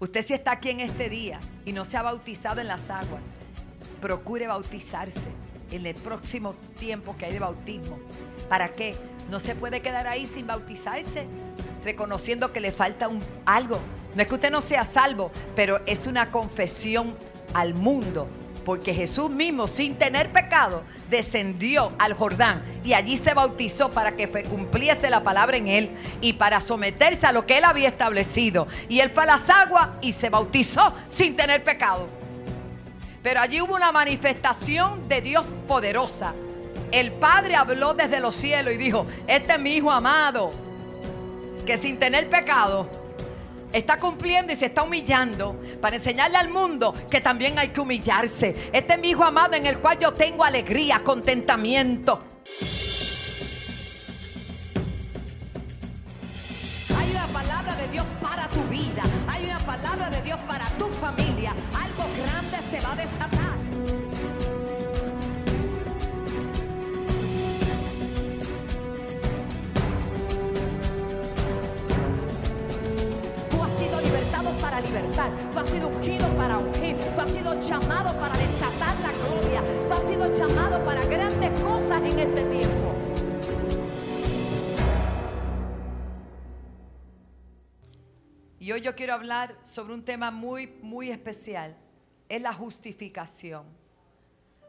Usted 0.00 0.24
si 0.24 0.34
está 0.34 0.52
aquí 0.52 0.70
en 0.70 0.80
este 0.80 1.08
día 1.08 1.38
y 1.64 1.72
no 1.72 1.84
se 1.84 1.96
ha 1.96 2.02
bautizado 2.02 2.60
en 2.60 2.66
las 2.66 2.90
aguas, 2.90 3.22
procure 4.00 4.46
bautizarse 4.46 5.28
en 5.70 5.86
el 5.86 5.94
próximo 5.94 6.54
tiempo 6.78 7.16
que 7.16 7.26
hay 7.26 7.32
de 7.32 7.38
bautismo. 7.38 7.98
¿Para 8.48 8.72
qué? 8.72 8.94
No 9.30 9.40
se 9.40 9.54
puede 9.54 9.80
quedar 9.80 10.06
ahí 10.06 10.26
sin 10.26 10.46
bautizarse, 10.46 11.26
reconociendo 11.84 12.52
que 12.52 12.60
le 12.60 12.72
falta 12.72 13.08
un, 13.08 13.20
algo. 13.46 13.78
No 14.14 14.22
es 14.22 14.28
que 14.28 14.34
usted 14.34 14.50
no 14.50 14.60
sea 14.60 14.84
salvo, 14.84 15.30
pero 15.56 15.80
es 15.86 16.06
una 16.06 16.30
confesión 16.30 17.16
al 17.54 17.74
mundo. 17.74 18.28
Porque 18.64 18.94
Jesús 18.94 19.30
mismo, 19.30 19.68
sin 19.68 19.96
tener 19.96 20.32
pecado, 20.32 20.82
descendió 21.10 21.92
al 21.98 22.14
Jordán 22.14 22.62
y 22.82 22.94
allí 22.94 23.16
se 23.16 23.34
bautizó 23.34 23.90
para 23.90 24.16
que 24.16 24.28
cumpliese 24.44 25.10
la 25.10 25.22
palabra 25.22 25.56
en 25.56 25.68
él 25.68 25.90
y 26.20 26.34
para 26.34 26.60
someterse 26.60 27.26
a 27.26 27.32
lo 27.32 27.46
que 27.46 27.58
él 27.58 27.64
había 27.64 27.88
establecido. 27.88 28.66
Y 28.88 29.00
él 29.00 29.10
fue 29.10 29.24
a 29.24 29.26
las 29.26 29.50
aguas 29.50 29.90
y 30.00 30.12
se 30.12 30.30
bautizó 30.30 30.94
sin 31.08 31.36
tener 31.36 31.62
pecado. 31.62 32.08
Pero 33.22 33.40
allí 33.40 33.60
hubo 33.60 33.74
una 33.74 33.92
manifestación 33.92 35.08
de 35.08 35.20
Dios 35.20 35.44
poderosa. 35.68 36.34
El 36.90 37.12
Padre 37.12 37.56
habló 37.56 37.92
desde 37.92 38.20
los 38.20 38.34
cielos 38.34 38.72
y 38.72 38.76
dijo, 38.76 39.06
este 39.26 39.54
es 39.54 39.60
mi 39.60 39.74
Hijo 39.74 39.90
amado, 39.90 40.50
que 41.66 41.76
sin 41.76 41.98
tener 41.98 42.28
pecado 42.30 43.03
está 43.74 43.98
cumpliendo 43.98 44.52
y 44.52 44.56
se 44.56 44.66
está 44.66 44.84
humillando 44.84 45.60
para 45.80 45.96
enseñarle 45.96 46.38
al 46.38 46.48
mundo 46.48 46.94
que 47.10 47.20
también 47.20 47.58
hay 47.58 47.68
que 47.68 47.80
humillarse. 47.80 48.70
Este 48.72 48.94
es 48.94 49.00
mi 49.00 49.10
hijo 49.10 49.24
amado 49.24 49.54
en 49.54 49.66
el 49.66 49.80
cual 49.80 49.98
yo 49.98 50.12
tengo 50.12 50.44
alegría, 50.44 51.00
contentamiento. 51.00 52.20
Hay 56.96 57.10
una 57.10 57.26
palabra 57.26 57.74
de 57.76 57.88
Dios 57.88 58.06
para 58.22 58.48
tu 58.48 58.62
vida. 58.64 59.02
Hay 59.28 59.44
una 59.44 59.58
palabra 59.58 60.08
de 60.08 60.22
Dios 60.22 60.38
para 60.46 60.64
tu 60.78 60.86
familia. 60.86 61.52
Algo 61.74 62.04
grande 62.22 62.58
se 62.70 62.80
va 62.80 62.92
a 62.92 62.96
desatar. 62.96 63.43
Para 74.74 74.86
libertar, 74.88 75.30
tú 75.52 75.58
has 75.60 75.68
sido 75.68 75.86
ungido 75.86 76.28
para 76.36 76.58
ungir, 76.58 76.96
tú 76.96 77.20
has 77.20 77.30
sido 77.30 77.60
llamado 77.60 78.18
para 78.18 78.36
desatar 78.36 78.98
la 78.98 79.12
gloria, 79.12 79.62
tú 79.86 79.94
has 79.94 80.02
sido 80.02 80.34
llamado 80.34 80.84
para 80.84 81.04
grandes 81.04 81.60
cosas 81.60 82.02
en 82.02 82.18
este 82.18 82.44
tiempo. 82.46 82.94
Y 88.58 88.72
hoy 88.72 88.80
yo 88.80 88.96
quiero 88.96 89.14
hablar 89.14 89.56
sobre 89.62 89.94
un 89.94 90.04
tema 90.04 90.32
muy, 90.32 90.66
muy 90.82 91.12
especial, 91.12 91.76
es 92.28 92.42
la 92.42 92.52
justificación. 92.52 93.66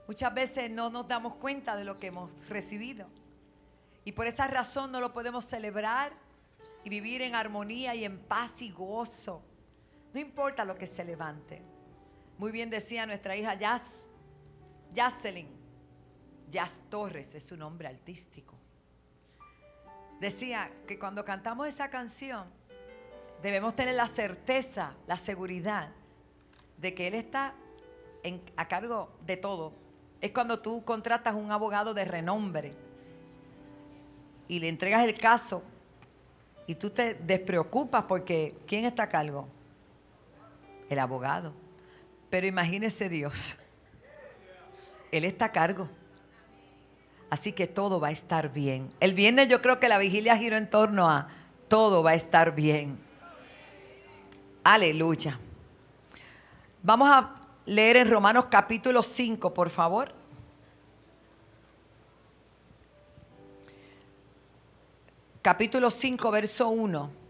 Muchas 0.07 0.31
veces 0.35 0.69
no 0.69 0.91
nos 0.91 1.07
damos 1.07 1.33
cuenta 1.37 1.75
de 1.75 1.83
lo 1.83 1.97
que 1.97 2.07
hemos 2.07 2.29
recibido. 2.47 3.07
Y 4.03 4.11
por 4.11 4.27
esa 4.27 4.45
razón 4.45 4.91
no 4.91 4.99
lo 4.99 5.13
podemos 5.13 5.45
celebrar 5.45 6.13
y 6.83 6.89
vivir 6.89 7.23
en 7.23 7.33
armonía 7.33 7.95
y 7.95 8.05
en 8.05 8.19
paz 8.19 8.61
y 8.61 8.69
gozo. 8.69 9.41
No 10.15 10.21
importa 10.21 10.63
lo 10.63 10.77
que 10.77 10.87
se 10.87 11.03
levante. 11.03 11.61
Muy 12.37 12.53
bien 12.53 12.69
decía 12.69 13.05
nuestra 13.05 13.35
hija 13.35 13.53
Jazz, 13.55 14.07
Jazzelyn, 14.93 15.49
Jazz 16.49 16.79
Torres 16.89 17.35
es 17.35 17.43
su 17.43 17.57
nombre 17.57 17.89
artístico. 17.89 18.55
Decía 20.21 20.71
que 20.87 20.97
cuando 20.97 21.25
cantamos 21.25 21.67
esa 21.67 21.89
canción 21.89 22.47
debemos 23.41 23.75
tener 23.75 23.95
la 23.95 24.07
certeza, 24.07 24.95
la 25.05 25.17
seguridad 25.17 25.89
de 26.77 26.93
que 26.93 27.07
Él 27.07 27.15
está 27.15 27.53
a 28.55 28.67
cargo 28.69 29.09
de 29.25 29.35
todo. 29.35 29.73
Es 30.21 30.31
cuando 30.31 30.61
tú 30.61 30.85
contratas 30.85 31.35
un 31.35 31.51
abogado 31.51 31.93
de 31.93 32.05
renombre 32.05 32.71
y 34.47 34.59
le 34.59 34.69
entregas 34.69 35.03
el 35.03 35.19
caso 35.19 35.61
y 36.67 36.75
tú 36.75 36.89
te 36.89 37.15
despreocupas 37.15 38.05
porque 38.05 38.55
¿quién 38.65 38.85
está 38.85 39.03
a 39.03 39.09
cargo? 39.09 39.49
El 40.89 40.99
abogado. 40.99 41.53
Pero 42.29 42.47
imagínese 42.47 43.09
Dios. 43.09 43.57
Él 45.11 45.25
está 45.25 45.45
a 45.45 45.51
cargo. 45.51 45.89
Así 47.29 47.51
que 47.51 47.67
todo 47.67 47.99
va 47.99 48.09
a 48.09 48.11
estar 48.11 48.51
bien. 48.51 48.91
El 48.99 49.13
viernes 49.13 49.47
yo 49.47 49.61
creo 49.61 49.79
que 49.79 49.89
la 49.89 49.97
vigilia 49.97 50.37
giró 50.37 50.57
en 50.57 50.69
torno 50.69 51.09
a 51.09 51.27
todo 51.67 52.03
va 52.03 52.11
a 52.11 52.15
estar 52.15 52.53
bien. 52.53 52.99
Aleluya. 54.63 55.39
Vamos 56.81 57.09
a 57.09 57.35
leer 57.65 57.97
en 57.97 58.09
Romanos 58.09 58.45
capítulo 58.49 59.01
5, 59.01 59.53
por 59.53 59.69
favor. 59.69 60.13
Capítulo 65.41 65.91
5, 65.91 66.31
verso 66.31 66.69
1. 66.69 67.24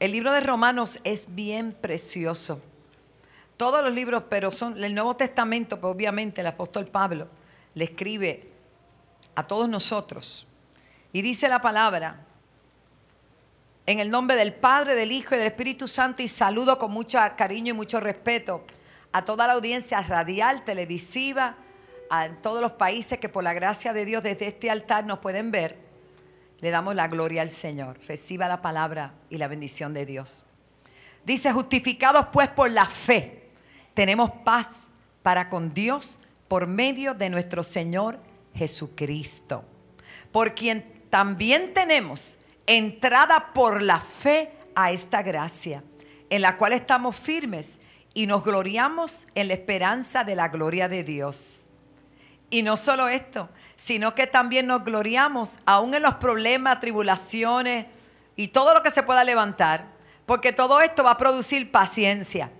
El 0.00 0.12
libro 0.12 0.32
de 0.32 0.40
Romanos 0.40 0.98
es 1.04 1.26
bien 1.28 1.72
precioso. 1.72 2.58
Todos 3.58 3.84
los 3.84 3.92
libros, 3.92 4.24
pero 4.30 4.50
son 4.50 4.82
el 4.82 4.94
Nuevo 4.94 5.14
Testamento, 5.14 5.78
pues 5.78 5.94
obviamente 5.94 6.40
el 6.40 6.46
apóstol 6.46 6.86
Pablo 6.86 7.28
le 7.74 7.84
escribe 7.84 8.48
a 9.34 9.46
todos 9.46 9.68
nosotros. 9.68 10.46
Y 11.12 11.20
dice 11.20 11.50
la 11.50 11.60
palabra, 11.60 12.24
en 13.84 14.00
el 14.00 14.08
nombre 14.08 14.36
del 14.36 14.54
Padre, 14.54 14.94
del 14.94 15.12
Hijo 15.12 15.34
y 15.34 15.38
del 15.38 15.48
Espíritu 15.48 15.86
Santo, 15.86 16.22
y 16.22 16.28
saludo 16.28 16.78
con 16.78 16.90
mucho 16.90 17.18
cariño 17.36 17.74
y 17.74 17.76
mucho 17.76 18.00
respeto 18.00 18.64
a 19.12 19.26
toda 19.26 19.46
la 19.46 19.52
audiencia 19.52 20.00
radial, 20.00 20.64
televisiva, 20.64 21.56
a 22.08 22.28
todos 22.40 22.62
los 22.62 22.72
países 22.72 23.18
que 23.18 23.28
por 23.28 23.44
la 23.44 23.52
gracia 23.52 23.92
de 23.92 24.06
Dios 24.06 24.22
desde 24.22 24.46
este 24.46 24.70
altar 24.70 25.04
nos 25.04 25.18
pueden 25.18 25.50
ver 25.50 25.89
le 26.60 26.70
damos 26.70 26.94
la 26.94 27.08
gloria 27.08 27.42
al 27.42 27.50
Señor. 27.50 27.98
Reciba 28.06 28.48
la 28.48 28.62
palabra 28.62 29.14
y 29.28 29.38
la 29.38 29.48
bendición 29.48 29.94
de 29.94 30.06
Dios. 30.06 30.44
Dice, 31.24 31.52
justificados 31.52 32.26
pues 32.32 32.48
por 32.48 32.70
la 32.70 32.86
fe, 32.86 33.48
tenemos 33.94 34.30
paz 34.44 34.68
para 35.22 35.48
con 35.48 35.72
Dios 35.72 36.18
por 36.48 36.66
medio 36.66 37.14
de 37.14 37.30
nuestro 37.30 37.62
Señor 37.62 38.18
Jesucristo, 38.54 39.64
por 40.32 40.54
quien 40.54 41.04
también 41.10 41.74
tenemos 41.74 42.38
entrada 42.66 43.52
por 43.52 43.82
la 43.82 44.00
fe 44.00 44.52
a 44.74 44.92
esta 44.92 45.22
gracia, 45.22 45.82
en 46.30 46.42
la 46.42 46.56
cual 46.56 46.72
estamos 46.72 47.16
firmes 47.16 47.78
y 48.14 48.26
nos 48.26 48.42
gloriamos 48.44 49.26
en 49.34 49.48
la 49.48 49.54
esperanza 49.54 50.24
de 50.24 50.36
la 50.36 50.48
gloria 50.48 50.88
de 50.88 51.04
Dios. 51.04 51.59
Y 52.50 52.62
no 52.62 52.76
solo 52.76 53.08
esto, 53.08 53.48
sino 53.76 54.14
que 54.14 54.26
también 54.26 54.66
nos 54.66 54.84
gloriamos 54.84 55.52
aún 55.64 55.94
en 55.94 56.02
los 56.02 56.16
problemas, 56.16 56.80
tribulaciones 56.80 57.86
y 58.36 58.48
todo 58.48 58.74
lo 58.74 58.82
que 58.82 58.90
se 58.90 59.04
pueda 59.04 59.24
levantar, 59.24 59.86
porque 60.26 60.52
todo 60.52 60.80
esto 60.80 61.04
va 61.04 61.12
a 61.12 61.18
producir 61.18 61.70
paciencia. 61.70 62.50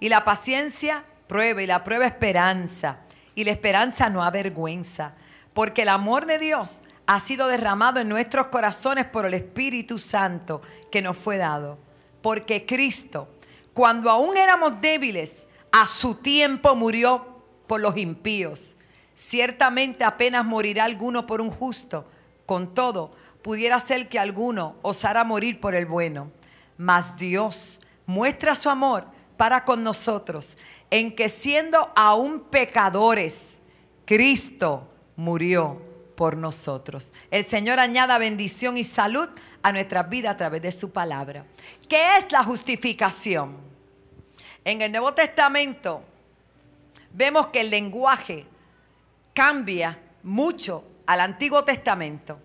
Y 0.00 0.08
la 0.08 0.24
paciencia 0.24 1.04
prueba 1.26 1.62
y 1.62 1.66
la 1.66 1.84
prueba 1.84 2.06
esperanza. 2.06 2.98
Y 3.34 3.44
la 3.44 3.50
esperanza 3.50 4.08
no 4.08 4.22
avergüenza, 4.22 5.14
porque 5.52 5.82
el 5.82 5.88
amor 5.88 6.26
de 6.26 6.38
Dios 6.38 6.82
ha 7.06 7.20
sido 7.20 7.48
derramado 7.48 8.00
en 8.00 8.08
nuestros 8.08 8.46
corazones 8.46 9.06
por 9.06 9.26
el 9.26 9.34
Espíritu 9.34 9.98
Santo 9.98 10.62
que 10.90 11.02
nos 11.02 11.16
fue 11.16 11.36
dado. 11.36 11.78
Porque 12.22 12.64
Cristo, 12.64 13.28
cuando 13.72 14.10
aún 14.10 14.36
éramos 14.36 14.80
débiles, 14.80 15.46
a 15.72 15.86
su 15.86 16.14
tiempo 16.14 16.74
murió 16.76 17.42
por 17.66 17.80
los 17.80 17.96
impíos. 17.96 18.76
Ciertamente 19.14 20.04
apenas 20.04 20.44
morirá 20.44 20.84
alguno 20.84 21.26
por 21.26 21.40
un 21.40 21.50
justo. 21.50 22.06
Con 22.46 22.74
todo, 22.74 23.12
pudiera 23.42 23.78
ser 23.80 24.08
que 24.08 24.18
alguno 24.18 24.76
osara 24.82 25.24
morir 25.24 25.60
por 25.60 25.74
el 25.74 25.86
bueno. 25.86 26.30
Mas 26.76 27.16
Dios 27.16 27.80
muestra 28.06 28.54
su 28.54 28.68
amor 28.68 29.06
para 29.36 29.64
con 29.64 29.82
nosotros 29.82 30.56
en 30.90 31.14
que 31.14 31.28
siendo 31.28 31.92
aún 31.96 32.40
pecadores, 32.40 33.58
Cristo 34.04 34.88
murió 35.16 35.80
por 36.14 36.36
nosotros. 36.36 37.12
El 37.30 37.44
Señor 37.44 37.80
añada 37.80 38.18
bendición 38.18 38.76
y 38.76 38.84
salud 38.84 39.28
a 39.62 39.72
nuestra 39.72 40.04
vida 40.04 40.30
a 40.30 40.36
través 40.36 40.62
de 40.62 40.70
su 40.70 40.90
palabra. 40.90 41.46
¿Qué 41.88 42.16
es 42.16 42.30
la 42.30 42.44
justificación? 42.44 43.56
En 44.64 44.82
el 44.82 44.92
Nuevo 44.92 45.12
Testamento 45.14 46.02
vemos 47.12 47.48
que 47.48 47.60
el 47.60 47.70
lenguaje 47.70 48.46
cambia 49.34 49.98
mucho 50.22 50.84
al 51.06 51.20
Antiguo 51.20 51.64
Testamento. 51.64 52.40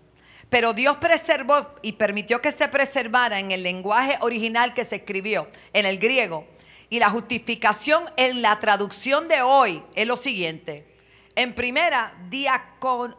Pero 0.50 0.74
Dios 0.74 0.96
preservó 0.96 1.76
y 1.80 1.92
permitió 1.92 2.42
que 2.42 2.50
se 2.50 2.68
preservara 2.68 3.38
en 3.38 3.52
el 3.52 3.62
lenguaje 3.62 4.18
original 4.20 4.74
que 4.74 4.84
se 4.84 4.96
escribió, 4.96 5.48
en 5.72 5.86
el 5.86 5.98
griego. 5.98 6.44
Y 6.90 6.98
la 6.98 7.08
justificación 7.08 8.04
en 8.16 8.42
la 8.42 8.58
traducción 8.58 9.28
de 9.28 9.42
hoy 9.42 9.84
es 9.94 10.08
lo 10.08 10.16
siguiente. 10.16 10.92
En 11.36 11.54
primera, 11.54 12.12
diacon, 12.28 13.14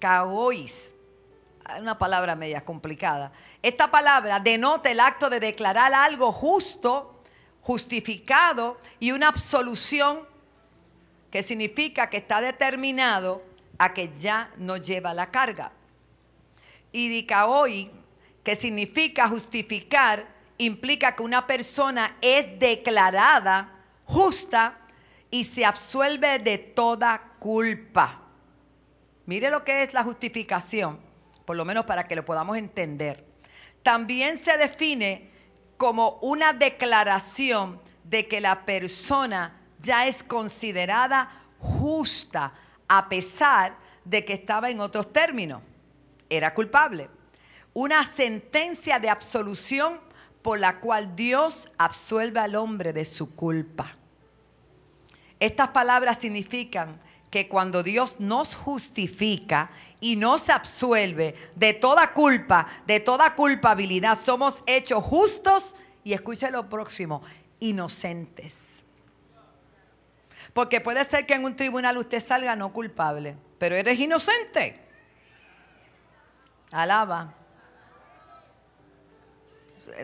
diacaois. 0.00 0.92
una 1.80 1.96
palabra 1.96 2.36
media 2.36 2.62
complicada. 2.62 3.32
Esta 3.62 3.90
palabra 3.90 4.40
denota 4.40 4.90
el 4.90 5.00
acto 5.00 5.30
de 5.30 5.40
declarar 5.40 5.94
algo 5.94 6.32
justo, 6.32 7.22
justificado 7.62 8.78
y 9.00 9.12
una 9.12 9.28
absolución 9.28 10.27
que 11.30 11.42
significa 11.42 12.08
que 12.08 12.18
está 12.18 12.40
determinado 12.40 13.42
a 13.78 13.92
que 13.92 14.10
ya 14.18 14.50
no 14.56 14.76
lleva 14.76 15.14
la 15.14 15.30
carga. 15.30 15.72
Y 16.92 17.26
hoy, 17.46 17.90
que 18.42 18.56
significa 18.56 19.28
justificar, 19.28 20.26
implica 20.56 21.14
que 21.14 21.22
una 21.22 21.46
persona 21.46 22.16
es 22.20 22.58
declarada 22.58 23.72
justa 24.04 24.78
y 25.30 25.44
se 25.44 25.64
absuelve 25.64 26.38
de 26.38 26.58
toda 26.58 27.34
culpa. 27.38 28.22
Mire 29.26 29.50
lo 29.50 29.62
que 29.64 29.82
es 29.82 29.92
la 29.92 30.02
justificación, 30.02 30.98
por 31.44 31.56
lo 31.56 31.64
menos 31.64 31.84
para 31.84 32.08
que 32.08 32.16
lo 32.16 32.24
podamos 32.24 32.56
entender. 32.56 33.24
También 33.82 34.38
se 34.38 34.56
define 34.56 35.30
como 35.76 36.18
una 36.22 36.52
declaración 36.52 37.80
de 38.04 38.26
que 38.26 38.40
la 38.40 38.64
persona 38.64 39.57
ya 39.78 40.06
es 40.06 40.22
considerada 40.22 41.30
justa 41.58 42.52
a 42.86 43.08
pesar 43.08 43.76
de 44.04 44.24
que 44.24 44.34
estaba 44.34 44.70
en 44.70 44.80
otros 44.80 45.12
términos. 45.12 45.62
Era 46.28 46.54
culpable. 46.54 47.08
Una 47.74 48.04
sentencia 48.04 48.98
de 48.98 49.10
absolución 49.10 50.00
por 50.42 50.58
la 50.58 50.80
cual 50.80 51.14
Dios 51.14 51.68
absuelve 51.78 52.40
al 52.40 52.54
hombre 52.54 52.92
de 52.92 53.04
su 53.04 53.34
culpa. 53.34 53.96
Estas 55.40 55.68
palabras 55.68 56.18
significan 56.18 57.00
que 57.30 57.48
cuando 57.48 57.82
Dios 57.82 58.16
nos 58.18 58.54
justifica 58.54 59.70
y 60.00 60.16
nos 60.16 60.48
absuelve 60.48 61.34
de 61.54 61.74
toda 61.74 62.12
culpa, 62.12 62.66
de 62.86 63.00
toda 63.00 63.34
culpabilidad, 63.34 64.16
somos 64.16 64.62
hechos 64.66 65.04
justos 65.04 65.74
y 66.04 66.14
escuche 66.14 66.50
lo 66.50 66.68
próximo, 66.68 67.22
inocentes. 67.60 68.77
Porque 70.52 70.80
puede 70.80 71.04
ser 71.04 71.26
que 71.26 71.34
en 71.34 71.44
un 71.44 71.56
tribunal 71.56 71.98
usted 71.98 72.20
salga 72.20 72.56
no 72.56 72.72
culpable, 72.72 73.36
pero 73.58 73.76
eres 73.76 73.98
inocente. 73.98 74.80
Alaba. 76.70 77.34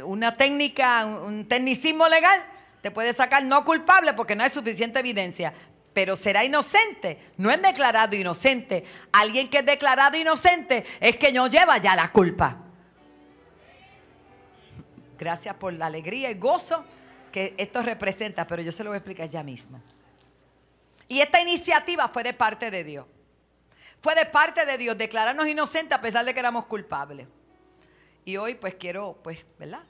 Una 0.04 0.36
técnica, 0.36 1.04
un 1.04 1.46
tecnicismo 1.46 2.08
legal 2.08 2.44
te 2.80 2.90
puede 2.90 3.12
sacar 3.12 3.44
no 3.44 3.64
culpable 3.64 4.12
porque 4.14 4.34
no 4.34 4.44
hay 4.44 4.50
suficiente 4.50 4.98
evidencia, 4.98 5.52
pero 5.92 6.16
será 6.16 6.44
inocente. 6.44 7.32
No 7.36 7.50
es 7.50 7.62
declarado 7.62 8.16
inocente. 8.16 8.84
Alguien 9.12 9.48
que 9.48 9.58
es 9.58 9.66
declarado 9.66 10.16
inocente 10.16 10.84
es 11.00 11.16
que 11.16 11.32
no 11.32 11.46
lleva 11.46 11.78
ya 11.78 11.96
la 11.96 12.10
culpa. 12.10 12.58
Gracias 15.18 15.54
por 15.54 15.72
la 15.72 15.86
alegría 15.86 16.30
y 16.30 16.34
gozo 16.34 16.84
que 17.32 17.54
esto 17.56 17.82
representa, 17.82 18.46
pero 18.46 18.62
yo 18.62 18.72
se 18.72 18.84
lo 18.84 18.90
voy 18.90 18.96
a 18.96 18.98
explicar 18.98 19.28
ya 19.28 19.42
mismo. 19.42 19.80
Y 21.08 21.20
esta 21.20 21.40
iniciativa 21.40 22.08
fue 22.08 22.22
de 22.22 22.32
parte 22.32 22.70
de 22.70 22.84
Dios. 22.84 23.06
Fue 24.00 24.14
de 24.14 24.26
parte 24.26 24.66
de 24.66 24.76
Dios 24.78 24.98
declararnos 24.98 25.46
inocentes 25.48 25.96
a 25.96 26.00
pesar 26.00 26.24
de 26.24 26.34
que 26.34 26.40
éramos 26.40 26.66
culpables. 26.66 27.26
Y 28.24 28.36
hoy 28.36 28.54
pues 28.54 28.74
quiero, 28.74 29.18
pues, 29.22 29.44
¿verdad? 29.58 29.82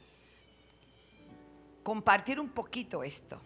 Compartir 1.82 2.40
un 2.40 2.48
poquito 2.48 3.02
esto. 3.02 3.40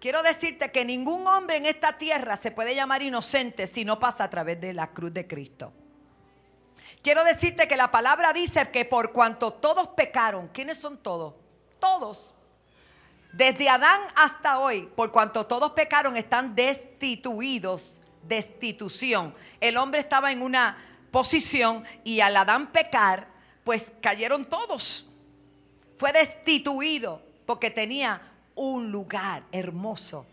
Quiero 0.00 0.22
decirte 0.22 0.70
que 0.70 0.84
ningún 0.84 1.26
hombre 1.26 1.56
en 1.56 1.66
esta 1.66 1.96
tierra 1.96 2.36
se 2.36 2.50
puede 2.50 2.74
llamar 2.74 3.02
inocente 3.02 3.66
si 3.66 3.84
no 3.84 3.98
pasa 3.98 4.24
a 4.24 4.30
través 4.30 4.60
de 4.60 4.72
la 4.72 4.92
cruz 4.92 5.12
de 5.12 5.26
Cristo. 5.26 5.72
Quiero 7.02 7.24
decirte 7.24 7.68
que 7.68 7.76
la 7.76 7.90
palabra 7.90 8.32
dice 8.32 8.70
que 8.70 8.84
por 8.84 9.12
cuanto 9.12 9.54
todos 9.54 9.88
pecaron, 9.88 10.48
¿quiénes 10.48 10.78
son 10.78 10.98
todos? 10.98 11.34
Todos. 11.78 12.35
Desde 13.36 13.68
Adán 13.68 14.00
hasta 14.14 14.60
hoy, 14.60 14.88
por 14.96 15.12
cuanto 15.12 15.44
todos 15.44 15.72
pecaron, 15.72 16.16
están 16.16 16.54
destituidos, 16.54 18.00
destitución. 18.22 19.34
El 19.60 19.76
hombre 19.76 20.00
estaba 20.00 20.32
en 20.32 20.40
una 20.40 20.78
posición 21.10 21.84
y 22.02 22.20
al 22.20 22.34
Adán 22.34 22.72
pecar, 22.72 23.28
pues 23.62 23.92
cayeron 24.00 24.46
todos. 24.46 25.06
Fue 25.98 26.12
destituido 26.12 27.20
porque 27.44 27.70
tenía 27.70 28.22
un 28.54 28.90
lugar 28.90 29.42
hermoso 29.52 30.24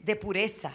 de 0.00 0.14
pureza. 0.14 0.72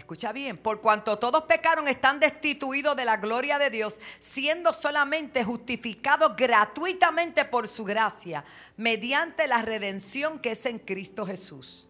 Escucha 0.00 0.32
bien, 0.32 0.56
por 0.56 0.80
cuanto 0.80 1.18
todos 1.18 1.42
pecaron 1.42 1.86
están 1.86 2.18
destituidos 2.18 2.96
de 2.96 3.04
la 3.04 3.18
gloria 3.18 3.58
de 3.58 3.68
Dios, 3.68 4.00
siendo 4.18 4.72
solamente 4.72 5.44
justificados 5.44 6.34
gratuitamente 6.36 7.44
por 7.44 7.68
su 7.68 7.84
gracia, 7.84 8.42
mediante 8.78 9.46
la 9.46 9.60
redención 9.60 10.38
que 10.38 10.52
es 10.52 10.64
en 10.64 10.78
Cristo 10.78 11.26
Jesús. 11.26 11.86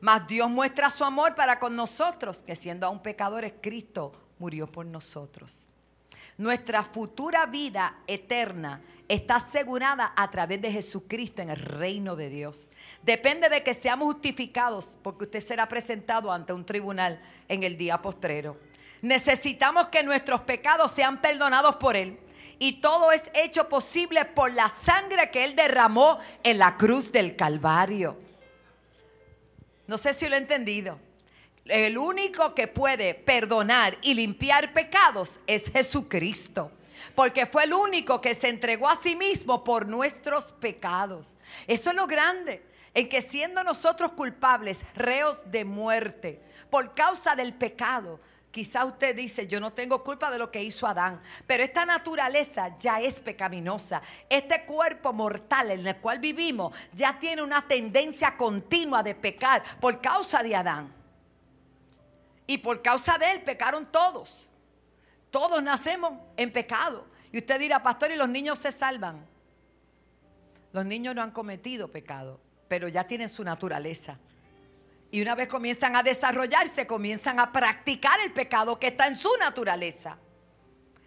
Mas 0.00 0.28
Dios 0.28 0.48
muestra 0.48 0.90
su 0.90 1.04
amor 1.04 1.34
para 1.34 1.58
con 1.58 1.74
nosotros, 1.74 2.40
que 2.40 2.54
siendo 2.54 2.86
aún 2.86 3.02
pecadores, 3.02 3.54
Cristo 3.60 4.12
murió 4.38 4.70
por 4.70 4.86
nosotros. 4.86 5.66
Nuestra 6.40 6.82
futura 6.82 7.44
vida 7.44 7.98
eterna 8.06 8.80
está 9.06 9.36
asegurada 9.36 10.14
a 10.16 10.30
través 10.30 10.62
de 10.62 10.72
Jesucristo 10.72 11.42
en 11.42 11.50
el 11.50 11.58
reino 11.58 12.16
de 12.16 12.30
Dios. 12.30 12.70
Depende 13.02 13.50
de 13.50 13.62
que 13.62 13.74
seamos 13.74 14.06
justificados 14.06 14.96
porque 15.02 15.24
usted 15.24 15.40
será 15.40 15.68
presentado 15.68 16.32
ante 16.32 16.54
un 16.54 16.64
tribunal 16.64 17.20
en 17.46 17.62
el 17.62 17.76
día 17.76 18.00
postrero. 18.00 18.56
Necesitamos 19.02 19.88
que 19.88 20.02
nuestros 20.02 20.40
pecados 20.40 20.92
sean 20.92 21.20
perdonados 21.20 21.76
por 21.76 21.94
Él. 21.94 22.18
Y 22.58 22.80
todo 22.80 23.12
es 23.12 23.24
hecho 23.34 23.68
posible 23.68 24.24
por 24.24 24.50
la 24.50 24.70
sangre 24.70 25.30
que 25.30 25.44
Él 25.44 25.54
derramó 25.54 26.20
en 26.42 26.56
la 26.56 26.78
cruz 26.78 27.12
del 27.12 27.36
Calvario. 27.36 28.16
No 29.86 29.98
sé 29.98 30.14
si 30.14 30.26
lo 30.26 30.36
he 30.36 30.38
entendido 30.38 30.98
el 31.70 31.96
único 31.96 32.54
que 32.54 32.66
puede 32.68 33.14
perdonar 33.14 33.96
y 34.02 34.14
limpiar 34.14 34.72
pecados 34.72 35.40
es 35.46 35.70
Jesucristo. 35.70 36.72
Porque 37.14 37.46
fue 37.46 37.64
el 37.64 37.72
único 37.72 38.20
que 38.20 38.34
se 38.34 38.48
entregó 38.48 38.88
a 38.88 38.96
sí 38.96 39.16
mismo 39.16 39.64
por 39.64 39.86
nuestros 39.86 40.52
pecados. 40.52 41.32
Eso 41.66 41.90
es 41.90 41.96
lo 41.96 42.06
grande. 42.06 42.62
En 42.92 43.08
que 43.08 43.22
siendo 43.22 43.62
nosotros 43.62 44.12
culpables, 44.12 44.80
reos 44.94 45.42
de 45.50 45.64
muerte, 45.64 46.40
por 46.70 46.92
causa 46.94 47.34
del 47.34 47.54
pecado, 47.54 48.20
Quizá 48.50 48.84
usted 48.84 49.14
dice, 49.14 49.46
yo 49.46 49.60
no 49.60 49.72
tengo 49.72 50.02
culpa 50.02 50.28
de 50.28 50.38
lo 50.38 50.50
que 50.50 50.62
hizo 50.62 50.84
Adán, 50.84 51.22
pero 51.46 51.62
esta 51.62 51.86
naturaleza 51.86 52.76
ya 52.78 53.00
es 53.00 53.20
pecaminosa. 53.20 54.02
Este 54.28 54.64
cuerpo 54.64 55.12
mortal 55.12 55.70
en 55.70 55.86
el 55.86 55.96
cual 55.98 56.18
vivimos 56.18 56.74
ya 56.92 57.16
tiene 57.16 57.42
una 57.42 57.66
tendencia 57.68 58.36
continua 58.36 59.04
de 59.04 59.14
pecar 59.14 59.62
por 59.80 60.00
causa 60.00 60.42
de 60.42 60.56
Adán. 60.56 60.99
Y 62.50 62.58
por 62.58 62.82
causa 62.82 63.16
de 63.16 63.30
él 63.30 63.42
pecaron 63.42 63.86
todos. 63.92 64.48
Todos 65.30 65.62
nacemos 65.62 66.14
en 66.36 66.52
pecado. 66.52 67.06
Y 67.30 67.38
usted 67.38 67.60
dirá, 67.60 67.80
pastor, 67.80 68.10
¿y 68.10 68.16
los 68.16 68.28
niños 68.28 68.58
se 68.58 68.72
salvan? 68.72 69.24
Los 70.72 70.84
niños 70.84 71.14
no 71.14 71.22
han 71.22 71.30
cometido 71.30 71.92
pecado, 71.92 72.40
pero 72.66 72.88
ya 72.88 73.06
tienen 73.06 73.28
su 73.28 73.44
naturaleza. 73.44 74.18
Y 75.12 75.22
una 75.22 75.36
vez 75.36 75.46
comienzan 75.46 75.94
a 75.94 76.02
desarrollarse, 76.02 76.88
comienzan 76.88 77.38
a 77.38 77.52
practicar 77.52 78.18
el 78.18 78.32
pecado 78.32 78.80
que 78.80 78.88
está 78.88 79.06
en 79.06 79.14
su 79.14 79.30
naturaleza. 79.38 80.18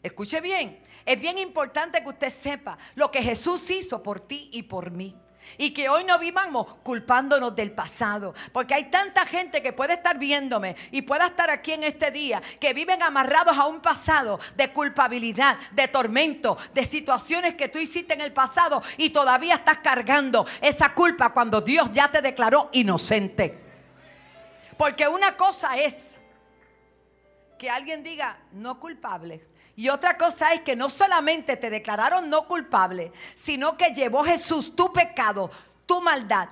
Escuche 0.02 0.40
bien, 0.40 0.82
es 1.06 1.20
bien 1.20 1.38
importante 1.38 2.02
que 2.02 2.08
usted 2.08 2.30
sepa 2.30 2.78
lo 2.96 3.12
que 3.12 3.22
Jesús 3.22 3.70
hizo 3.70 4.02
por 4.02 4.22
ti 4.22 4.50
y 4.54 4.64
por 4.64 4.92
mí. 4.92 5.14
Y 5.58 5.72
que 5.72 5.90
hoy 5.90 6.04
no 6.04 6.20
vivamos 6.20 6.76
culpándonos 6.84 7.56
del 7.56 7.72
pasado. 7.72 8.34
Porque 8.52 8.74
hay 8.74 8.86
tanta 8.86 9.26
gente 9.26 9.62
que 9.62 9.74
puede 9.74 9.94
estar 9.94 10.18
viéndome 10.18 10.76
y 10.92 11.02
pueda 11.02 11.28
estar 11.28 11.50
aquí 11.50 11.74
en 11.74 11.84
este 11.84 12.12
día, 12.12 12.42
que 12.60 12.74
viven 12.74 13.02
amarrados 13.04 13.58
a 13.58 13.66
un 13.66 13.82
pasado 13.82 14.40
de 14.56 14.72
culpabilidad, 14.72 15.58
de 15.72 15.88
tormento, 15.88 16.58
de 16.74 16.86
situaciones 16.86 17.56
que 17.56 17.70
tú 17.70 17.80
hiciste 17.80 18.14
en 18.14 18.22
el 18.22 18.34
pasado 18.34 18.82
y 18.98 19.10
todavía 19.10 19.56
estás 19.56 19.80
cargando 19.80 20.46
esa 20.62 20.94
culpa 20.94 21.30
cuando 21.30 21.62
Dios 21.62 21.92
ya 21.92 22.12
te 22.12 22.22
declaró 22.22 22.70
inocente. 22.74 23.60
Porque 24.78 25.08
una 25.08 25.38
cosa 25.38 25.78
es 25.78 26.18
que 27.58 27.70
alguien 27.70 28.04
diga 28.04 28.38
no 28.52 28.80
culpable 28.80 29.53
y 29.76 29.90
otra 29.90 30.18
cosa 30.18 30.54
es 30.54 30.62
que 30.62 30.76
no 30.76 30.90
solamente 30.90 31.58
te 31.58 31.70
declararon 31.70 32.30
no 32.30 32.48
culpable, 32.48 33.12
sino 33.34 33.76
que 33.78 33.94
llevó 33.94 34.24
Jesús 34.24 34.76
tu 34.76 34.94
pecado, 34.94 35.50
tu 35.86 36.02
maldad, 36.02 36.50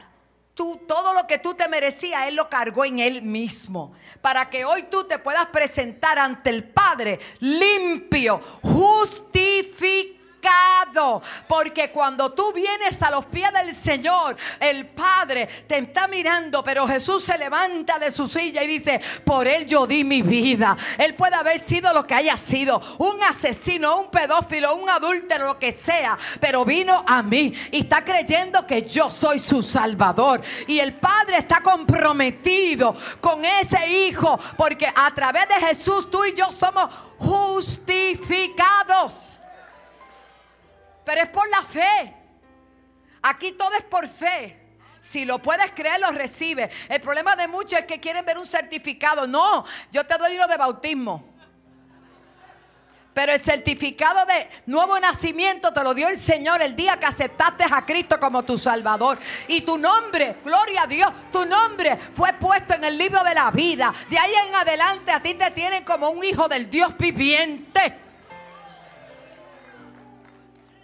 todo 0.56 1.14
lo 1.14 1.26
que 1.28 1.40
tú 1.40 1.54
te 1.54 1.68
merecías, 1.68 2.28
Él 2.28 2.36
lo 2.36 2.50
cargó 2.50 2.86
en 2.86 3.00
Él 3.00 3.22
mismo. 3.22 3.94
Para 4.22 4.50
que 4.50 4.66
hoy 4.66 4.84
tú 4.84 5.04
te 5.06 5.20
puedas 5.20 5.48
presentar 5.48 6.20
ante 6.20 6.50
el 6.50 6.64
Padre 6.64 7.20
limpio, 7.40 8.42
justificado 8.62 10.21
Porque 11.48 11.92
cuando 11.92 12.32
tú 12.32 12.52
vienes 12.54 13.02
a 13.02 13.12
los 13.12 13.26
pies 13.26 13.52
del 13.54 13.74
Señor, 13.74 14.36
el 14.60 14.88
Padre 14.88 15.48
te 15.68 15.80
está 15.80 16.08
mirando, 16.08 16.64
pero 16.64 16.88
Jesús 16.88 17.24
se 17.24 17.38
levanta 17.38 18.00
de 18.00 18.12
su 18.12 18.28
silla 18.28 18.64
y 18.64 18.68
dice, 18.68 19.00
por 19.24 19.48
Él 19.48 19.66
yo 19.66 19.88
di 19.88 20.04
mi 20.04 20.22
vida. 20.22 20.76
Él 20.98 21.16
puede 21.16 21.36
haber 21.36 21.60
sido 21.60 21.94
lo 21.94 22.06
que 22.06 22.16
haya 22.16 22.36
sido, 22.38 22.82
un 22.98 23.24
asesino, 23.24 24.02
un 24.02 24.12
pedófilo, 24.12 24.76
un 24.76 24.90
adúltero, 24.90 25.48
lo 25.48 25.60
que 25.60 25.72
sea, 25.72 26.18
pero 26.40 26.66
vino 26.66 27.04
a 27.08 27.24
mí 27.24 27.54
y 27.72 27.82
está 27.82 28.04
creyendo 28.04 28.68
que 28.68 28.82
yo 28.84 29.10
soy 29.10 29.40
su 29.40 29.64
Salvador. 29.64 30.42
Y 30.68 30.80
el 30.80 30.94
Padre 30.94 31.38
está 31.38 31.62
comprometido 31.62 32.96
con 33.20 33.46
ese 33.46 33.90
Hijo, 33.92 34.40
porque 34.58 34.88
a 34.88 35.12
través 35.14 35.48
de 35.48 35.56
Jesús 35.68 36.10
tú 36.10 36.26
y 36.26 36.34
yo 36.34 36.52
somos 36.52 36.90
justificados. 37.18 39.31
Pero 41.06 41.22
es 41.22 41.30
por 41.30 41.50
la 41.50 41.62
fe. 41.64 42.16
Aquí 43.22 43.52
todo 43.54 43.74
es 43.74 43.84
por 43.84 44.08
fe. 44.08 44.58
Si 45.00 45.26
lo 45.26 45.40
puedes 45.40 45.72
creer, 45.72 46.00
lo 46.00 46.12
recibe. 46.12 46.70
El 46.88 47.02
problema 47.02 47.36
de 47.36 47.48
muchos 47.48 47.80
es 47.80 47.86
que 47.86 48.00
quieren 48.00 48.24
ver 48.26 48.38
un 48.38 48.46
certificado. 48.46 49.26
No, 49.26 49.66
yo 49.92 50.06
te 50.06 50.18
doy 50.18 50.36
lo 50.36 50.48
de 50.48 50.58
bautismo. 50.58 51.32
Pero 53.14 53.34
el 53.34 53.42
certificado 53.42 54.26
de 54.26 54.50
nuevo 54.68 54.98
nacimiento 55.00 55.74
te 55.74 55.84
lo 55.84 55.94
dio 55.94 56.08
el 56.08 56.18
Señor 56.18 56.62
el 56.62 56.76
día 56.76 56.98
que 56.98 57.08
aceptaste 57.08 57.66
a 57.70 57.86
Cristo 57.86 58.20
como 58.20 58.44
tu 58.44 58.58
Salvador. 58.58 59.20
Y 59.48 59.62
tu 59.62 59.78
nombre, 59.78 60.38
gloria 60.46 60.84
a 60.84 60.88
Dios, 60.88 61.12
tu 61.32 61.46
nombre 61.46 61.98
fue 62.14 62.32
puesto 62.34 62.76
en 62.76 62.86
el 62.86 62.98
libro 62.98 63.22
de 63.24 63.34
la 63.34 63.52
vida. 63.52 63.94
De 64.10 64.18
ahí 64.18 64.32
en 64.48 64.56
adelante 64.56 65.12
a 65.12 65.22
ti 65.22 65.34
te 65.34 65.52
tienen 65.52 65.84
como 65.84 66.10
un 66.10 66.24
hijo 66.24 66.48
del 66.48 66.70
Dios 66.70 66.98
viviente. 66.98 68.11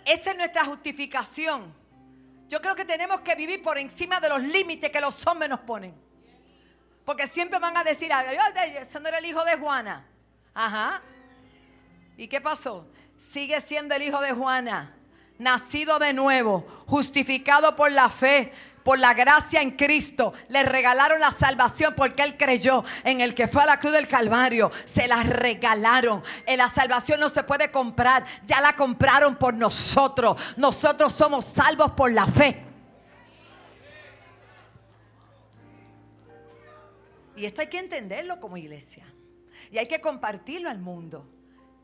Esa 0.08 0.32
es 0.32 0.38
nuestra 0.38 0.64
justificación. 0.64 1.76
Yo 2.48 2.62
creo 2.62 2.76
que 2.76 2.86
tenemos 2.86 3.20
que 3.22 3.36
vivir 3.36 3.62
por 3.62 3.78
encima 3.78 4.22
de 4.22 4.30
los 4.30 4.42
límites 4.42 4.90
que 4.90 5.02
los 5.02 5.28
hombres 5.28 5.50
nos 5.50 5.60
ponen. 5.60 5.94
Porque 7.04 7.28
siempre 7.28 7.60
van 7.60 7.76
a 7.76 7.84
decir, 7.84 8.10
ese 8.80 9.00
no 9.02 9.08
era 9.10 9.18
el 9.18 9.26
hijo 9.26 9.44
de 9.44 9.58
Juana. 9.58 10.06
Ajá. 10.54 11.02
¿Y 12.16 12.30
qué 12.30 12.40
pasó? 12.40 12.88
Sigue 13.18 13.60
siendo 13.60 13.96
el 13.96 14.04
hijo 14.04 14.22
de 14.22 14.32
Juana, 14.32 14.96
nacido 15.38 16.00
de 16.00 16.14
nuevo, 16.14 16.66
justificado 16.88 17.76
por 17.76 17.92
la 17.92 18.10
fe, 18.10 18.54
por 18.88 19.00
la 19.00 19.14
gracia 19.14 19.62
en 19.62 19.72
Cristo, 19.72 20.32
le 20.48 20.64
regalaron 20.64 21.20
la 21.20 21.32
salvación 21.32 21.94
porque 21.94 22.24
él 22.24 22.38
creyó 22.38 22.86
en 23.04 23.20
el 23.20 23.36
que 23.36 23.50
fue 23.50 23.64
a 23.64 23.66
la 23.66 23.82
cruz 23.82 23.92
del 23.92 24.08
Calvario. 24.08 24.72
Se 24.86 25.10
la 25.10 25.24
regalaron. 25.24 26.24
En 26.46 26.58
la 26.58 26.70
salvación 26.70 27.20
no 27.20 27.28
se 27.28 27.44
puede 27.44 27.70
comprar, 27.70 28.26
ya 28.46 28.62
la 28.62 28.78
compraron 28.78 29.36
por 29.36 29.54
nosotros. 29.54 30.40
Nosotros 30.56 31.12
somos 31.12 31.44
salvos 31.44 31.92
por 31.92 32.14
la 32.14 32.28
fe. 32.28 32.64
Y 37.36 37.46
esto 37.46 37.60
hay 37.60 37.68
que 37.68 37.80
entenderlo 37.80 38.40
como 38.40 38.56
iglesia. 38.56 39.06
Y 39.70 39.80
hay 39.80 39.90
que 39.90 40.00
compartirlo 40.00 40.70
al 40.70 40.80
mundo. 40.80 41.30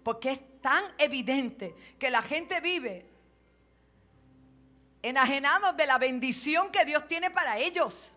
Porque 0.03 0.31
es 0.31 0.61
tan 0.61 0.85
evidente 0.97 1.75
que 1.99 2.09
la 2.09 2.21
gente 2.21 2.61
vive 2.61 3.12
enajenados 5.03 5.75
de 5.77 5.85
la 5.85 5.97
bendición 5.99 6.71
que 6.71 6.85
Dios 6.85 7.07
tiene 7.07 7.29
para 7.29 7.57
ellos. 7.57 8.11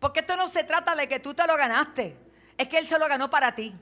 Porque 0.00 0.20
esto 0.20 0.36
no 0.36 0.48
se 0.48 0.64
trata 0.64 0.96
de 0.96 1.06
que 1.06 1.20
tú 1.20 1.32
te 1.34 1.46
lo 1.46 1.56
ganaste, 1.56 2.16
es 2.58 2.66
que 2.66 2.78
Él 2.78 2.88
se 2.88 2.98
lo 2.98 3.06
ganó 3.06 3.30
para 3.30 3.54
ti. 3.54 3.72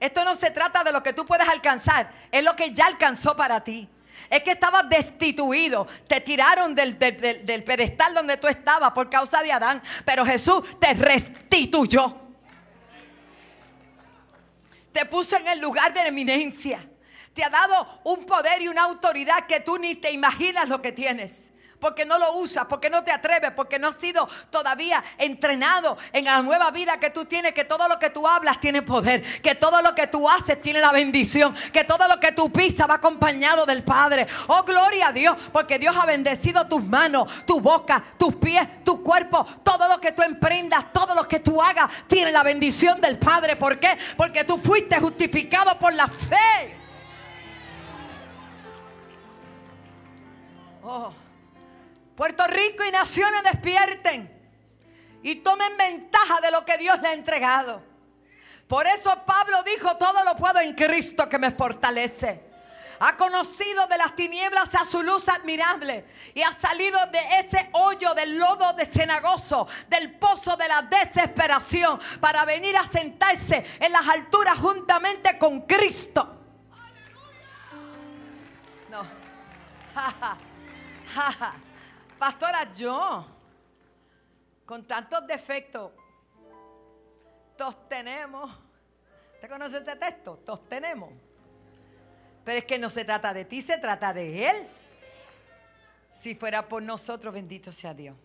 Esto 0.00 0.24
no 0.24 0.34
se 0.34 0.50
trata 0.50 0.82
de 0.82 0.90
lo 0.90 1.02
que 1.02 1.12
tú 1.12 1.26
puedes 1.26 1.46
alcanzar, 1.48 2.10
es 2.32 2.42
lo 2.42 2.56
que 2.56 2.72
ya 2.72 2.86
alcanzó 2.86 3.36
para 3.36 3.62
ti. 3.62 3.88
Es 4.28 4.42
que 4.42 4.52
estabas 4.52 4.88
destituido, 4.88 5.86
te 6.06 6.20
tiraron 6.20 6.74
del, 6.74 6.98
del 6.98 7.64
pedestal 7.64 8.14
donde 8.14 8.36
tú 8.36 8.48
estabas 8.48 8.92
por 8.92 9.10
causa 9.10 9.42
de 9.42 9.52
Adán, 9.52 9.82
pero 10.04 10.24
Jesús 10.24 10.62
te 10.78 10.94
restituyó. 10.94 12.16
Te 14.92 15.04
puso 15.06 15.36
en 15.36 15.48
el 15.48 15.60
lugar 15.60 15.92
de 15.92 16.00
eminencia. 16.00 16.89
Te 17.34 17.44
ha 17.44 17.50
dado 17.50 18.00
un 18.04 18.26
poder 18.26 18.60
y 18.62 18.68
una 18.68 18.82
autoridad 18.82 19.46
que 19.46 19.60
tú 19.60 19.78
ni 19.78 19.94
te 19.94 20.10
imaginas 20.10 20.68
lo 20.68 20.82
que 20.82 20.92
tienes 20.92 21.50
porque 21.80 22.04
no 22.04 22.18
lo 22.18 22.34
usas, 22.34 22.66
porque 22.66 22.90
no 22.90 23.02
te 23.02 23.10
atreves, 23.10 23.50
porque 23.52 23.78
no 23.78 23.88
has 23.88 23.96
sido 23.96 24.28
todavía 24.50 25.02
entrenado 25.18 25.96
en 26.12 26.26
la 26.26 26.42
nueva 26.42 26.70
vida 26.70 27.00
que 27.00 27.10
tú 27.10 27.24
tienes, 27.24 27.52
que 27.52 27.64
todo 27.64 27.88
lo 27.88 27.98
que 27.98 28.10
tú 28.10 28.28
hablas 28.28 28.60
tiene 28.60 28.82
poder, 28.82 29.22
que 29.40 29.54
todo 29.54 29.80
lo 29.82 29.94
que 29.94 30.06
tú 30.06 30.28
haces 30.28 30.60
tiene 30.60 30.80
la 30.80 30.92
bendición, 30.92 31.54
que 31.72 31.84
todo 31.84 32.06
lo 32.06 32.20
que 32.20 32.32
tú 32.32 32.52
pisas 32.52 32.88
va 32.88 32.94
acompañado 32.94 33.64
del 33.64 33.82
Padre. 33.82 34.26
Oh, 34.46 34.62
gloria 34.62 35.08
a 35.08 35.12
Dios, 35.12 35.36
porque 35.52 35.78
Dios 35.78 35.96
ha 35.96 36.06
bendecido 36.06 36.66
tus 36.66 36.84
manos, 36.84 37.30
tu 37.46 37.60
boca, 37.60 38.04
tus 38.18 38.36
pies, 38.36 38.84
tu 38.84 39.02
cuerpo, 39.02 39.44
todo 39.64 39.88
lo 39.88 40.00
que 40.00 40.12
tú 40.12 40.22
emprendas, 40.22 40.92
todo 40.92 41.14
lo 41.14 41.26
que 41.26 41.40
tú 41.40 41.60
hagas 41.62 41.90
tiene 42.06 42.30
la 42.30 42.42
bendición 42.42 43.00
del 43.00 43.18
Padre. 43.18 43.56
¿Por 43.56 43.80
qué? 43.80 43.96
Porque 44.16 44.44
tú 44.44 44.58
fuiste 44.58 45.00
justificado 45.00 45.78
por 45.78 45.94
la 45.94 46.08
fe. 46.08 46.79
Oh, 50.82 51.12
Puerto 52.16 52.46
Rico 52.46 52.84
y 52.84 52.90
naciones 52.90 53.42
despierten 53.42 54.30
y 55.22 55.36
tomen 55.36 55.76
ventaja 55.76 56.40
de 56.40 56.50
lo 56.50 56.64
que 56.64 56.78
Dios 56.78 57.00
le 57.00 57.08
ha 57.08 57.12
entregado. 57.12 57.82
Por 58.66 58.86
eso 58.86 59.10
Pablo 59.26 59.62
dijo, 59.64 59.96
todo 59.96 60.22
lo 60.24 60.36
puedo 60.36 60.60
en 60.60 60.74
Cristo 60.74 61.28
que 61.28 61.38
me 61.38 61.50
fortalece. 61.50 62.48
Ha 63.00 63.16
conocido 63.16 63.86
de 63.86 63.96
las 63.96 64.14
tinieblas 64.14 64.74
a 64.74 64.84
su 64.84 65.02
luz 65.02 65.28
admirable 65.28 66.04
y 66.34 66.42
ha 66.42 66.52
salido 66.52 66.98
de 67.06 67.20
ese 67.38 67.70
hoyo 67.72 68.12
del 68.14 68.38
lodo 68.38 68.74
de 68.74 68.84
cenagoso, 68.84 69.66
del 69.88 70.12
pozo 70.18 70.56
de 70.56 70.68
la 70.68 70.82
desesperación, 70.82 71.98
para 72.20 72.44
venir 72.44 72.76
a 72.76 72.86
sentarse 72.86 73.64
en 73.80 73.92
las 73.92 74.06
alturas 74.06 74.58
juntamente 74.58 75.38
con 75.38 75.62
Cristo. 75.62 76.36
No. 78.90 79.02
Pastora, 82.18 82.72
yo, 82.72 83.26
con 84.66 84.86
tantos 84.86 85.26
defectos, 85.26 85.92
todos 87.56 87.88
tenemos. 87.88 88.50
¿Te 89.40 89.48
conoce 89.48 89.78
este 89.78 89.96
texto? 89.96 90.36
Todos 90.44 90.68
tenemos. 90.68 91.10
Pero 92.44 92.58
es 92.58 92.64
que 92.64 92.78
no 92.78 92.90
se 92.90 93.04
trata 93.04 93.32
de 93.32 93.44
ti, 93.44 93.62
se 93.62 93.78
trata 93.78 94.12
de 94.12 94.48
Él. 94.48 94.66
Si 96.12 96.34
fuera 96.34 96.68
por 96.68 96.82
nosotros, 96.82 97.32
bendito 97.32 97.72
sea 97.72 97.94
Dios. 97.94 98.16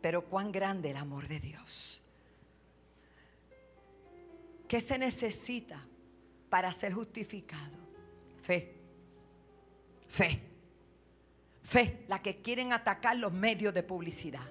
Pero 0.00 0.22
cuán 0.22 0.52
grande 0.52 0.90
el 0.90 0.96
amor 0.96 1.28
de 1.28 1.40
Dios. 1.40 2.02
¿Qué 4.68 4.80
se 4.80 4.98
necesita 4.98 5.80
para 6.50 6.72
ser 6.72 6.92
justificado? 6.92 7.76
Fe. 8.42 8.74
Fe. 10.08 10.53
Fe, 11.64 12.04
la 12.08 12.20
que 12.20 12.42
quieren 12.42 12.72
atacar 12.72 13.16
los 13.16 13.32
medios 13.32 13.72
de 13.72 13.82
publicidad, 13.82 14.46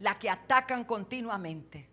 la 0.00 0.18
que 0.18 0.30
atacan 0.30 0.84
continuamente, 0.84 1.86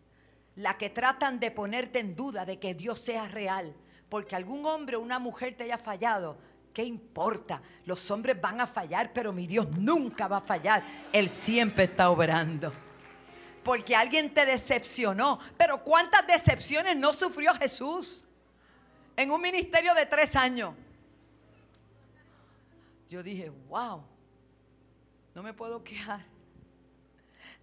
la 0.56 0.78
que 0.78 0.90
tratan 0.90 1.40
de 1.40 1.52
ponerte 1.52 2.00
en 2.00 2.16
duda 2.16 2.46
de 2.46 2.58
que 2.58 2.74
Dios 2.74 3.02
sea 3.02 3.28
real, 3.28 3.76
porque 4.08 4.36
algún 4.36 4.66
hombre 4.66 4.96
o 4.96 5.02
una 5.02 5.20
mujer 5.20 5.56
te 5.56 5.66
haya 5.66 5.78
fallado. 5.78 6.38
¿Qué 6.74 6.84
importa? 6.84 7.62
Los 7.86 8.10
hombres 8.10 8.40
van 8.40 8.62
a 8.62 8.68
fallar, 8.68 9.12
pero 9.14 9.34
mi 9.34 9.46
Dios 9.46 9.70
nunca 9.72 10.30
va 10.30 10.38
a 10.38 10.42
fallar. 10.42 10.84
Él 11.12 11.30
siempre 11.30 11.84
está 11.84 12.10
obrando. 12.10 12.72
Porque 13.64 13.94
alguien 13.94 14.34
te 14.34 14.46
decepcionó. 14.46 15.40
Pero 15.58 15.84
¿cuántas 15.84 16.26
decepciones 16.26 16.96
no 16.96 17.12
sufrió 17.12 17.54
Jesús? 17.56 18.26
En 19.18 19.30
un 19.30 19.42
ministerio 19.42 19.94
de 19.94 20.06
tres 20.06 20.36
años. 20.38 20.74
Yo 23.10 23.22
dije, 23.22 23.52
wow. 23.68 24.06
No 25.34 25.44
me 25.44 25.54
puedo 25.54 25.84
quejar. 25.84 26.26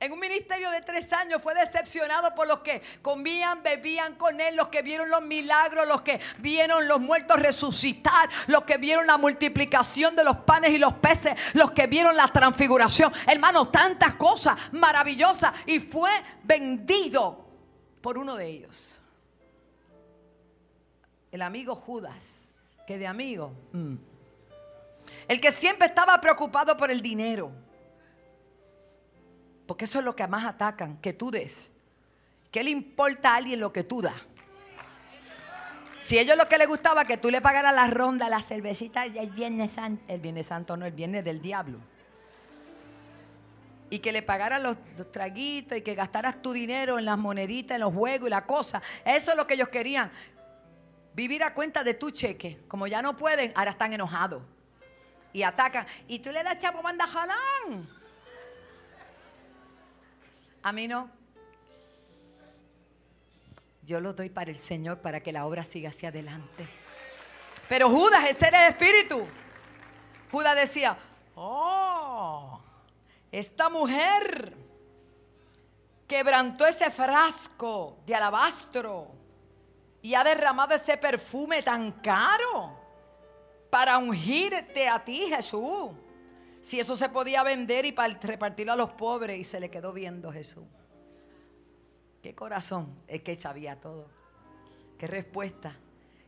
En 0.01 0.13
un 0.13 0.21
ministerio 0.21 0.71
de 0.71 0.81
tres 0.81 1.13
años 1.13 1.43
fue 1.43 1.55
decepcionado 1.55 2.33
por 2.33 2.47
los 2.47 2.61
que 2.61 2.83
comían, 3.03 3.65
bebían 3.65 4.15
con 4.15 4.41
él, 4.41 4.55
los 4.55 4.69
que 4.69 4.81
vieron 4.83 5.11
los 5.11 5.23
milagros, 5.23 5.89
los 5.89 6.03
que 6.03 6.21
vieron 6.39 6.87
los 6.87 7.01
muertos 7.01 7.37
resucitar, 7.37 8.29
los 8.47 8.63
que 8.63 8.77
vieron 8.77 9.09
la 9.09 9.19
multiplicación 9.19 10.15
de 10.15 10.23
los 10.23 10.37
panes 10.39 10.71
y 10.71 10.79
los 10.79 10.95
peces, 10.95 11.35
los 11.55 11.73
que 11.73 11.89
vieron 11.89 12.17
la 12.17 12.29
transfiguración. 12.29 13.13
Hermano, 13.27 13.69
tantas 13.71 14.15
cosas 14.15 14.57
maravillosas. 14.71 15.53
Y 15.67 15.81
fue 15.81 16.13
vendido 16.45 17.45
por 18.01 18.19
uno 18.19 18.37
de 18.37 18.47
ellos. 18.47 19.01
El 21.33 21.43
amigo 21.43 21.75
Judas, 21.75 22.43
que 22.87 22.99
de 22.99 23.07
amigo. 23.09 23.53
Mm. 23.73 23.97
El 25.29 25.43
que 25.43 25.53
siempre 25.53 25.87
estaba 25.87 26.19
preocupado 26.21 26.77
por 26.77 26.91
el 26.91 27.03
dinero. 27.03 27.53
Porque 29.67 29.85
eso 29.85 29.99
es 29.99 30.05
lo 30.05 30.17
que 30.17 30.27
más 30.27 30.47
atacan, 30.47 30.97
que 30.97 31.13
tú 31.13 31.31
des. 31.31 31.71
¿Qué 32.51 32.65
le 32.65 32.71
importa 32.71 33.35
a 33.35 33.37
alguien 33.37 33.61
lo 33.61 33.71
que 33.71 33.85
tú 33.85 34.01
das? 34.01 34.27
Si 35.99 36.19
ellos 36.19 36.39
lo 36.39 36.49
que 36.49 36.57
les 36.57 36.67
gustaba 36.67 37.05
que 37.05 37.19
tú 37.19 37.31
le 37.31 37.43
pagaras 37.43 37.75
la 37.75 37.87
ronda, 37.89 38.31
la 38.31 38.41
cervecita 38.41 39.05
el 39.05 39.31
Viernes 39.31 39.73
Santo, 39.73 40.03
el 40.09 40.21
Viernes 40.21 40.47
Santo 40.47 40.75
no, 40.75 40.87
el 40.87 40.93
Viernes 40.93 41.23
del 41.23 41.43
Diablo. 41.43 41.79
Y 43.91 43.99
que 43.99 44.13
le 44.13 44.23
pagaras 44.23 44.63
los, 44.63 44.79
los 44.97 45.13
traguitos 45.13 45.77
y 45.77 45.83
que 45.83 45.95
gastaras 45.95 46.41
tu 46.41 46.53
dinero 46.53 46.99
en 46.99 47.05
las 47.05 47.19
moneditas, 47.19 47.75
en 47.75 47.83
los 47.83 47.93
juegos 47.93 48.29
y 48.29 48.31
la 48.31 48.47
cosa. 48.47 48.81
Eso 49.05 49.33
es 49.33 49.37
lo 49.37 49.47
que 49.47 49.55
ellos 49.55 49.69
querían. 49.69 50.11
Vivir 51.13 51.43
a 51.43 51.53
cuenta 51.53 51.85
de 51.85 51.93
tu 51.93 52.11
cheque. 52.11 52.61
Como 52.69 52.87
ya 52.87 53.03
no 53.03 53.15
pueden, 53.15 53.53
ahora 53.55 53.73
están 53.73 53.93
enojados. 53.93 54.43
Y 55.33 55.43
atacan. 55.43 55.87
Y 56.07 56.19
tú 56.21 56.33
le 56.33 56.43
das 56.43 56.59
chapo 56.59 56.83
manda 56.83 57.07
jalán. 57.07 57.89
A 60.63 60.73
mí 60.73 60.89
no. 60.89 61.11
Yo 63.83 64.01
lo 64.01 64.13
doy 64.13 64.29
para 64.29 64.51
el 64.51 64.59
Señor 64.59 64.99
para 64.99 65.21
que 65.21 65.33
la 65.33 65.47
obra 65.47 65.65
siga 65.65 65.91
hacia 65.91 66.11
adelante. 66.11 66.69
Pero 67.69 67.89
Judas, 67.89 68.25
ese 68.29 68.49
era 68.49 68.67
el 68.67 68.73
espíritu. 68.73 69.27
Judas 70.31 70.57
decía, 70.57 70.97
oh, 71.35 72.61
esta 73.33 73.71
mujer 73.71 74.55
quebrantó 76.07 76.67
ese 76.67 76.91
frasco 76.91 77.99
de 78.07 78.15
alabastro 78.15 79.09
y 80.03 80.15
ha 80.15 80.25
derramado 80.25 80.75
ese 80.75 80.97
perfume 80.97 81.63
tan 81.63 81.93
caro 81.93 82.78
para 83.71 83.99
ungirte 83.99 84.89
a 84.89 85.05
ti, 85.05 85.27
Jesús. 85.29 85.91
Si 86.61 86.81
eso 86.81 86.97
se 86.97 87.09
podía 87.09 87.43
vender 87.43 87.85
y 87.87 87.95
repartirlo 88.23 88.73
a 88.73 88.77
los 88.77 88.91
pobres 88.91 89.39
y 89.39 89.45
se 89.45 89.61
le 89.61 89.71
quedó 89.71 89.93
viendo 89.93 90.33
Jesús. 90.33 90.65
Qué 92.23 92.35
corazón 92.35 92.95
es 93.07 93.23
que 93.23 93.37
sabía 93.37 93.81
todo. 93.81 94.09
Qué 94.99 95.07
respuesta. 95.07 95.73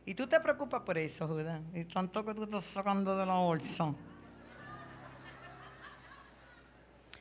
Y 0.05 0.15
tú 0.15 0.27
te 0.27 0.39
preocupas 0.39 0.81
por 0.81 0.97
eso, 0.97 1.27
Judas. 1.27 1.61
Y 1.73 1.85
tanto 1.85 2.25
que 2.25 2.33
tú 2.33 2.43
estás 2.43 2.63
sacando 2.63 3.15
de 3.17 3.25
la 3.25 3.35
bolsa. 3.35 3.93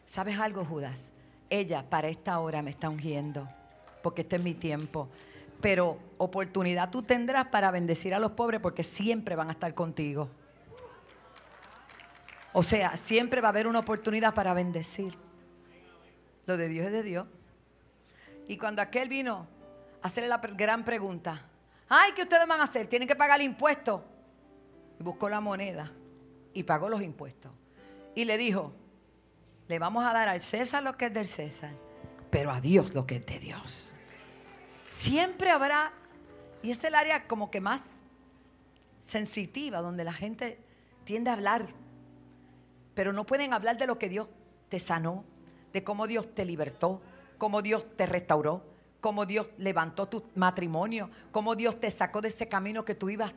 ¿Sabes 0.07 0.39
algo, 0.39 0.65
Judas? 0.65 1.13
Ella 1.51 1.89
para 1.89 2.09
esta 2.09 2.39
hora 2.39 2.63
me 2.63 2.71
está 2.71 2.89
ungiendo. 2.89 3.49
Porque 4.03 4.23
este 4.23 4.37
es 4.37 4.43
mi 4.43 4.55
tiempo. 4.55 5.09
Pero 5.61 5.99
oportunidad 6.19 6.91
tú 6.91 7.03
tendrás 7.03 7.47
para 7.49 7.71
bendecir 7.71 8.15
a 8.15 8.19
los 8.19 8.33
pobres 8.33 8.61
porque 8.61 8.83
siempre 8.83 9.37
van 9.37 9.49
a 9.49 9.53
estar 9.53 9.75
contigo. 9.75 10.31
O 12.53 12.63
sea, 12.63 12.97
siempre 12.97 13.41
va 13.41 13.49
a 13.49 13.51
haber 13.51 13.67
una 13.67 13.79
oportunidad 13.79 14.35
para 14.35 14.55
bendecir. 14.55 15.17
Lo 16.47 16.57
de 16.57 16.69
Dios 16.69 16.87
es 16.87 16.93
de 16.93 17.03
Dios. 17.03 17.27
Y 18.49 18.57
cuando 18.57 18.83
aquel 18.83 19.09
vino 19.09 19.47
a 20.03 20.07
hacerle 20.07 20.29
la 20.29 20.39
gran 20.39 20.85
pregunta, 20.85 21.41
ay, 21.89 22.13
¿qué 22.17 22.23
ustedes 22.23 22.47
van 22.49 22.61
a 22.61 22.65
hacer? 22.65 22.89
Tienen 22.89 23.07
que 23.07 23.15
pagar 23.15 23.39
el 23.41 23.47
impuesto. 23.47 24.05
Y 24.99 25.03
buscó 25.03 25.29
la 25.29 25.41
moneda 25.41 25.93
y 26.53 26.65
pagó 26.65 26.89
los 26.89 27.03
impuestos. 27.03 27.53
Y 28.15 28.25
le 28.25 28.37
dijo, 28.37 28.73
le 29.69 29.79
vamos 29.79 30.05
a 30.05 30.13
dar 30.13 30.29
al 30.29 30.41
César 30.41 30.83
lo 30.83 30.97
que 30.97 31.07
es 31.07 31.15
del 31.15 31.29
César, 31.29 31.71
pero 32.31 32.51
a 32.51 32.61
Dios 32.61 32.95
lo 32.95 33.07
que 33.07 33.17
es 33.17 33.27
de 33.27 33.39
Dios. 33.39 33.95
Siempre 34.91 35.53
habrá, 35.53 35.93
y 36.63 36.73
es 36.73 36.83
el 36.83 36.97
área 36.97 37.29
como 37.29 37.49
que 37.49 37.61
más 37.61 37.81
sensitiva, 39.01 39.79
donde 39.83 40.03
la 40.03 40.13
gente 40.13 40.59
tiende 41.05 41.31
a 41.31 41.35
hablar, 41.35 41.69
pero 42.93 43.13
no 43.13 43.25
pueden 43.25 43.55
hablar 43.55 43.79
de 43.79 43.87
lo 43.87 44.01
que 44.01 44.09
Dios 44.09 44.27
te 44.69 44.81
sanó, 44.81 45.25
de 45.73 45.85
cómo 45.85 46.09
Dios 46.09 46.35
te 46.35 46.45
libertó, 46.45 47.01
cómo 47.39 47.63
Dios 47.63 47.89
te 47.97 48.05
restauró, 48.05 48.65
cómo 49.01 49.27
Dios 49.27 49.51
levantó 49.59 50.09
tu 50.09 50.25
matrimonio, 50.35 51.09
cómo 51.31 51.55
Dios 51.55 51.79
te 51.79 51.93
sacó 51.93 52.21
de 52.21 52.29
ese 52.29 52.49
camino 52.49 52.85
que 52.85 52.97
tú 52.97 53.11
ibas 53.11 53.33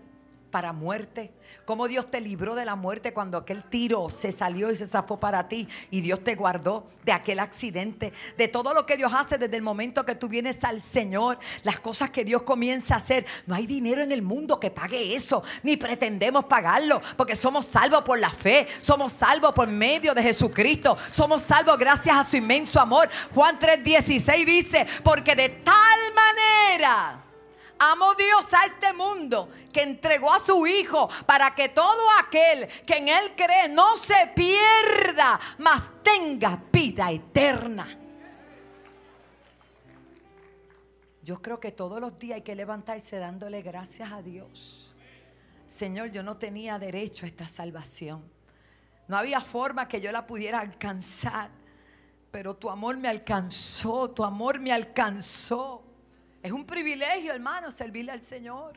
para 0.53 0.71
muerte. 0.71 1.31
Cómo 1.65 1.87
Dios 1.87 2.05
te 2.05 2.21
libró 2.21 2.53
de 2.53 2.63
la 2.63 2.75
muerte 2.75 3.11
cuando 3.11 3.39
aquel 3.39 3.63
tiro 3.63 4.11
se 4.11 4.31
salió 4.31 4.69
y 4.69 4.75
se 4.75 4.85
zafó 4.85 5.19
para 5.19 5.47
ti 5.47 5.67
y 5.89 6.01
Dios 6.01 6.23
te 6.23 6.35
guardó 6.35 6.87
de 7.03 7.11
aquel 7.11 7.39
accidente. 7.39 8.13
De 8.37 8.47
todo 8.47 8.71
lo 8.75 8.85
que 8.85 8.95
Dios 8.95 9.11
hace 9.11 9.39
desde 9.39 9.57
el 9.57 9.63
momento 9.63 10.05
que 10.05 10.13
tú 10.13 10.27
vienes 10.27 10.63
al 10.63 10.79
Señor. 10.79 11.39
Las 11.63 11.79
cosas 11.79 12.11
que 12.11 12.23
Dios 12.23 12.43
comienza 12.43 12.93
a 12.93 12.97
hacer. 12.97 13.25
No 13.47 13.55
hay 13.55 13.65
dinero 13.65 14.03
en 14.03 14.11
el 14.11 14.21
mundo 14.21 14.59
que 14.59 14.69
pague 14.69 15.15
eso. 15.15 15.41
Ni 15.63 15.75
pretendemos 15.75 16.45
pagarlo. 16.45 17.01
Porque 17.17 17.35
somos 17.35 17.65
salvos 17.65 18.03
por 18.03 18.19
la 18.19 18.29
fe. 18.29 18.67
Somos 18.81 19.11
salvos 19.11 19.53
por 19.53 19.67
medio 19.67 20.13
de 20.13 20.21
Jesucristo. 20.21 20.95
Somos 21.09 21.41
salvos 21.41 21.79
gracias 21.79 22.15
a 22.15 22.23
su 22.23 22.37
inmenso 22.37 22.79
amor. 22.79 23.09
Juan 23.33 23.57
3:16 23.57 24.45
dice, 24.45 24.85
porque 25.03 25.35
de 25.35 25.49
tal 25.49 25.99
manera 26.13 27.22
Amó 27.91 28.15
Dios 28.15 28.45
a 28.53 28.65
este 28.65 28.93
mundo 28.93 29.49
que 29.73 29.81
entregó 29.81 30.31
a 30.31 30.39
su 30.39 30.65
Hijo 30.65 31.09
para 31.25 31.53
que 31.53 31.67
todo 31.67 32.01
aquel 32.17 32.65
que 32.85 32.95
en 32.95 33.09
Él 33.09 33.33
cree 33.35 33.67
no 33.67 33.97
se 33.97 34.31
pierda, 34.33 35.37
mas 35.57 35.91
tenga 36.01 36.63
vida 36.71 37.11
eterna. 37.11 37.99
Yo 41.21 41.41
creo 41.41 41.59
que 41.59 41.73
todos 41.73 41.99
los 41.99 42.17
días 42.17 42.35
hay 42.35 42.41
que 42.41 42.55
levantarse 42.55 43.17
dándole 43.17 43.61
gracias 43.61 44.13
a 44.13 44.21
Dios. 44.21 44.95
Señor, 45.67 46.09
yo 46.09 46.23
no 46.23 46.37
tenía 46.37 46.79
derecho 46.79 47.25
a 47.25 47.27
esta 47.27 47.49
salvación. 47.49 48.23
No 49.09 49.17
había 49.17 49.41
forma 49.41 49.89
que 49.89 49.99
yo 49.99 50.09
la 50.13 50.25
pudiera 50.25 50.61
alcanzar. 50.61 51.49
Pero 52.31 52.55
tu 52.55 52.69
amor 52.69 52.95
me 52.95 53.09
alcanzó, 53.09 54.09
tu 54.11 54.23
amor 54.23 54.59
me 54.59 54.71
alcanzó. 54.71 55.83
Es 56.43 56.51
un 56.51 56.65
privilegio, 56.65 57.33
hermano, 57.33 57.71
servirle 57.71 58.11
al 58.11 58.21
Señor. 58.21 58.73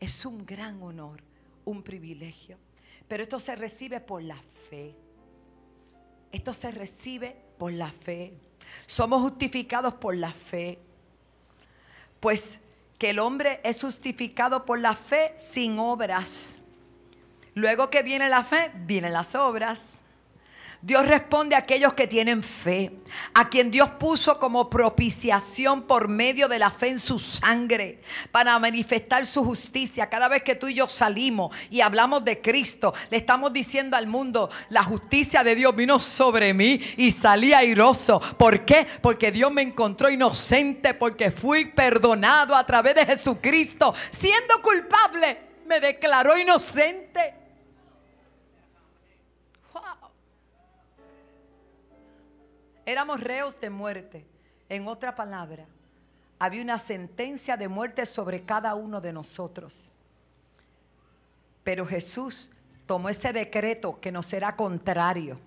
Es 0.00 0.24
un 0.24 0.46
gran 0.46 0.82
honor, 0.82 1.22
un 1.66 1.82
privilegio. 1.82 2.56
Pero 3.06 3.22
esto 3.22 3.38
se 3.38 3.54
recibe 3.54 4.00
por 4.00 4.22
la 4.22 4.38
fe. 4.70 4.94
Esto 6.32 6.54
se 6.54 6.70
recibe 6.70 7.36
por 7.58 7.70
la 7.70 7.90
fe. 7.90 8.32
Somos 8.86 9.20
justificados 9.20 9.94
por 9.94 10.16
la 10.16 10.32
fe. 10.32 10.78
Pues 12.18 12.60
que 12.98 13.10
el 13.10 13.18
hombre 13.18 13.60
es 13.62 13.82
justificado 13.82 14.64
por 14.64 14.78
la 14.78 14.94
fe 14.94 15.34
sin 15.36 15.78
obras. 15.78 16.62
Luego 17.54 17.90
que 17.90 18.02
viene 18.02 18.30
la 18.30 18.42
fe, 18.42 18.70
vienen 18.74 19.12
las 19.12 19.34
obras. 19.34 19.84
Dios 20.82 21.06
responde 21.06 21.54
a 21.54 21.58
aquellos 21.58 21.92
que 21.92 22.06
tienen 22.06 22.42
fe, 22.42 22.90
a 23.34 23.50
quien 23.50 23.70
Dios 23.70 23.90
puso 23.98 24.38
como 24.38 24.70
propiciación 24.70 25.82
por 25.82 26.08
medio 26.08 26.48
de 26.48 26.58
la 26.58 26.70
fe 26.70 26.88
en 26.88 26.98
su 26.98 27.18
sangre, 27.18 28.00
para 28.32 28.58
manifestar 28.58 29.26
su 29.26 29.44
justicia. 29.44 30.08
Cada 30.08 30.28
vez 30.28 30.42
que 30.42 30.54
tú 30.54 30.68
y 30.68 30.74
yo 30.74 30.86
salimos 30.86 31.54
y 31.68 31.82
hablamos 31.82 32.24
de 32.24 32.40
Cristo, 32.40 32.94
le 33.10 33.18
estamos 33.18 33.52
diciendo 33.52 33.94
al 33.94 34.06
mundo, 34.06 34.48
la 34.70 34.82
justicia 34.82 35.44
de 35.44 35.54
Dios 35.54 35.76
vino 35.76 36.00
sobre 36.00 36.54
mí 36.54 36.80
y 36.96 37.10
salí 37.10 37.52
airoso. 37.52 38.18
¿Por 38.38 38.64
qué? 38.64 38.86
Porque 39.02 39.30
Dios 39.30 39.52
me 39.52 39.60
encontró 39.60 40.08
inocente, 40.08 40.94
porque 40.94 41.30
fui 41.30 41.66
perdonado 41.66 42.54
a 42.54 42.64
través 42.64 42.94
de 42.94 43.04
Jesucristo. 43.04 43.92
Siendo 44.08 44.62
culpable, 44.62 45.38
me 45.66 45.78
declaró 45.78 46.38
inocente. 46.38 47.39
Éramos 52.90 53.20
reos 53.20 53.60
de 53.60 53.70
muerte. 53.70 54.26
En 54.68 54.88
otra 54.88 55.14
palabra, 55.14 55.64
había 56.40 56.60
una 56.60 56.76
sentencia 56.76 57.56
de 57.56 57.68
muerte 57.68 58.04
sobre 58.04 58.42
cada 58.42 58.74
uno 58.74 59.00
de 59.00 59.12
nosotros. 59.12 59.92
Pero 61.62 61.86
Jesús 61.86 62.50
tomó 62.86 63.08
ese 63.08 63.32
decreto 63.32 64.00
que 64.00 64.10
nos 64.10 64.32
era 64.32 64.56
contrario. 64.56 65.38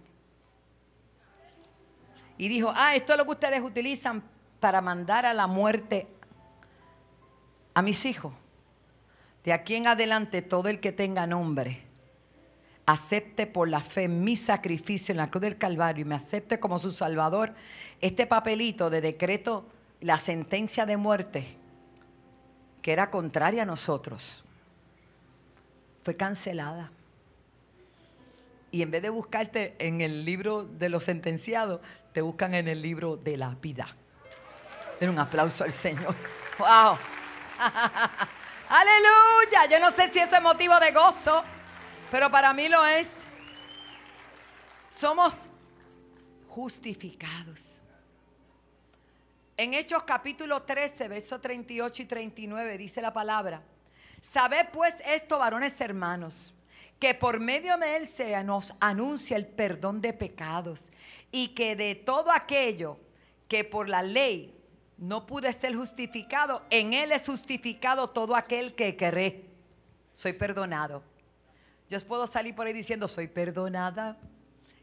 Y 2.38 2.48
dijo, 2.48 2.72
ah, 2.74 2.96
esto 2.96 3.12
es 3.12 3.18
lo 3.18 3.26
que 3.26 3.32
ustedes 3.32 3.62
utilizan 3.62 4.24
para 4.62 4.80
mandar 4.80 5.26
a 5.26 5.34
la 5.34 5.46
muerte 5.46 6.08
a 7.74 7.82
mis 7.82 8.06
hijos. 8.06 8.34
De 9.44 9.52
aquí 9.52 9.76
en 9.76 9.88
adelante, 9.88 10.42
todo 10.42 10.70
el 10.70 10.80
que 10.80 10.94
tenga 10.94 11.28
nombre 11.28 11.84
acepte 12.86 13.48
por 13.48 13.70
la 13.70 13.82
fe 13.82 14.08
mi 14.08 14.36
sacrificio 14.36 15.14
en 15.14 15.18
la 15.18 15.30
cruz 15.30 15.42
del 15.42 15.58
Calvario 15.58 16.02
y 16.02 16.08
me 16.08 16.16
acepte 16.16 16.60
como 16.60 16.80
su 16.80 16.92
Salvador, 16.92 17.54
este 18.02 18.28
papelito 18.28 18.90
de 18.90 19.02
decreto, 19.02 19.66
la 20.02 20.20
sentencia 20.20 20.86
de 20.86 20.98
muerte, 20.98 21.58
que 22.82 22.92
era 22.92 23.10
contraria 23.10 23.64
a 23.64 23.66
nosotros, 23.66 24.44
fue 26.04 26.16
cancelada. 26.16 26.92
Y 28.72 28.82
en 28.82 28.92
vez 28.92 29.02
de 29.02 29.10
buscarte 29.10 29.76
en 29.80 30.02
el 30.02 30.26
libro 30.26 30.66
de 30.66 30.90
los 30.90 31.04
sentenciados, 31.04 31.80
te 32.12 32.22
buscan 32.22 32.54
en 32.54 32.68
el 32.68 32.82
libro 32.82 33.16
de 33.16 33.38
la 33.38 33.56
vida. 33.62 33.88
Den 35.00 35.12
un 35.12 35.20
aplauso 35.20 35.64
al 35.64 35.72
Señor. 35.72 36.16
¡Wow! 36.58 36.98
¡Aleluya! 38.70 39.68
Yo 39.70 39.80
no 39.80 39.92
sé 39.92 40.10
si 40.10 40.20
eso 40.20 40.36
es 40.36 40.42
motivo 40.42 40.78
de 40.80 40.92
gozo. 40.92 41.44
Pero 42.14 42.30
para 42.30 42.54
mí 42.54 42.70
lo 42.70 42.86
es. 42.86 43.24
Somos 44.92 45.36
justificados. 46.48 47.82
En 49.58 49.74
Hechos 49.74 50.04
capítulo 50.04 50.62
13, 50.62 51.08
versos 51.08 51.42
38 51.42 52.04
y 52.04 52.06
39 52.06 52.78
dice 52.78 53.02
la 53.02 53.12
palabra. 53.12 53.64
Sabed 54.22 54.68
pues 54.72 54.94
esto, 55.08 55.40
varones 55.40 55.82
hermanos, 55.82 56.54
que 57.00 57.16
por 57.16 57.40
medio 57.40 57.78
de 57.78 57.98
él 57.98 58.08
se 58.08 58.44
nos 58.44 58.76
anuncia 58.80 59.36
el 59.36 59.48
perdón 59.48 60.00
de 60.00 60.14
pecados 60.14 60.84
y 61.32 61.56
que 61.56 61.76
de 61.76 61.96
todo 61.96 62.30
aquello 62.30 63.00
que 63.48 63.64
por 63.64 63.90
la 63.90 64.04
ley 64.04 64.54
no 65.00 65.26
pude 65.26 65.52
ser 65.52 65.74
justificado, 65.74 66.62
en 66.70 66.94
él 66.94 67.12
es 67.12 67.26
justificado 67.26 68.12
todo 68.12 68.36
aquel 68.36 68.76
que 68.76 68.96
cree. 68.96 69.46
Soy 70.14 70.34
perdonado. 70.34 71.12
Yo 71.94 72.00
puedo 72.08 72.26
salir 72.26 72.56
por 72.56 72.66
ahí 72.66 72.74
diciendo, 72.74 73.08
soy 73.08 73.28
perdonada. 73.28 74.18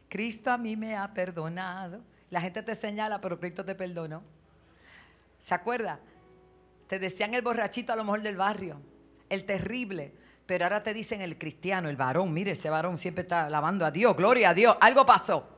Cristo 0.07 0.49
a 0.49 0.57
mí 0.57 0.77
me 0.77 0.95
ha 0.95 1.13
perdonado. 1.13 1.99
La 2.29 2.39
gente 2.39 2.63
te 2.63 2.73
señala, 2.73 3.19
pero 3.19 3.37
Cristo 3.37 3.65
te 3.65 3.75
perdonó. 3.75 4.23
¿Se 5.37 5.53
acuerda? 5.53 5.99
Te 6.87 6.99
decían 6.99 7.33
el 7.33 7.41
borrachito 7.41 7.91
a 7.91 7.97
lo 7.97 8.05
mejor 8.05 8.21
del 8.21 8.37
barrio, 8.37 8.79
el 9.27 9.45
terrible, 9.45 10.13
pero 10.45 10.63
ahora 10.63 10.83
te 10.83 10.93
dicen 10.93 11.19
el 11.19 11.37
cristiano, 11.37 11.89
el 11.89 11.97
varón. 11.97 12.31
Mire, 12.31 12.51
ese 12.51 12.69
varón 12.69 12.97
siempre 12.97 13.23
está 13.23 13.47
alabando 13.47 13.85
a 13.85 13.91
Dios, 13.91 14.15
gloria 14.15 14.51
a 14.51 14.53
Dios. 14.53 14.77
Algo 14.79 15.05
pasó. 15.05 15.50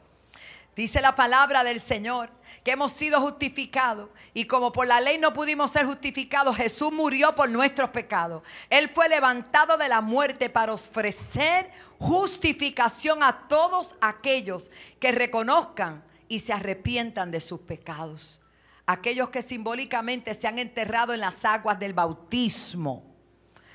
Dice 0.75 1.01
la 1.01 1.15
palabra 1.15 1.63
del 1.63 1.79
Señor 1.79 2.31
que 2.63 2.71
hemos 2.71 2.93
sido 2.93 3.21
justificados 3.21 4.09
y 4.33 4.45
como 4.45 4.71
por 4.71 4.87
la 4.87 5.01
ley 5.01 5.19
no 5.19 5.33
pudimos 5.33 5.69
ser 5.71 5.85
justificados, 5.85 6.55
Jesús 6.55 6.91
murió 6.91 7.35
por 7.35 7.49
nuestros 7.49 7.91
pecados. 7.91 8.41
Él 8.69 8.89
fue 8.89 9.07
levantado 9.07 9.77
de 9.77 9.87
la 9.87 10.01
muerte 10.01 10.49
para 10.49 10.73
ofrecer 10.73 11.69
justificación 11.99 13.21
a 13.21 13.47
todos 13.47 13.95
aquellos 14.01 14.71
que 14.99 15.11
reconozcan 15.11 16.03
y 16.27 16.39
se 16.39 16.53
arrepientan 16.53 17.29
de 17.29 17.41
sus 17.41 17.59
pecados. 17.61 18.39
Aquellos 18.85 19.29
que 19.29 19.41
simbólicamente 19.43 20.33
se 20.33 20.47
han 20.47 20.57
enterrado 20.57 21.13
en 21.13 21.19
las 21.19 21.45
aguas 21.45 21.77
del 21.79 21.93
bautismo. 21.93 23.03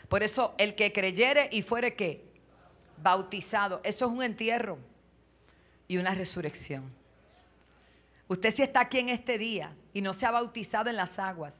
Por 0.09 0.23
eso 0.23 0.55
el 0.59 0.75
que 0.75 0.93
creyere 0.93 1.49
y 1.53 1.63
fuere 1.63 1.95
bautizado, 3.01 3.81
eso 3.85 4.07
es 4.07 4.11
un 4.11 4.23
entierro 4.23 4.79
y 5.89 5.97
una 5.97 6.15
resurrección. 6.15 6.93
Usted 8.29 8.55
si 8.55 8.63
está 8.63 8.81
aquí 8.81 8.99
en 8.99 9.09
este 9.09 9.39
día 9.39 9.75
y 9.95 10.03
no 10.03 10.13
se 10.13 10.27
ha 10.27 10.31
bautizado 10.31 10.91
en 10.91 10.97
las 10.97 11.19
aguas, 11.19 11.55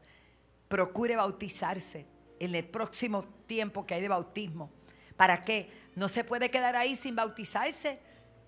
procure 0.69 1.17
bautizarse 1.17 2.07
en 2.39 2.55
el 2.55 2.65
próximo 2.65 3.25
tiempo 3.47 3.87
que 3.87 3.95
hay 3.95 4.03
de 4.03 4.09
bautismo. 4.09 4.71
¿Para 5.17 5.43
qué? 5.43 5.71
No 5.97 6.09
se 6.09 6.25
puede 6.25 6.51
quedar 6.51 6.77
ahí 6.77 6.95
sin 6.95 7.17
bautizarse, 7.17 7.99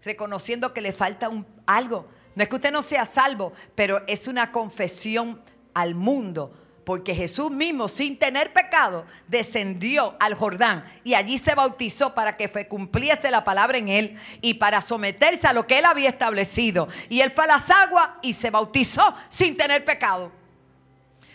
reconociendo 0.05 0.73
que 0.75 0.83
le 0.83 0.93
falta 0.93 1.31
algo. 1.67 2.09
No 2.37 2.43
es 2.43 2.49
que 2.49 2.57
usted 2.57 2.71
no 2.71 2.83
sea 2.83 3.07
salvo, 3.07 3.53
pero 3.75 4.07
es 4.07 4.29
una 4.29 4.53
confesión 4.53 5.43
al 5.75 5.95
mundo 5.95 6.53
porque 6.85 7.15
Jesús 7.15 7.51
mismo, 7.51 7.89
sin 7.89 8.19
tener 8.19 8.53
pecado, 8.53 9.07
descendió 9.29 10.17
al 10.19 10.35
Jordán 10.35 10.85
y 11.05 11.15
allí 11.15 11.39
se 11.39 11.55
bautizó 11.55 12.15
para 12.15 12.37
que 12.37 12.51
cumpliese 12.67 13.31
la 13.31 13.45
palabra 13.45 13.79
en 13.79 13.89
él 13.89 14.19
y 14.41 14.55
para 14.55 14.81
someterse 14.81 15.47
a 15.47 15.53
lo 15.53 15.67
que 15.67 15.79
él 15.79 15.85
había 15.85 16.09
establecido. 16.09 16.89
Y 17.09 17.21
él 17.21 17.33
fue 17.33 17.45
a 17.45 17.49
las 17.49 17.71
aguas 17.71 18.11
y 18.23 18.33
se 18.33 18.51
bautizó 18.51 19.15
sin 19.29 19.57
tener 19.57 19.85
pecado. 19.85 20.33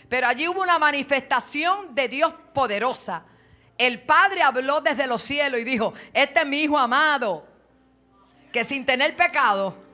Pero 0.08 0.26
allí 0.26 0.48
hubo 0.48 0.62
una 0.62 0.78
manifestación 0.78 1.94
de 1.94 2.08
Dios 2.08 2.34
poderosa. 2.52 3.24
El 3.78 4.00
Padre 4.02 4.42
habló 4.42 4.80
desde 4.80 5.06
los 5.06 5.22
cielos 5.22 5.60
y 5.60 5.64
dijo, 5.64 5.92
este 6.12 6.40
es 6.40 6.46
mi 6.46 6.60
Hijo 6.62 6.78
amado, 6.78 7.46
que 8.52 8.64
sin 8.64 8.86
tener 8.86 9.14
pecado 9.16 9.85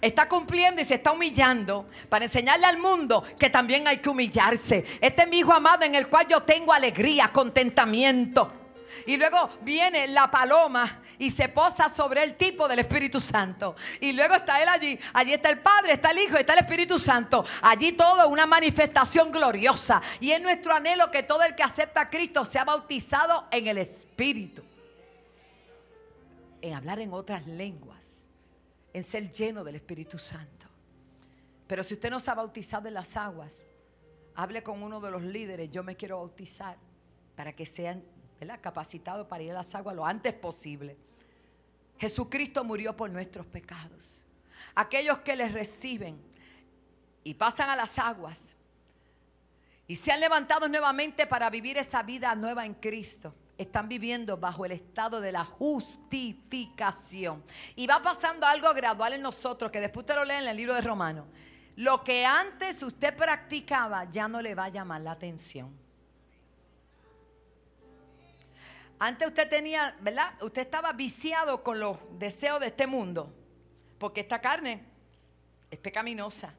está 0.00 0.28
cumpliendo 0.28 0.80
y 0.80 0.84
se 0.84 0.94
está 0.94 1.12
humillando 1.12 1.88
para 2.08 2.24
enseñarle 2.24 2.66
al 2.66 2.78
mundo 2.78 3.24
que 3.38 3.50
también 3.50 3.86
hay 3.88 3.98
que 3.98 4.08
humillarse. 4.08 4.84
Este 5.00 5.22
es 5.22 5.28
mi 5.28 5.38
hijo 5.38 5.52
amado 5.52 5.84
en 5.84 5.94
el 5.94 6.08
cual 6.08 6.26
yo 6.28 6.42
tengo 6.42 6.72
alegría, 6.72 7.28
contentamiento. 7.28 8.52
Y 9.06 9.16
luego 9.16 9.50
viene 9.62 10.08
la 10.08 10.30
paloma 10.30 11.02
y 11.18 11.30
se 11.30 11.48
posa 11.48 11.88
sobre 11.88 12.22
el 12.22 12.36
tipo 12.36 12.68
del 12.68 12.80
Espíritu 12.80 13.20
Santo. 13.20 13.74
Y 14.00 14.12
luego 14.12 14.34
está 14.34 14.62
él 14.62 14.68
allí. 14.68 14.98
Allí 15.14 15.32
está 15.32 15.50
el 15.50 15.60
Padre, 15.60 15.94
está 15.94 16.10
el 16.10 16.18
Hijo, 16.18 16.36
está 16.36 16.54
el 16.54 16.60
Espíritu 16.60 16.98
Santo. 16.98 17.44
Allí 17.62 17.92
todo 17.92 18.28
una 18.28 18.46
manifestación 18.46 19.30
gloriosa. 19.30 20.02
Y 20.20 20.30
es 20.30 20.40
nuestro 20.40 20.74
anhelo 20.74 21.10
que 21.10 21.22
todo 21.22 21.42
el 21.42 21.54
que 21.54 21.62
acepta 21.62 22.02
a 22.02 22.10
Cristo 22.10 22.44
sea 22.44 22.64
bautizado 22.64 23.46
en 23.50 23.66
el 23.66 23.78
Espíritu. 23.78 24.62
En 26.60 26.74
hablar 26.74 26.98
en 27.00 27.12
otras 27.12 27.46
lenguas 27.46 27.87
en 28.98 29.04
ser 29.04 29.30
lleno 29.30 29.64
del 29.64 29.76
Espíritu 29.76 30.18
Santo. 30.18 30.66
Pero 31.66 31.82
si 31.82 31.94
usted 31.94 32.10
no 32.10 32.20
se 32.20 32.30
ha 32.30 32.34
bautizado 32.34 32.88
en 32.88 32.94
las 32.94 33.16
aguas, 33.16 33.54
hable 34.34 34.62
con 34.62 34.82
uno 34.82 35.00
de 35.00 35.10
los 35.10 35.22
líderes, 35.22 35.70
yo 35.70 35.82
me 35.82 35.96
quiero 35.96 36.18
bautizar 36.18 36.76
para 37.36 37.54
que 37.54 37.66
sean 37.66 38.02
capacitados 38.60 39.26
para 39.26 39.42
ir 39.42 39.50
a 39.50 39.54
las 39.54 39.74
aguas 39.74 39.94
lo 39.96 40.06
antes 40.06 40.32
posible. 40.32 40.96
Jesucristo 41.98 42.64
murió 42.64 42.96
por 42.96 43.10
nuestros 43.10 43.46
pecados. 43.46 44.24
Aquellos 44.74 45.18
que 45.18 45.34
les 45.34 45.52
reciben 45.52 46.20
y 47.24 47.34
pasan 47.34 47.68
a 47.70 47.76
las 47.76 47.98
aguas 47.98 48.48
y 49.86 49.96
se 49.96 50.12
han 50.12 50.20
levantado 50.20 50.68
nuevamente 50.68 51.26
para 51.26 51.50
vivir 51.50 51.76
esa 51.78 52.02
vida 52.02 52.34
nueva 52.34 52.64
en 52.64 52.74
Cristo 52.74 53.34
están 53.58 53.88
viviendo 53.88 54.36
bajo 54.36 54.64
el 54.64 54.72
estado 54.72 55.20
de 55.20 55.32
la 55.32 55.44
justificación. 55.44 57.42
Y 57.74 57.88
va 57.88 58.00
pasando 58.00 58.46
algo 58.46 58.72
gradual 58.72 59.12
en 59.12 59.22
nosotros, 59.22 59.70
que 59.72 59.80
después 59.80 60.04
usted 60.04 60.14
lo 60.14 60.24
lee 60.24 60.34
en 60.34 60.46
el 60.46 60.56
libro 60.56 60.74
de 60.74 60.80
Romanos. 60.80 61.26
Lo 61.76 62.02
que 62.02 62.24
antes 62.24 62.82
usted 62.82 63.14
practicaba 63.16 64.08
ya 64.10 64.28
no 64.28 64.40
le 64.40 64.54
va 64.54 64.64
a 64.64 64.68
llamar 64.68 65.00
la 65.00 65.10
atención. 65.12 65.76
Antes 69.00 69.28
usted 69.28 69.48
tenía, 69.48 69.96
¿verdad? 70.00 70.32
Usted 70.40 70.62
estaba 70.62 70.92
viciado 70.92 71.62
con 71.62 71.78
los 71.78 71.98
deseos 72.18 72.60
de 72.60 72.66
este 72.66 72.86
mundo, 72.86 73.32
porque 73.98 74.22
esta 74.22 74.40
carne 74.40 74.84
es 75.70 75.78
pecaminosa. 75.78 76.54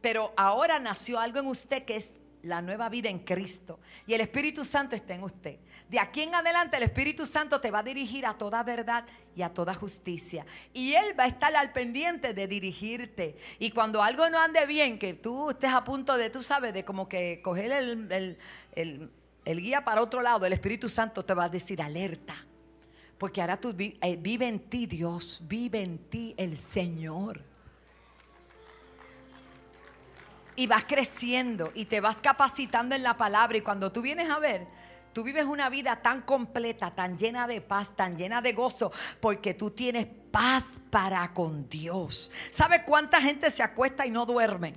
Pero 0.00 0.32
ahora 0.36 0.78
nació 0.78 1.18
algo 1.18 1.40
en 1.40 1.46
usted 1.46 1.84
que 1.84 1.96
es 1.96 2.12
la 2.42 2.62
nueva 2.62 2.88
vida 2.88 3.08
en 3.08 3.20
Cristo. 3.20 3.80
Y 4.06 4.14
el 4.14 4.20
Espíritu 4.20 4.64
Santo 4.64 4.96
está 4.96 5.14
en 5.14 5.22
usted. 5.22 5.58
De 5.88 5.98
aquí 5.98 6.22
en 6.22 6.34
adelante 6.34 6.76
el 6.76 6.82
Espíritu 6.82 7.24
Santo 7.24 7.60
te 7.60 7.70
va 7.70 7.80
a 7.80 7.82
dirigir 7.82 8.26
a 8.26 8.34
toda 8.34 8.62
verdad 8.62 9.04
y 9.34 9.42
a 9.42 9.52
toda 9.52 9.74
justicia. 9.74 10.44
Y 10.72 10.94
Él 10.94 11.18
va 11.18 11.24
a 11.24 11.28
estar 11.28 11.54
al 11.56 11.72
pendiente 11.72 12.34
de 12.34 12.46
dirigirte. 12.46 13.36
Y 13.58 13.70
cuando 13.70 14.02
algo 14.02 14.28
no 14.28 14.38
ande 14.38 14.66
bien, 14.66 14.98
que 14.98 15.14
tú 15.14 15.50
estés 15.50 15.70
a 15.70 15.84
punto 15.84 16.16
de, 16.16 16.30
tú 16.30 16.42
sabes, 16.42 16.74
de 16.74 16.84
como 16.84 17.08
que 17.08 17.40
coger 17.42 17.72
el, 17.72 18.38
el, 18.74 19.10
guía 19.60 19.84
para 19.84 20.02
otro 20.02 20.20
lado, 20.20 20.44
el 20.44 20.52
Espíritu 20.52 20.88
Santo 20.88 21.24
te 21.24 21.34
va 21.34 21.44
a 21.44 21.48
decir 21.48 21.80
alerta. 21.80 22.36
Porque 23.16 23.40
ahora 23.40 23.58
eh, 23.78 24.16
vive 24.16 24.46
en 24.46 24.60
ti 24.60 24.86
Dios, 24.86 25.42
vive 25.46 25.82
en 25.82 25.98
ti 25.98 26.34
el 26.36 26.56
Señor 26.56 27.47
y 30.58 30.66
vas 30.66 30.86
creciendo 30.88 31.70
y 31.72 31.84
te 31.84 32.00
vas 32.00 32.16
capacitando 32.16 32.96
en 32.96 33.04
la 33.04 33.16
palabra 33.16 33.56
y 33.56 33.60
cuando 33.60 33.92
tú 33.92 34.02
vienes 34.02 34.28
a 34.28 34.40
ver, 34.40 34.66
tú 35.12 35.22
vives 35.22 35.44
una 35.44 35.68
vida 35.70 36.02
tan 36.02 36.22
completa, 36.22 36.90
tan 36.90 37.16
llena 37.16 37.46
de 37.46 37.60
paz, 37.60 37.94
tan 37.94 38.18
llena 38.18 38.40
de 38.42 38.54
gozo, 38.54 38.90
porque 39.20 39.54
tú 39.54 39.70
tienes 39.70 40.08
paz 40.32 40.72
para 40.90 41.32
con 41.32 41.68
Dios. 41.68 42.32
¿Sabe 42.50 42.82
cuánta 42.82 43.22
gente 43.22 43.52
se 43.52 43.62
acuesta 43.62 44.04
y 44.04 44.10
no 44.10 44.26
duerme? 44.26 44.72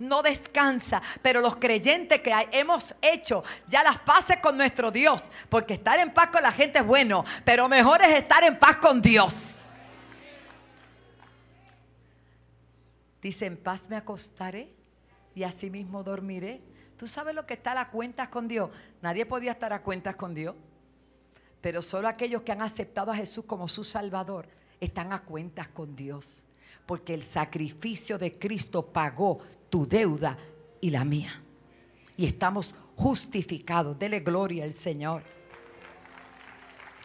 No 0.00 0.20
descansa, 0.20 1.00
pero 1.22 1.40
los 1.40 1.54
creyentes 1.58 2.22
que 2.22 2.34
hemos 2.50 2.96
hecho 3.00 3.44
ya 3.68 3.84
las 3.84 3.98
paces 3.98 4.38
con 4.38 4.56
nuestro 4.56 4.90
Dios, 4.90 5.30
porque 5.48 5.74
estar 5.74 6.00
en 6.00 6.12
paz 6.12 6.30
con 6.30 6.42
la 6.42 6.50
gente 6.50 6.80
es 6.80 6.84
bueno, 6.84 7.24
pero 7.44 7.68
mejor 7.68 8.02
es 8.02 8.16
estar 8.16 8.42
en 8.42 8.58
paz 8.58 8.78
con 8.78 9.00
Dios. 9.00 9.64
Dice, 13.22 13.46
en 13.46 13.56
paz 13.56 13.88
me 13.88 13.94
acostaré 13.94 14.79
y 15.40 15.44
así 15.44 15.70
mismo 15.70 16.02
dormiré. 16.02 16.60
¿Tú 16.98 17.06
sabes 17.06 17.34
lo 17.34 17.46
que 17.46 17.54
está 17.54 17.80
a 17.80 17.88
cuentas 17.88 18.28
con 18.28 18.46
Dios? 18.46 18.68
Nadie 19.00 19.24
podía 19.24 19.52
estar 19.52 19.72
a 19.72 19.82
cuentas 19.82 20.14
con 20.16 20.34
Dios. 20.34 20.54
Pero 21.62 21.80
solo 21.80 22.08
aquellos 22.08 22.42
que 22.42 22.52
han 22.52 22.60
aceptado 22.60 23.10
a 23.10 23.16
Jesús 23.16 23.46
como 23.46 23.66
su 23.66 23.82
Salvador 23.82 24.46
están 24.80 25.14
a 25.14 25.22
cuentas 25.22 25.68
con 25.68 25.96
Dios. 25.96 26.44
Porque 26.84 27.14
el 27.14 27.22
sacrificio 27.22 28.18
de 28.18 28.38
Cristo 28.38 28.84
pagó 28.84 29.38
tu 29.70 29.88
deuda 29.88 30.36
y 30.78 30.90
la 30.90 31.06
mía. 31.06 31.42
Y 32.18 32.26
estamos 32.26 32.74
justificados. 32.94 33.98
Dele 33.98 34.20
gloria 34.20 34.64
al 34.64 34.74
Señor. 34.74 35.22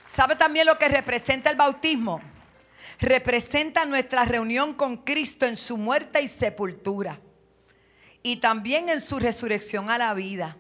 ¿Sabe 0.10 0.36
también 0.36 0.66
lo 0.66 0.78
que 0.78 0.90
representa 0.90 1.50
el 1.50 1.56
bautismo? 1.56 2.20
Representa 3.00 3.86
nuestra 3.86 4.26
reunión 4.26 4.74
con 4.74 4.98
Cristo 4.98 5.46
en 5.46 5.56
su 5.56 5.78
muerte 5.78 6.22
y 6.22 6.28
sepultura 6.28 7.22
y 8.26 8.38
también 8.38 8.90
en 8.90 9.02
su 9.02 9.20
resurrección 9.20 9.92
a 9.92 10.00
la 10.00 10.16
vida. 10.16 10.58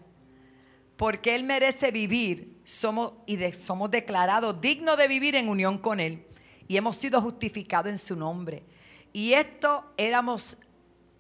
Porque 0.98 1.34
Él 1.34 1.44
merece 1.44 1.90
vivir, 1.90 2.62
somos, 2.64 3.14
y 3.26 3.40
somos 3.54 3.90
declarados 3.90 4.62
dignos 4.62 4.96
de 4.98 5.08
vivir 5.08 5.34
en 5.34 5.50
unión 5.50 5.80
con 5.80 6.00
Él. 6.00 6.28
Y 6.68 6.78
hemos 6.78 6.96
sido 6.96 7.20
justificados 7.20 7.90
en 7.90 7.98
su 7.98 8.16
nombre. 8.16 8.64
Y 9.12 9.34
esto 9.34 9.84
éramos 9.98 10.58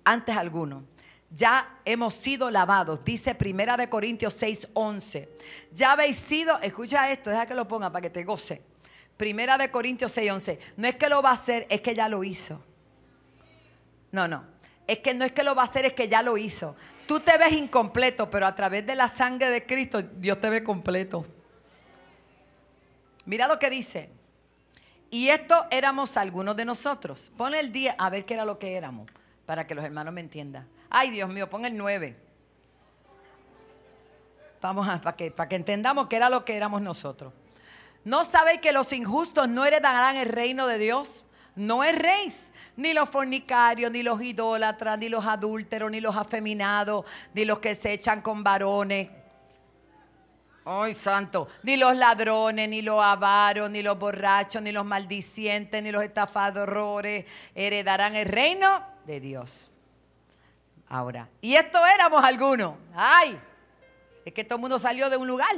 antes 0.03 0.37
algunos. 0.37 0.83
ya 1.31 1.79
hemos 1.83 2.13
sido 2.13 2.51
lavados. 2.51 3.03
Dice 3.03 3.33
Primera 3.33 3.75
de 3.75 3.89
Corintios 3.89 4.35
6, 4.35 4.69
11. 4.75 5.27
Ya 5.73 5.93
habéis 5.93 6.15
sido, 6.15 6.59
escucha 6.59 7.11
esto, 7.11 7.31
deja 7.31 7.47
que 7.47 7.55
lo 7.55 7.67
ponga 7.67 7.91
para 7.91 8.03
que 8.03 8.11
te 8.11 8.23
goce. 8.23 8.61
Primera 9.17 9.57
de 9.57 9.71
Corintios 9.71 10.11
6, 10.11 10.31
11. 10.31 10.59
No 10.77 10.87
es 10.87 10.95
que 10.95 11.09
lo 11.09 11.23
va 11.23 11.31
a 11.31 11.33
hacer, 11.33 11.65
es 11.71 11.81
que 11.81 11.95
ya 11.95 12.07
lo 12.07 12.23
hizo. 12.23 12.63
No, 14.11 14.27
no. 14.27 14.54
Es 14.87 14.99
que 14.99 15.13
no 15.13 15.25
es 15.25 15.31
que 15.31 15.43
lo 15.43 15.55
va 15.55 15.63
a 15.63 15.65
hacer, 15.65 15.85
es 15.85 15.93
que 15.93 16.07
ya 16.07 16.21
lo 16.21 16.37
hizo. 16.37 16.75
Tú 17.07 17.19
te 17.19 17.37
ves 17.37 17.53
incompleto, 17.53 18.29
pero 18.29 18.45
a 18.45 18.55
través 18.55 18.85
de 18.85 18.95
la 18.95 19.07
sangre 19.07 19.49
de 19.49 19.65
Cristo, 19.65 20.01
Dios 20.01 20.39
te 20.39 20.49
ve 20.49 20.63
completo. 20.63 21.25
Mira 23.25 23.47
lo 23.47 23.57
que 23.57 23.69
dice. 23.69 24.09
Y 25.09 25.29
esto 25.29 25.65
éramos 25.71 26.17
algunos 26.17 26.55
de 26.55 26.65
nosotros. 26.65 27.31
Pon 27.37 27.53
el 27.55 27.71
día 27.71 27.95
a 27.97 28.09
ver 28.09 28.25
qué 28.25 28.35
era 28.35 28.45
lo 28.45 28.59
que 28.59 28.75
éramos, 28.75 29.09
para 29.45 29.65
que 29.65 29.75
los 29.75 29.83
hermanos 29.83 30.13
me 30.13 30.21
entiendan. 30.21 30.67
Ay, 30.89 31.09
Dios 31.09 31.29
mío, 31.29 31.49
pon 31.49 31.65
el 31.65 31.75
9. 31.75 32.15
Vamos 34.61 34.87
a, 34.87 35.01
para 35.01 35.15
que, 35.15 35.31
para 35.31 35.49
que 35.49 35.55
entendamos 35.55 36.07
qué 36.07 36.15
era 36.15 36.29
lo 36.29 36.45
que 36.45 36.55
éramos 36.55 36.81
nosotros. 36.81 37.33
¿No 38.03 38.23
sabéis 38.23 38.59
que 38.59 38.71
los 38.71 38.93
injustos 38.93 39.47
no 39.47 39.65
heredarán 39.65 40.15
el 40.15 40.29
reino 40.29 40.67
de 40.67 40.77
Dios? 40.77 41.23
No 41.55 41.81
rey, 41.81 42.31
ni 42.75 42.93
los 42.93 43.09
fornicarios, 43.09 43.91
ni 43.91 44.03
los 44.03 44.21
idólatras, 44.21 44.97
ni 44.97 45.09
los 45.09 45.25
adúlteros, 45.25 45.89
ni 45.89 46.01
los 46.01 46.15
afeminados, 46.15 47.05
ni 47.33 47.45
los 47.45 47.59
que 47.59 47.73
se 47.75 47.93
echan 47.93 48.21
con 48.21 48.43
varones 48.43 49.09
Ay, 50.67 50.95
santo. 50.95 51.47
Ni 51.61 51.77
los 51.77 51.95
ladrones, 51.95 52.67
ni 52.67 52.81
los 52.81 52.99
avaros, 52.99 53.69
ni 53.69 53.83
los 53.83 53.99
borrachos, 53.99 54.63
ni 54.63 54.71
los 54.71 54.83
maldicientes, 54.83 55.81
ni 55.83 55.91
los 55.91 56.03
estafadores 56.03 57.25
heredarán 57.53 58.15
el 58.15 58.27
reino 58.27 58.83
de 59.05 59.19
Dios. 59.19 59.69
Ahora, 60.89 61.29
y 61.39 61.53
esto 61.53 61.77
éramos 61.85 62.23
algunos. 62.23 62.75
Ay, 62.95 63.39
es 64.25 64.33
que 64.33 64.43
todo 64.43 64.55
el 64.55 64.61
mundo 64.61 64.79
salió 64.79 65.07
de 65.11 65.17
un 65.17 65.27
lugar. 65.27 65.55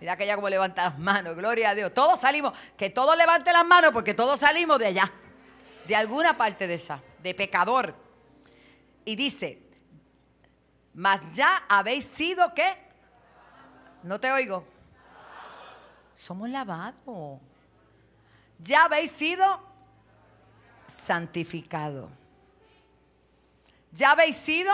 Mira 0.00 0.16
que 0.16 0.26
ya 0.26 0.34
como 0.34 0.48
levanta 0.48 0.84
las 0.84 0.98
manos, 0.98 1.36
gloria 1.36 1.70
a 1.70 1.74
Dios. 1.74 1.92
Todos 1.92 2.20
salimos, 2.20 2.56
que 2.76 2.88
todos 2.88 3.16
levanten 3.16 3.52
las 3.52 3.66
manos 3.66 3.90
porque 3.92 4.14
todos 4.14 4.40
salimos 4.40 4.78
de 4.78 4.86
allá, 4.86 5.12
de 5.86 5.94
alguna 5.94 6.36
parte 6.36 6.66
de 6.66 6.74
esa, 6.74 7.02
de 7.22 7.34
pecador. 7.34 7.94
Y 9.04 9.14
dice, 9.14 9.62
mas 10.94 11.20
ya 11.32 11.64
habéis 11.68 12.06
sido 12.06 12.54
qué? 12.54 12.78
No 14.02 14.18
te 14.18 14.32
oigo. 14.32 14.64
Somos 16.14 16.48
lavados. 16.48 17.38
Ya 18.58 18.84
habéis 18.84 19.10
sido 19.10 19.60
santificados. 20.86 22.10
Ya 23.92 24.12
habéis 24.12 24.36
sido 24.36 24.72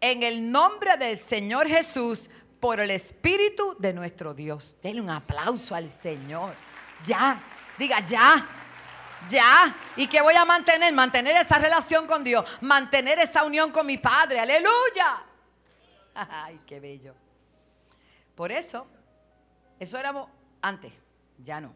en 0.00 0.22
el 0.22 0.50
nombre 0.50 0.96
del 0.96 1.18
Señor 1.18 1.68
Jesús 1.68 2.28
por 2.62 2.78
el 2.78 2.92
Espíritu 2.92 3.74
de 3.80 3.92
nuestro 3.92 4.34
Dios. 4.34 4.76
Denle 4.80 5.00
un 5.00 5.10
aplauso 5.10 5.74
al 5.74 5.90
Señor. 5.90 6.54
Ya, 7.04 7.42
diga 7.76 7.98
ya. 8.06 8.46
Ya. 9.28 9.74
¿Y 9.96 10.06
qué 10.06 10.22
voy 10.22 10.34
a 10.36 10.44
mantener? 10.44 10.92
Mantener 10.92 11.38
esa 11.38 11.58
relación 11.58 12.06
con 12.06 12.22
Dios. 12.22 12.48
Mantener 12.60 13.18
esa 13.18 13.42
unión 13.42 13.72
con 13.72 13.84
mi 13.84 13.98
Padre. 13.98 14.38
Aleluya. 14.38 15.24
Ay, 16.14 16.60
qué 16.64 16.78
bello. 16.78 17.16
Por 18.36 18.52
eso, 18.52 18.86
eso 19.80 19.98
éramos 19.98 20.28
antes, 20.60 20.92
ya 21.38 21.60
no. 21.60 21.74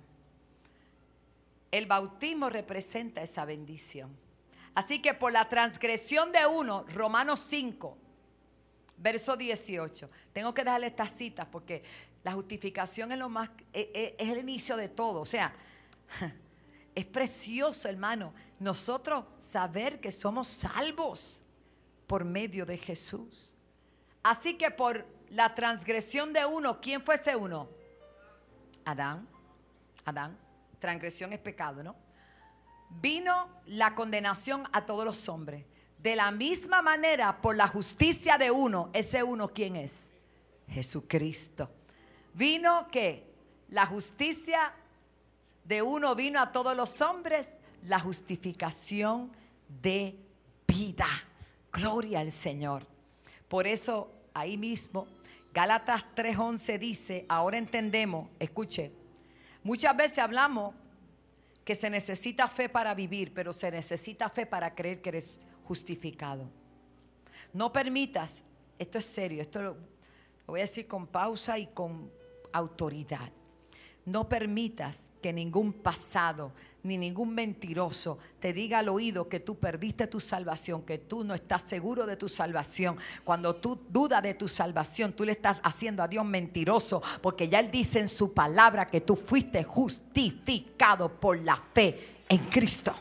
El 1.73 1.87
bautismo 1.87 2.49
representa 2.49 3.23
esa 3.23 3.45
bendición. 3.45 4.17
Así 4.73 5.03
que 5.03 5.15
por 5.15 5.33
la 5.33 5.49
transgresión 5.49 6.31
de 6.31 6.47
uno, 6.47 6.85
Romanos 6.95 7.41
5, 7.41 7.99
verso 8.97 9.37
18. 9.37 10.11
Tengo 10.33 10.55
que 10.55 10.65
dejarle 10.65 10.89
estas 10.89 11.13
citas 11.13 11.47
porque 11.51 11.83
la 12.23 12.33
justificación 12.33 13.13
es 13.13 13.19
lo 13.19 13.29
más 13.29 13.51
es, 13.73 13.87
e, 13.95 14.17
es 14.19 14.29
el 14.29 14.39
inicio 14.39 14.77
de 14.77 14.89
todo, 14.89 15.21
o 15.21 15.27
sea, 15.27 15.55
es 16.95 17.05
precioso, 17.05 17.89
hermano, 17.89 18.33
nosotros 18.59 19.25
saber 19.37 20.01
que 20.01 20.11
somos 20.11 20.49
salvos 20.49 21.43
por 22.07 22.25
medio 22.25 22.65
de 22.65 22.79
Jesús. 22.79 23.53
Así 24.23 24.57
que 24.57 24.71
por 24.71 25.07
la 25.31 25.55
transgresión 25.55 26.33
de 26.33 26.45
uno, 26.45 26.81
¿quién 26.81 27.03
fue 27.03 27.17
ese 27.17 27.37
uno? 27.37 27.69
Adán. 28.85 29.29
Adán. 30.05 30.39
Transgresión 30.79 31.33
es 31.33 31.39
pecado, 31.39 31.83
¿no? 31.83 31.97
Vino 32.89 33.49
la 33.67 33.95
condenación 33.95 34.65
a 34.73 34.87
todos 34.87 35.05
los 35.05 35.29
hombres. 35.29 35.65
De 35.99 36.15
la 36.15 36.31
misma 36.31 36.83
manera, 36.83 37.41
por 37.41 37.57
la 37.57 37.67
justicia 37.67 38.39
de 38.39 38.51
uno, 38.51 38.91
ese 38.93 39.23
uno, 39.23 39.49
¿quién 39.49 39.77
es? 39.77 40.03
Jesucristo. 40.69 41.69
Vino 42.35 42.89
que 42.89 43.25
la 43.71 43.87
justicia 43.87 44.73
de 45.65 45.83
uno 45.83 46.15
vino 46.15 46.41
a 46.41 46.53
todos 46.53 46.77
los 46.77 47.01
hombres, 47.01 47.49
la 47.87 47.99
justificación 47.99 49.33
de 49.83 50.17
vida. 50.67 51.09
Gloria 51.73 52.21
al 52.21 52.33
Señor. 52.33 52.87
Por 53.49 53.67
eso 53.67 54.11
ahí 54.35 54.57
mismo, 54.57 55.07
Gálatas 55.53 56.05
3:11 56.15 56.79
dice, 56.79 57.27
ahora 57.29 57.59
entendemos, 57.59 58.29
escuche, 58.39 58.93
muchas 59.63 59.97
veces 59.97 60.19
hablamos 60.19 60.75
que 61.65 61.75
se 61.75 61.91
necesita 61.91 62.47
fe 62.47 62.69
para 62.69 62.95
vivir, 62.95 63.33
pero 63.35 63.53
se 63.53 63.71
necesita 63.71 64.31
fe 64.31 64.47
para 64.47 64.75
creer 64.75 65.03
que 65.03 65.09
eres 65.09 65.37
justificado. 65.67 66.49
No 67.53 67.73
permitas, 67.73 68.43
esto 68.79 68.99
es 68.99 69.05
serio, 69.05 69.43
esto 69.43 69.63
lo, 69.63 69.77
voy 70.47 70.61
a 70.61 70.65
decir 70.65 70.87
con 70.87 71.07
pausa 71.07 71.59
y 71.59 71.67
con 71.67 72.11
autoridad. 72.53 73.31
No 74.05 74.29
permitas 74.29 75.01
que 75.21 75.33
ningún 75.33 75.73
pasado 75.73 76.53
ni 76.83 76.97
ningún 76.97 77.35
mentiroso 77.35 78.19
te 78.39 78.53
diga 78.53 78.79
al 78.79 78.89
oído 78.89 79.29
que 79.29 79.41
tú 79.41 79.57
perdiste 79.57 80.07
tu 80.07 80.21
salvación, 80.21 80.83
que 80.83 80.99
tú 80.99 81.25
no 81.25 81.35
estás 81.35 81.63
seguro 81.63 82.07
de 82.07 82.17
tu 82.17 82.29
salvación. 82.29 82.97
Cuando 83.25 83.57
tú 83.57 83.81
dudas 83.89 84.23
de 84.23 84.35
tu 84.35 84.47
salvación, 84.47 85.13
tú 85.13 85.25
le 85.25 85.33
estás 85.33 85.59
haciendo 85.65 86.03
a 86.03 86.09
Dios 86.09 86.25
mentiroso, 86.25 87.03
porque 87.21 87.49
ya 87.49 87.59
Él 87.59 87.73
dice 87.73 87.99
en 87.99 88.09
su 88.09 88.33
palabra 88.33 88.87
que 88.87 89.01
tú 89.01 89.17
fuiste 89.17 89.65
justificado 89.65 91.09
por 91.09 91.39
la 91.39 91.57
fe 91.57 92.23
en 92.29 92.39
Cristo. 92.47 92.95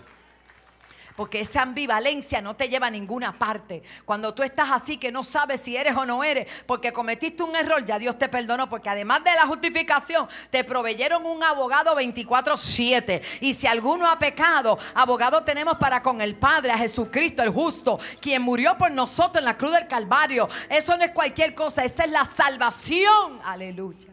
Porque 1.16 1.40
esa 1.40 1.62
ambivalencia 1.62 2.42
no 2.42 2.56
te 2.56 2.68
lleva 2.68 2.88
a 2.88 2.92
ninguna 2.92 3.32
parte. 3.32 3.84
Cuando 4.04 4.34
tú 4.34 4.44
estás 4.44 4.70
así 4.72 4.98
que 4.98 5.12
no 5.14 5.24
sabes 5.24 5.62
si 5.62 5.78
eres 5.78 5.96
o 5.96 6.06
no 6.06 6.24
eres, 6.24 6.48
porque 6.66 6.92
cometiste 6.92 7.42
un 7.42 7.56
error, 7.56 7.86
ya 7.86 7.98
Dios 7.98 8.20
te 8.20 8.28
perdonó. 8.28 8.68
Porque 8.68 8.90
además 8.90 9.24
de 9.24 9.34
la 9.34 9.48
justificación, 9.48 10.28
te 10.50 10.66
proveyeron 10.66 11.26
un 11.26 11.42
abogado 11.42 11.96
24-7. 11.96 13.22
Y 13.40 13.54
si 13.54 13.66
alguno 13.66 14.06
ha 14.08 14.20
pecado, 14.20 14.78
abogado 14.94 15.44
tenemos 15.44 15.78
para 15.78 16.04
con 16.04 16.20
el 16.20 16.36
Padre, 16.36 16.74
a 16.74 16.78
Jesucristo, 16.78 17.42
el 17.44 17.50
justo, 17.50 17.98
quien 18.20 18.42
murió 18.42 18.78
por 18.78 18.92
nosotros 18.92 19.40
en 19.40 19.46
la 19.46 19.58
cruz 19.58 19.72
del 19.72 19.88
Calvario. 19.88 20.50
Eso 20.70 20.98
no 20.98 21.04
es 21.06 21.12
cualquier 21.12 21.56
cosa, 21.56 21.86
esa 21.86 22.04
es 22.04 22.12
la 22.12 22.26
salvación. 22.26 23.40
Aleluya. 23.46 24.10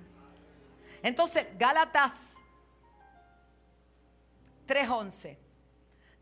Entonces, 1.03 1.49
Gálatas 1.59 2.13
3:11 4.69 5.42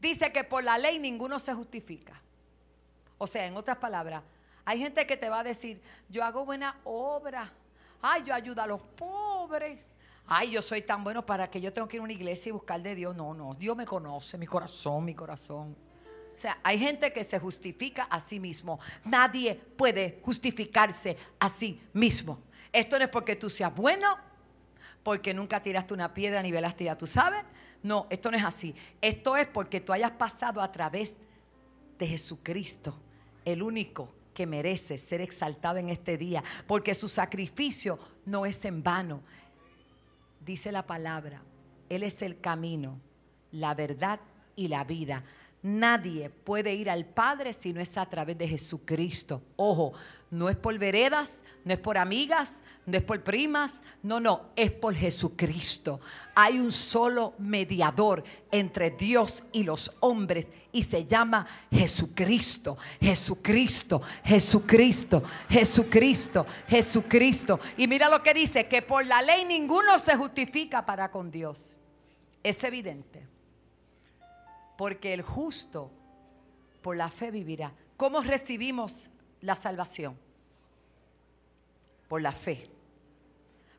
dice 0.00 0.32
que 0.32 0.44
por 0.44 0.64
la 0.64 0.78
ley 0.78 0.98
ninguno 0.98 1.38
se 1.38 1.52
justifica. 1.52 2.20
O 3.18 3.26
sea, 3.26 3.46
en 3.46 3.56
otras 3.56 3.76
palabras, 3.76 4.22
hay 4.64 4.78
gente 4.78 5.06
que 5.06 5.16
te 5.16 5.28
va 5.28 5.40
a 5.40 5.44
decir, 5.44 5.80
yo 6.08 6.24
hago 6.24 6.44
buena 6.44 6.76
obra, 6.84 7.52
ay, 8.00 8.22
yo 8.24 8.34
ayudo 8.34 8.62
a 8.62 8.66
los 8.66 8.80
pobres, 8.80 9.78
ay, 10.26 10.52
yo 10.52 10.62
soy 10.62 10.82
tan 10.82 11.04
bueno 11.04 11.24
para 11.24 11.50
que 11.50 11.60
yo 11.60 11.72
tengo 11.72 11.86
que 11.88 11.96
ir 11.96 12.00
a 12.00 12.04
una 12.04 12.12
iglesia 12.12 12.50
y 12.50 12.52
buscar 12.52 12.80
de 12.80 12.94
Dios. 12.94 13.14
No, 13.14 13.34
no, 13.34 13.54
Dios 13.54 13.76
me 13.76 13.84
conoce, 13.84 14.38
mi 14.38 14.46
corazón, 14.46 15.04
mi 15.04 15.14
corazón. 15.14 15.76
O 16.34 16.40
sea, 16.40 16.58
hay 16.62 16.78
gente 16.78 17.12
que 17.12 17.22
se 17.22 17.38
justifica 17.38 18.04
a 18.04 18.18
sí 18.18 18.40
mismo. 18.40 18.80
Nadie 19.04 19.54
puede 19.54 20.20
justificarse 20.22 21.18
a 21.38 21.50
sí 21.50 21.82
mismo. 21.92 22.40
Esto 22.72 22.98
no 22.98 23.04
es 23.04 23.10
porque 23.10 23.36
tú 23.36 23.50
seas 23.50 23.74
bueno, 23.74 24.16
porque 25.02 25.34
nunca 25.34 25.60
tiraste 25.60 25.92
una 25.92 26.14
piedra 26.14 26.42
ni 26.42 26.50
velaste 26.52 26.84
ya 26.84 26.96
tú 26.96 27.06
sabes, 27.06 27.42
no, 27.82 28.06
esto 28.10 28.30
no 28.30 28.36
es 28.36 28.44
así. 28.44 28.74
Esto 29.00 29.36
es 29.36 29.46
porque 29.46 29.80
tú 29.80 29.92
hayas 29.92 30.12
pasado 30.12 30.60
a 30.60 30.70
través 30.70 31.14
de 31.98 32.06
Jesucristo, 32.06 32.98
el 33.44 33.62
único 33.62 34.12
que 34.34 34.46
merece 34.46 34.98
ser 34.98 35.20
exaltado 35.20 35.78
en 35.78 35.88
este 35.88 36.16
día, 36.16 36.42
porque 36.66 36.94
su 36.94 37.08
sacrificio 37.08 37.98
no 38.26 38.46
es 38.46 38.64
en 38.64 38.82
vano. 38.82 39.22
Dice 40.44 40.72
la 40.72 40.86
palabra, 40.86 41.42
Él 41.88 42.02
es 42.02 42.22
el 42.22 42.40
camino, 42.40 43.00
la 43.52 43.74
verdad 43.74 44.20
y 44.56 44.68
la 44.68 44.84
vida. 44.84 45.24
Nadie 45.62 46.30
puede 46.30 46.74
ir 46.74 46.88
al 46.88 47.04
Padre 47.04 47.52
si 47.52 47.72
no 47.72 47.80
es 47.80 47.98
a 47.98 48.06
través 48.06 48.38
de 48.38 48.48
Jesucristo. 48.48 49.42
Ojo, 49.56 49.92
no 50.30 50.48
es 50.48 50.56
por 50.56 50.78
veredas, 50.78 51.40
no 51.64 51.74
es 51.74 51.78
por 51.78 51.98
amigas, 51.98 52.60
no 52.86 52.96
es 52.96 53.02
por 53.02 53.22
primas, 53.22 53.82
no, 54.02 54.20
no, 54.20 54.50
es 54.56 54.70
por 54.70 54.94
Jesucristo. 54.94 56.00
Hay 56.34 56.58
un 56.58 56.72
solo 56.72 57.34
mediador 57.38 58.24
entre 58.50 58.90
Dios 58.90 59.42
y 59.52 59.64
los 59.64 59.92
hombres 60.00 60.46
y 60.72 60.82
se 60.82 61.04
llama 61.04 61.46
Jesucristo, 61.70 62.78
Jesucristo, 62.98 64.00
Jesucristo, 64.24 65.22
Jesucristo, 65.50 66.46
Jesucristo. 66.68 67.60
Y 67.76 67.86
mira 67.86 68.08
lo 68.08 68.22
que 68.22 68.32
dice, 68.32 68.66
que 68.66 68.80
por 68.80 69.04
la 69.04 69.20
ley 69.20 69.44
ninguno 69.44 69.98
se 69.98 70.16
justifica 70.16 70.86
para 70.86 71.10
con 71.10 71.30
Dios. 71.30 71.76
Es 72.42 72.64
evidente 72.64 73.29
porque 74.80 75.12
el 75.12 75.20
justo 75.20 75.90
por 76.80 76.96
la 76.96 77.10
fe 77.10 77.30
vivirá. 77.30 77.70
¿Cómo 77.98 78.22
recibimos 78.22 79.10
la 79.42 79.54
salvación? 79.54 80.16
Por 82.08 82.22
la 82.22 82.32
fe. 82.32 82.66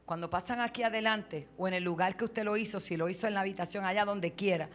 Cuando 0.06 0.30
pasan 0.30 0.60
aquí 0.60 0.84
adelante 0.84 1.48
o 1.58 1.68
en 1.68 1.74
el 1.74 1.84
lugar 1.84 2.16
que 2.16 2.26
usted 2.26 2.44
lo 2.44 2.56
hizo, 2.56 2.80
si 2.80 2.98
lo 2.98 3.10
hizo 3.10 3.26
en 3.26 3.34
la 3.34 3.42
habitación, 3.42 3.84
allá 3.84 4.06
donde 4.06 4.34
quiera, 4.34 4.70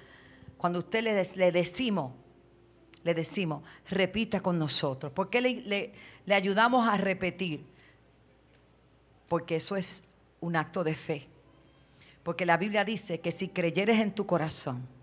cuando 0.57 0.81
usted 0.81 1.05
le, 1.05 1.25
le 1.37 1.53
decimos, 1.53 2.13
le 3.05 3.15
decimos, 3.15 3.63
repita 3.89 4.41
con 4.41 4.59
nosotros. 4.59 5.13
¿Por 5.13 5.31
qué 5.31 5.41
le, 5.41 5.93
le 6.25 6.35
ayudamos 6.35 6.89
a 6.89 6.97
repetir? 6.97 7.65
Porque 9.29 9.55
eso 9.55 9.77
es 9.77 10.03
un 10.41 10.57
acto 10.57 10.83
de 10.83 10.97
fe. 10.97 11.29
Porque 12.25 12.45
la 12.45 12.57
Biblia 12.57 12.85
dice 12.85 13.21
que 13.21 13.31
si 13.31 13.47
creyeres 13.47 14.01
en 14.01 14.13
tu 14.13 14.27
corazón, 14.27 14.96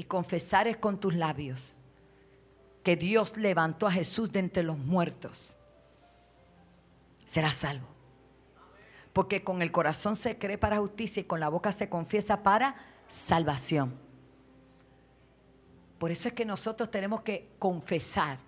y 0.00 0.04
confesares 0.04 0.78
con 0.78 0.98
tus 0.98 1.14
labios 1.14 1.76
que 2.82 2.96
Dios 2.96 3.36
levantó 3.36 3.86
a 3.86 3.92
Jesús 3.92 4.32
de 4.32 4.38
entre 4.38 4.62
los 4.62 4.78
muertos, 4.78 5.58
serás 7.26 7.56
salvo. 7.56 7.86
Porque 9.12 9.44
con 9.44 9.60
el 9.60 9.70
corazón 9.70 10.16
se 10.16 10.38
cree 10.38 10.56
para 10.56 10.78
justicia 10.78 11.20
y 11.20 11.24
con 11.24 11.38
la 11.38 11.50
boca 11.50 11.70
se 11.70 11.90
confiesa 11.90 12.42
para 12.42 12.76
salvación. 13.08 13.92
Por 15.98 16.10
eso 16.10 16.28
es 16.28 16.32
que 16.32 16.46
nosotros 16.46 16.90
tenemos 16.90 17.20
que 17.20 17.50
confesar. 17.58 18.38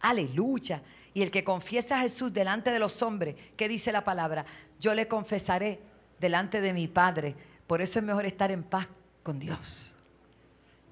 Aleluya. 0.00 0.82
Y 1.14 1.22
el 1.22 1.30
que 1.30 1.44
confiesa 1.44 1.96
a 1.96 2.02
Jesús 2.02 2.32
delante 2.32 2.72
de 2.72 2.80
los 2.80 3.02
hombres, 3.02 3.36
¿qué 3.56 3.68
dice 3.68 3.92
la 3.92 4.02
palabra? 4.02 4.44
Yo 4.80 4.96
le 4.96 5.06
confesaré 5.06 5.80
delante 6.18 6.60
de 6.60 6.72
mi 6.72 6.88
Padre. 6.88 7.36
Por 7.68 7.82
eso 7.82 8.00
es 8.00 8.04
mejor 8.04 8.26
estar 8.26 8.50
en 8.50 8.64
paz 8.64 8.88
con 9.22 9.38
Dios. 9.38 9.94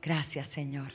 Gracias, 0.02 0.48
Señor. 0.48 0.92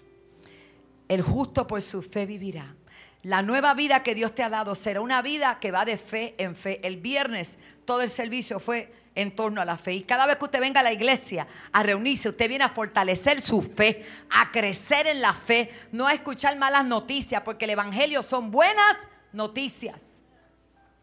El 1.07 1.21
justo 1.21 1.67
por 1.67 1.81
su 1.81 2.01
fe 2.01 2.25
vivirá. 2.25 2.75
La 3.23 3.41
nueva 3.41 3.73
vida 3.73 4.01
que 4.01 4.15
Dios 4.15 4.33
te 4.33 4.43
ha 4.43 4.49
dado 4.49 4.73
será 4.73 5.01
una 5.01 5.21
vida 5.21 5.59
que 5.59 5.71
va 5.71 5.85
de 5.85 5.97
fe 5.97 6.33
en 6.37 6.55
fe. 6.55 6.79
El 6.83 6.97
viernes 6.97 7.57
todo 7.85 8.01
el 8.01 8.09
servicio 8.09 8.59
fue 8.59 8.91
en 9.15 9.35
torno 9.35 9.61
a 9.61 9.65
la 9.65 9.77
fe. 9.77 9.93
Y 9.93 10.03
cada 10.03 10.25
vez 10.25 10.37
que 10.37 10.45
usted 10.45 10.59
venga 10.59 10.79
a 10.79 10.83
la 10.83 10.93
iglesia 10.93 11.47
a 11.71 11.83
reunirse, 11.83 12.29
usted 12.29 12.47
viene 12.47 12.63
a 12.63 12.69
fortalecer 12.69 13.41
su 13.41 13.61
fe, 13.61 14.05
a 14.29 14.51
crecer 14.51 15.07
en 15.07 15.21
la 15.21 15.33
fe, 15.33 15.71
no 15.91 16.07
a 16.07 16.13
escuchar 16.13 16.57
malas 16.57 16.85
noticias, 16.85 17.41
porque 17.43 17.65
el 17.65 17.71
Evangelio 17.71 18.23
son 18.23 18.49
buenas 18.51 18.97
noticias. 19.33 20.10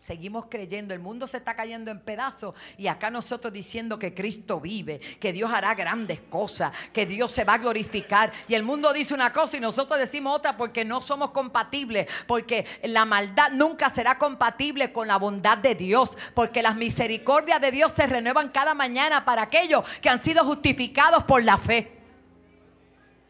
Seguimos 0.08 0.46
creyendo, 0.48 0.94
el 0.94 1.00
mundo 1.00 1.26
se 1.26 1.36
está 1.36 1.54
cayendo 1.54 1.90
en 1.90 2.00
pedazos 2.00 2.54
y 2.78 2.86
acá 2.86 3.10
nosotros 3.10 3.52
diciendo 3.52 3.98
que 3.98 4.14
Cristo 4.14 4.58
vive, 4.58 5.00
que 5.20 5.34
Dios 5.34 5.52
hará 5.52 5.74
grandes 5.74 6.22
cosas, 6.30 6.72
que 6.94 7.04
Dios 7.04 7.30
se 7.30 7.44
va 7.44 7.52
a 7.52 7.58
glorificar. 7.58 8.32
Y 8.48 8.54
el 8.54 8.62
mundo 8.62 8.90
dice 8.94 9.12
una 9.12 9.34
cosa 9.34 9.58
y 9.58 9.60
nosotros 9.60 9.98
decimos 9.98 10.34
otra 10.34 10.56
porque 10.56 10.82
no 10.82 11.02
somos 11.02 11.32
compatibles, 11.32 12.06
porque 12.26 12.64
la 12.84 13.04
maldad 13.04 13.50
nunca 13.50 13.90
será 13.90 14.16
compatible 14.16 14.94
con 14.94 15.08
la 15.08 15.18
bondad 15.18 15.58
de 15.58 15.74
Dios, 15.74 16.16
porque 16.32 16.62
las 16.62 16.74
misericordias 16.74 17.60
de 17.60 17.70
Dios 17.70 17.92
se 17.92 18.06
renuevan 18.06 18.48
cada 18.48 18.72
mañana 18.72 19.26
para 19.26 19.42
aquellos 19.42 19.86
que 20.00 20.08
han 20.08 20.20
sido 20.20 20.42
justificados 20.42 21.24
por 21.24 21.44
la 21.44 21.58
fe. 21.58 21.98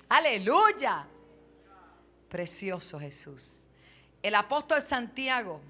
Aleluya. 0.08 1.08
Precioso 2.28 3.00
Jesús. 3.00 3.64
El 4.22 4.36
apóstol 4.36 4.80
Santiago 4.80 5.60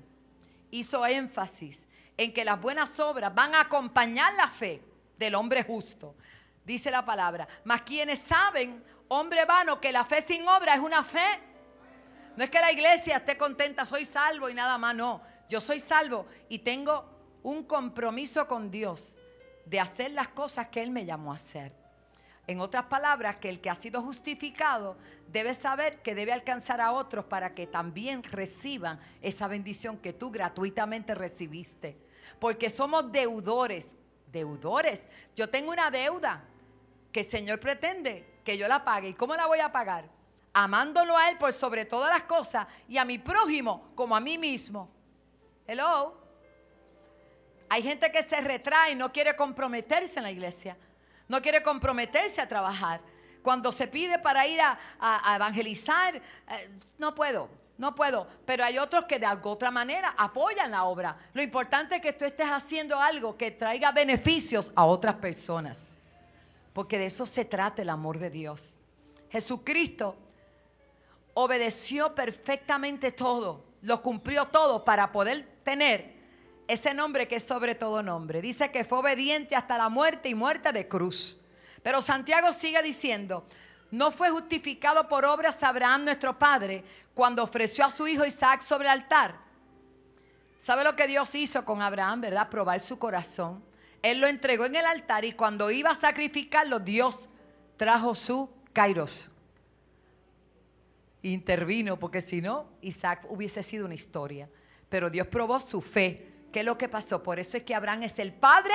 hizo 0.71 1.05
énfasis 1.07 1.89
en 2.17 2.33
que 2.33 2.45
las 2.45 2.61
buenas 2.61 2.99
obras 3.01 3.35
van 3.35 3.55
a 3.55 3.63
acompañar 3.63 4.35
la 4.35 4.49
fe 4.49 4.83
del 5.17 5.35
hombre 5.35 5.63
justo. 5.63 6.15
Dice 6.65 6.91
la 6.91 7.05
palabra, 7.05 7.49
mas 7.65 7.83
quienes 7.83 8.19
saben, 8.19 8.85
hombre 9.09 9.45
vano, 9.45 9.81
que 9.81 9.93
la 9.93 10.05
fe 10.05 10.21
sin 10.21 10.47
obra 10.47 10.75
es 10.75 10.81
una 10.81 11.03
fe. 11.03 11.41
No 12.37 12.45
es 12.45 12.51
que 12.51 12.61
la 12.61 12.73
iglesia 12.73 13.17
esté 13.17 13.37
contenta, 13.37 13.87
soy 13.87 14.05
salvo 14.05 14.49
y 14.49 14.55
nada 14.55 14.79
más, 14.79 14.95
no. 14.95 15.23
Yo 15.49 15.61
soy 15.61 15.81
salvo 15.81 16.27
y 16.49 16.59
tengo 16.59 17.09
un 17.43 17.65
compromiso 17.65 18.47
con 18.47 18.71
Dios 18.71 19.17
de 19.65 19.81
hacer 19.81 20.11
las 20.11 20.29
cosas 20.29 20.69
que 20.69 20.83
Él 20.83 20.91
me 20.91 21.05
llamó 21.05 21.33
a 21.33 21.37
hacer. 21.37 21.78
En 22.49 22.61
otras 22.61 22.85
palabras, 22.85 23.37
que 23.37 23.51
el 23.51 23.61
que 23.61 23.69
ha 23.69 23.75
sido 23.75 24.01
justificado 24.01 24.97
debe 25.31 25.53
saber 25.53 26.01
que 26.01 26.15
debe 26.15 26.33
alcanzar 26.33 26.81
a 26.81 26.93
otros 26.93 27.27
para 27.27 27.55
que 27.55 27.67
también 27.67 28.23
reciban 28.23 28.99
esa 29.21 29.47
bendición 29.49 29.99
que 29.99 30.15
tú 30.15 30.31
gratuitamente 30.31 31.15
recibiste. 31.15 31.99
Porque 32.41 32.71
somos 32.71 33.13
deudores, 33.13 33.99
deudores. 34.33 35.05
Yo 35.37 35.51
tengo 35.51 35.73
una 35.73 35.91
deuda 35.91 36.43
que 37.13 37.21
el 37.21 37.27
Señor 37.27 37.61
pretende 37.61 38.41
que 38.43 38.57
yo 38.57 38.67
la 38.67 38.83
pague. 38.83 39.11
¿Y 39.11 39.15
cómo 39.15 39.35
la 39.35 39.47
voy 39.47 39.61
a 39.61 39.71
pagar? 39.71 40.09
Amándolo 40.55 41.19
a 41.19 41.29
Él 41.29 41.37
por 41.37 41.53
sobre 41.53 41.85
todas 41.85 42.11
las 42.11 42.23
cosas 42.23 42.67
y 42.89 42.97
a 42.97 43.05
mi 43.05 43.19
prójimo 43.19 43.91
como 43.95 44.17
a 44.17 44.21
mí 44.21 44.39
mismo. 44.39 44.89
Hello. 45.67 46.17
Hay 47.69 47.83
gente 47.83 48.11
que 48.11 48.23
se 48.23 48.41
retrae 48.41 48.93
y 48.93 48.97
no 48.97 49.13
quiere 49.13 49.37
comprometerse 49.37 50.19
en 50.19 50.23
la 50.23 50.31
iglesia 50.31 50.79
no 51.29 51.41
quiere 51.43 51.63
comprometerse 51.63 52.41
a 52.41 52.49
trabajar. 52.49 53.01
Cuando 53.43 53.71
se 53.71 53.87
pide 53.87 54.19
para 54.19 54.47
ir 54.47 54.61
a, 54.61 55.35
evangelizar, 55.37 56.17
eh, 56.17 56.23
no 56.99 57.15
puedo, 57.15 57.49
no 57.77 57.95
puedo. 57.95 58.27
Pero 58.45 58.65
hay 58.65 58.79
otros 58.79 59.05
que 59.05 59.19
de 59.19 59.27
alguna 59.27 59.55
otra 59.55 59.71
manera 59.71 60.15
apoyan 60.17 60.71
la 60.71 60.85
obra. 60.85 61.17
Lo 61.33 61.43
importante 61.43 61.97
es 61.97 62.03
que 62.03 62.13
tú 62.13 62.25
estés 62.25 62.49
haciendo 62.49 63.01
algo 63.01 63.37
que 63.37 63.51
traiga 63.51 63.93
beneficios 63.93 64.73
a 64.75 64.85
otras 64.85 65.17
personas. 65.17 65.87
Porque 66.73 66.99
de 66.99 67.07
eso 67.07 67.27
se 67.27 67.45
trata 67.45 67.83
el 67.83 67.91
amor 67.91 68.19
de 68.19 68.31
Dios. 68.31 68.79
Jesucristo 69.31 70.17
obedeció 71.35 72.15
perfectamente 72.15 73.13
todo, 73.13 73.65
lo 73.83 74.03
cumplió 74.03 74.47
todo 74.47 74.85
para 74.85 75.13
poder 75.13 75.61
tener 75.63 76.18
ese 76.69 76.93
nombre 76.93 77.27
que 77.27 77.37
es 77.37 77.43
sobre 77.43 77.75
todo 77.75 78.03
nombre. 78.03 78.43
Dice 78.43 78.71
que 78.71 78.85
fue 78.85 78.99
obediente 78.99 79.57
hasta 79.57 79.79
la 79.79 79.89
muerte 79.89 80.29
y 80.29 80.35
muerte 80.35 80.71
de 80.71 80.87
cruz. 80.87 81.39
Pero 81.83 82.03
Santiago 82.03 82.53
sigue 82.53 82.83
diciendo, 82.83 83.47
no 83.91 84.13
fue 84.13 84.29
justificado 84.31 85.09
por 85.09 85.25
obras 85.25 85.63
Abraham 85.63 86.05
nuestro 86.05 86.39
padre 86.39 86.85
cuando 87.15 87.43
ofreció 87.43 87.87
a 87.87 87.91
su 87.91 88.07
hijo 88.07 88.25
Isaac 88.25 88.61
sobre 88.61 88.85
el 88.85 88.93
altar. 88.93 89.35
¿Sabe 90.61 90.85
lo 90.85 90.95
que 90.95 91.07
Dios 91.07 91.35
hizo 91.35 91.65
con 91.65 91.81
Abraham, 91.81 92.21
verdad? 92.21 92.51
Probar 92.51 92.81
su 92.81 92.99
corazón. 92.99 93.65
Él 94.03 94.21
lo 94.21 94.27
entregó 94.27 94.67
en 94.67 94.77
el 94.77 94.85
altar 94.85 95.25
y 95.25 95.33
cuando 95.33 95.71
iba 95.71 95.91
a 95.91 95.95
sacrificarlo, 95.95 96.81
Dios 96.81 97.29
trajo 97.79 98.15
su 98.15 98.51
kairos. 98.75 99.31
Intervino, 101.23 101.99
porque 101.99 102.21
si 102.21 102.43
no, 102.43 102.67
Isaac 102.83 103.27
hubiese 103.31 103.63
sido 103.63 103.87
una 103.87 103.95
historia. 103.95 104.51
Pero 104.89 105.09
Dios 105.09 105.27
probó 105.27 105.59
su 105.61 105.81
fe 105.81 106.38
¿Qué 106.59 106.63
es 106.63 106.67
lo 106.67 106.77
que 106.77 106.89
pasó? 106.89 107.23
Por 107.23 107.39
eso 107.39 107.57
es 107.57 107.63
que 107.63 107.73
Abraham 107.73 108.03
es 108.03 108.19
el 108.19 108.33
padre 108.33 108.75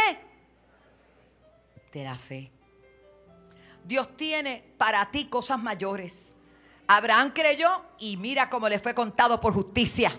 de 1.91 2.05
la 2.05 2.17
fe. 2.17 2.49
Dios 3.83 4.15
tiene 4.15 4.63
para 4.77 5.11
ti 5.11 5.27
cosas 5.27 5.61
mayores. 5.61 6.33
Abraham 6.87 7.33
creyó 7.35 7.83
y 7.99 8.15
mira 8.15 8.49
cómo 8.49 8.69
le 8.69 8.79
fue 8.79 8.93
contado 8.93 9.37
por 9.37 9.53
justicia. 9.53 10.17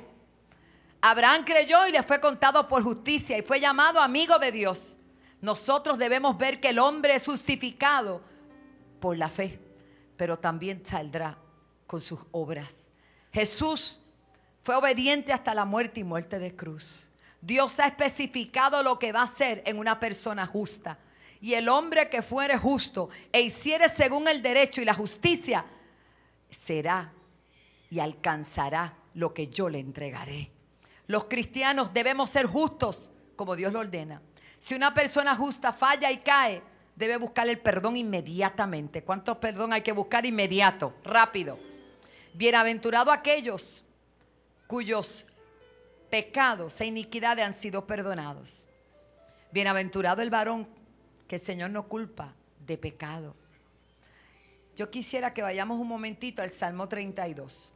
Abraham 1.00 1.42
creyó 1.46 1.86
y 1.86 1.92
le 1.92 2.02
fue 2.02 2.20
contado 2.20 2.68
por 2.68 2.82
justicia 2.82 3.38
y 3.38 3.40
fue 3.40 3.60
llamado 3.60 3.98
amigo 3.98 4.38
de 4.38 4.52
Dios. 4.52 4.98
Nosotros 5.40 5.96
debemos 5.96 6.36
ver 6.36 6.60
que 6.60 6.68
el 6.68 6.78
hombre 6.78 7.14
es 7.14 7.24
justificado 7.24 8.20
por 9.00 9.16
la 9.16 9.30
fe, 9.30 9.58
pero 10.18 10.38
también 10.38 10.84
saldrá 10.84 11.38
con 11.86 12.02
sus 12.02 12.20
obras. 12.30 12.92
Jesús 13.32 14.00
fue 14.62 14.74
obediente 14.74 15.32
hasta 15.32 15.54
la 15.54 15.64
muerte 15.64 16.00
y 16.00 16.04
muerte 16.04 16.38
de 16.38 16.54
cruz. 16.54 17.08
Dios 17.44 17.78
ha 17.78 17.88
especificado 17.88 18.82
lo 18.82 18.98
que 18.98 19.12
va 19.12 19.20
a 19.20 19.24
hacer 19.24 19.62
en 19.66 19.78
una 19.78 20.00
persona 20.00 20.46
justa. 20.46 20.98
Y 21.42 21.52
el 21.52 21.68
hombre 21.68 22.08
que 22.08 22.22
fuere 22.22 22.56
justo 22.56 23.10
e 23.30 23.42
hiciere 23.42 23.90
según 23.90 24.26
el 24.28 24.40
derecho 24.40 24.80
y 24.80 24.86
la 24.86 24.94
justicia, 24.94 25.66
será 26.48 27.12
y 27.90 28.00
alcanzará 28.00 28.94
lo 29.12 29.34
que 29.34 29.48
yo 29.48 29.68
le 29.68 29.78
entregaré. 29.78 30.50
Los 31.06 31.24
cristianos 31.24 31.92
debemos 31.92 32.30
ser 32.30 32.46
justos 32.46 33.10
como 33.36 33.56
Dios 33.56 33.72
lo 33.74 33.80
ordena. 33.80 34.22
Si 34.58 34.74
una 34.74 34.94
persona 34.94 35.36
justa 35.36 35.74
falla 35.74 36.10
y 36.10 36.18
cae, 36.18 36.62
debe 36.96 37.18
buscar 37.18 37.46
el 37.46 37.60
perdón 37.60 37.96
inmediatamente. 37.96 39.04
¿Cuánto 39.04 39.38
perdón 39.38 39.74
hay 39.74 39.82
que 39.82 39.92
buscar 39.92 40.24
inmediato? 40.24 40.94
Rápido. 41.04 41.58
Bienaventurado 42.32 43.12
aquellos 43.12 43.84
cuyos 44.66 45.26
pecados 46.10 46.80
e 46.80 46.86
iniquidades 46.86 47.44
han 47.44 47.54
sido 47.54 47.86
perdonados. 47.86 48.66
Bienaventurado 49.52 50.22
el 50.22 50.30
varón 50.30 50.68
que 51.28 51.36
el 51.36 51.40
Señor 51.40 51.70
no 51.70 51.88
culpa 51.88 52.34
de 52.66 52.78
pecado. 52.78 53.34
Yo 54.76 54.90
quisiera 54.90 55.32
que 55.32 55.42
vayamos 55.42 55.78
un 55.78 55.88
momentito 55.88 56.42
al 56.42 56.50
Salmo 56.50 56.88
32. 56.88 57.70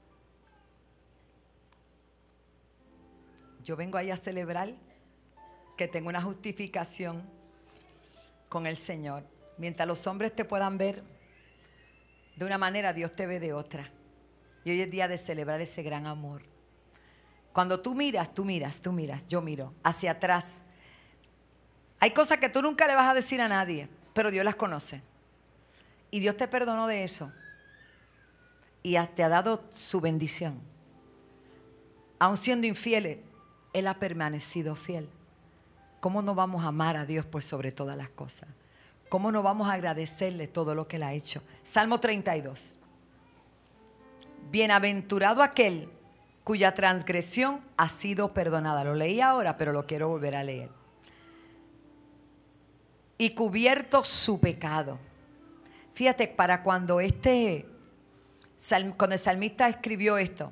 Yo 3.64 3.76
vengo 3.76 3.98
ahí 3.98 4.10
a 4.10 4.16
celebrar 4.16 4.74
que 5.76 5.86
tengo 5.86 6.08
una 6.08 6.22
justificación 6.22 7.22
con 8.48 8.66
el 8.66 8.78
Señor. 8.78 9.24
Mientras 9.58 9.86
los 9.86 10.06
hombres 10.06 10.34
te 10.34 10.44
puedan 10.44 10.78
ver 10.78 11.02
de 12.36 12.44
una 12.44 12.58
manera, 12.58 12.92
Dios 12.92 13.14
te 13.14 13.26
ve 13.26 13.40
de 13.40 13.52
otra. 13.52 13.90
Y 14.64 14.70
hoy 14.70 14.80
es 14.80 14.90
día 14.90 15.06
de 15.06 15.18
celebrar 15.18 15.60
ese 15.60 15.82
gran 15.82 16.06
amor. 16.06 16.42
Cuando 17.58 17.80
tú 17.80 17.92
miras, 17.92 18.32
tú 18.32 18.44
miras, 18.44 18.80
tú 18.80 18.92
miras, 18.92 19.26
yo 19.26 19.40
miro 19.42 19.74
hacia 19.82 20.12
atrás. 20.12 20.60
Hay 21.98 22.12
cosas 22.12 22.38
que 22.38 22.48
tú 22.48 22.62
nunca 22.62 22.86
le 22.86 22.94
vas 22.94 23.08
a 23.08 23.14
decir 23.14 23.40
a 23.40 23.48
nadie, 23.48 23.88
pero 24.14 24.30
Dios 24.30 24.44
las 24.44 24.54
conoce. 24.54 25.02
Y 26.12 26.20
Dios 26.20 26.36
te 26.36 26.46
perdonó 26.46 26.86
de 26.86 27.02
eso. 27.02 27.32
Y 28.84 28.96
te 29.16 29.24
ha 29.24 29.28
dado 29.28 29.64
su 29.72 30.00
bendición. 30.00 30.60
Aun 32.20 32.36
siendo 32.36 32.68
infieles, 32.68 33.18
Él 33.72 33.88
ha 33.88 33.94
permanecido 33.98 34.76
fiel. 34.76 35.08
¿Cómo 35.98 36.22
no 36.22 36.36
vamos 36.36 36.62
a 36.62 36.68
amar 36.68 36.96
a 36.96 37.06
Dios 37.06 37.26
por 37.26 37.42
sobre 37.42 37.72
todas 37.72 37.96
las 37.96 38.10
cosas? 38.10 38.48
¿Cómo 39.08 39.32
no 39.32 39.42
vamos 39.42 39.66
a 39.68 39.72
agradecerle 39.72 40.46
todo 40.46 40.76
lo 40.76 40.86
que 40.86 40.94
Él 40.94 41.02
ha 41.02 41.12
hecho? 41.12 41.42
Salmo 41.64 41.98
32. 41.98 42.76
Bienaventurado 44.48 45.42
aquel 45.42 45.97
cuya 46.48 46.72
transgresión 46.72 47.60
ha 47.76 47.90
sido 47.90 48.32
perdonada. 48.32 48.82
Lo 48.82 48.94
leí 48.94 49.20
ahora, 49.20 49.58
pero 49.58 49.70
lo 49.70 49.86
quiero 49.86 50.08
volver 50.08 50.34
a 50.34 50.42
leer. 50.42 50.70
Y 53.18 53.34
cubierto 53.34 54.02
su 54.02 54.40
pecado. 54.40 54.98
Fíjate, 55.92 56.26
para 56.26 56.62
cuando 56.62 57.00
este, 57.00 57.66
cuando 58.96 59.12
el 59.12 59.18
salmista 59.18 59.68
escribió 59.68 60.16
esto, 60.16 60.50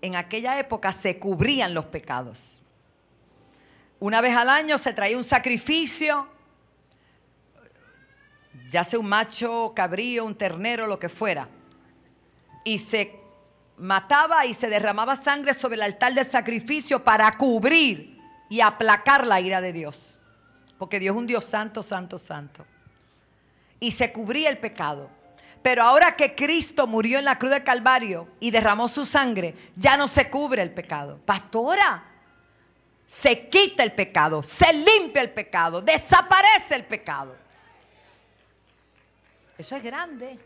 en 0.00 0.14
aquella 0.14 0.56
época 0.60 0.92
se 0.92 1.18
cubrían 1.18 1.74
los 1.74 1.86
pecados. 1.86 2.60
Una 3.98 4.20
vez 4.20 4.36
al 4.36 4.48
año 4.48 4.78
se 4.78 4.92
traía 4.92 5.16
un 5.16 5.24
sacrificio, 5.24 6.28
ya 8.70 8.84
sea 8.84 9.00
un 9.00 9.08
macho, 9.08 9.72
cabrío, 9.74 10.24
un 10.24 10.36
ternero, 10.36 10.86
lo 10.86 11.00
que 11.00 11.08
fuera, 11.08 11.48
y 12.64 12.78
se 12.78 13.18
mataba 13.76 14.46
y 14.46 14.54
se 14.54 14.68
derramaba 14.68 15.16
sangre 15.16 15.54
sobre 15.54 15.76
el 15.76 15.82
altar 15.82 16.14
de 16.14 16.24
sacrificio 16.24 17.02
para 17.02 17.36
cubrir 17.36 18.18
y 18.48 18.60
aplacar 18.60 19.26
la 19.26 19.40
ira 19.40 19.60
de 19.60 19.72
Dios. 19.72 20.16
Porque 20.78 21.00
Dios 21.00 21.14
es 21.14 21.18
un 21.18 21.26
Dios 21.26 21.44
santo, 21.44 21.82
santo, 21.82 22.18
santo. 22.18 22.64
Y 23.80 23.92
se 23.92 24.12
cubría 24.12 24.50
el 24.50 24.58
pecado. 24.58 25.10
Pero 25.62 25.82
ahora 25.82 26.16
que 26.16 26.34
Cristo 26.34 26.86
murió 26.86 27.18
en 27.18 27.24
la 27.24 27.38
cruz 27.38 27.52
del 27.52 27.62
Calvario 27.62 28.28
y 28.40 28.50
derramó 28.50 28.88
su 28.88 29.04
sangre, 29.04 29.54
ya 29.76 29.96
no 29.96 30.08
se 30.08 30.28
cubre 30.28 30.60
el 30.60 30.72
pecado. 30.72 31.20
Pastora, 31.24 32.04
se 33.06 33.48
quita 33.48 33.82
el 33.82 33.92
pecado, 33.92 34.42
se 34.42 34.72
limpia 34.72 35.22
el 35.22 35.30
pecado, 35.30 35.80
desaparece 35.80 36.74
el 36.74 36.84
pecado. 36.84 37.36
Eso 39.56 39.76
es 39.76 39.82
grande. 39.82 40.38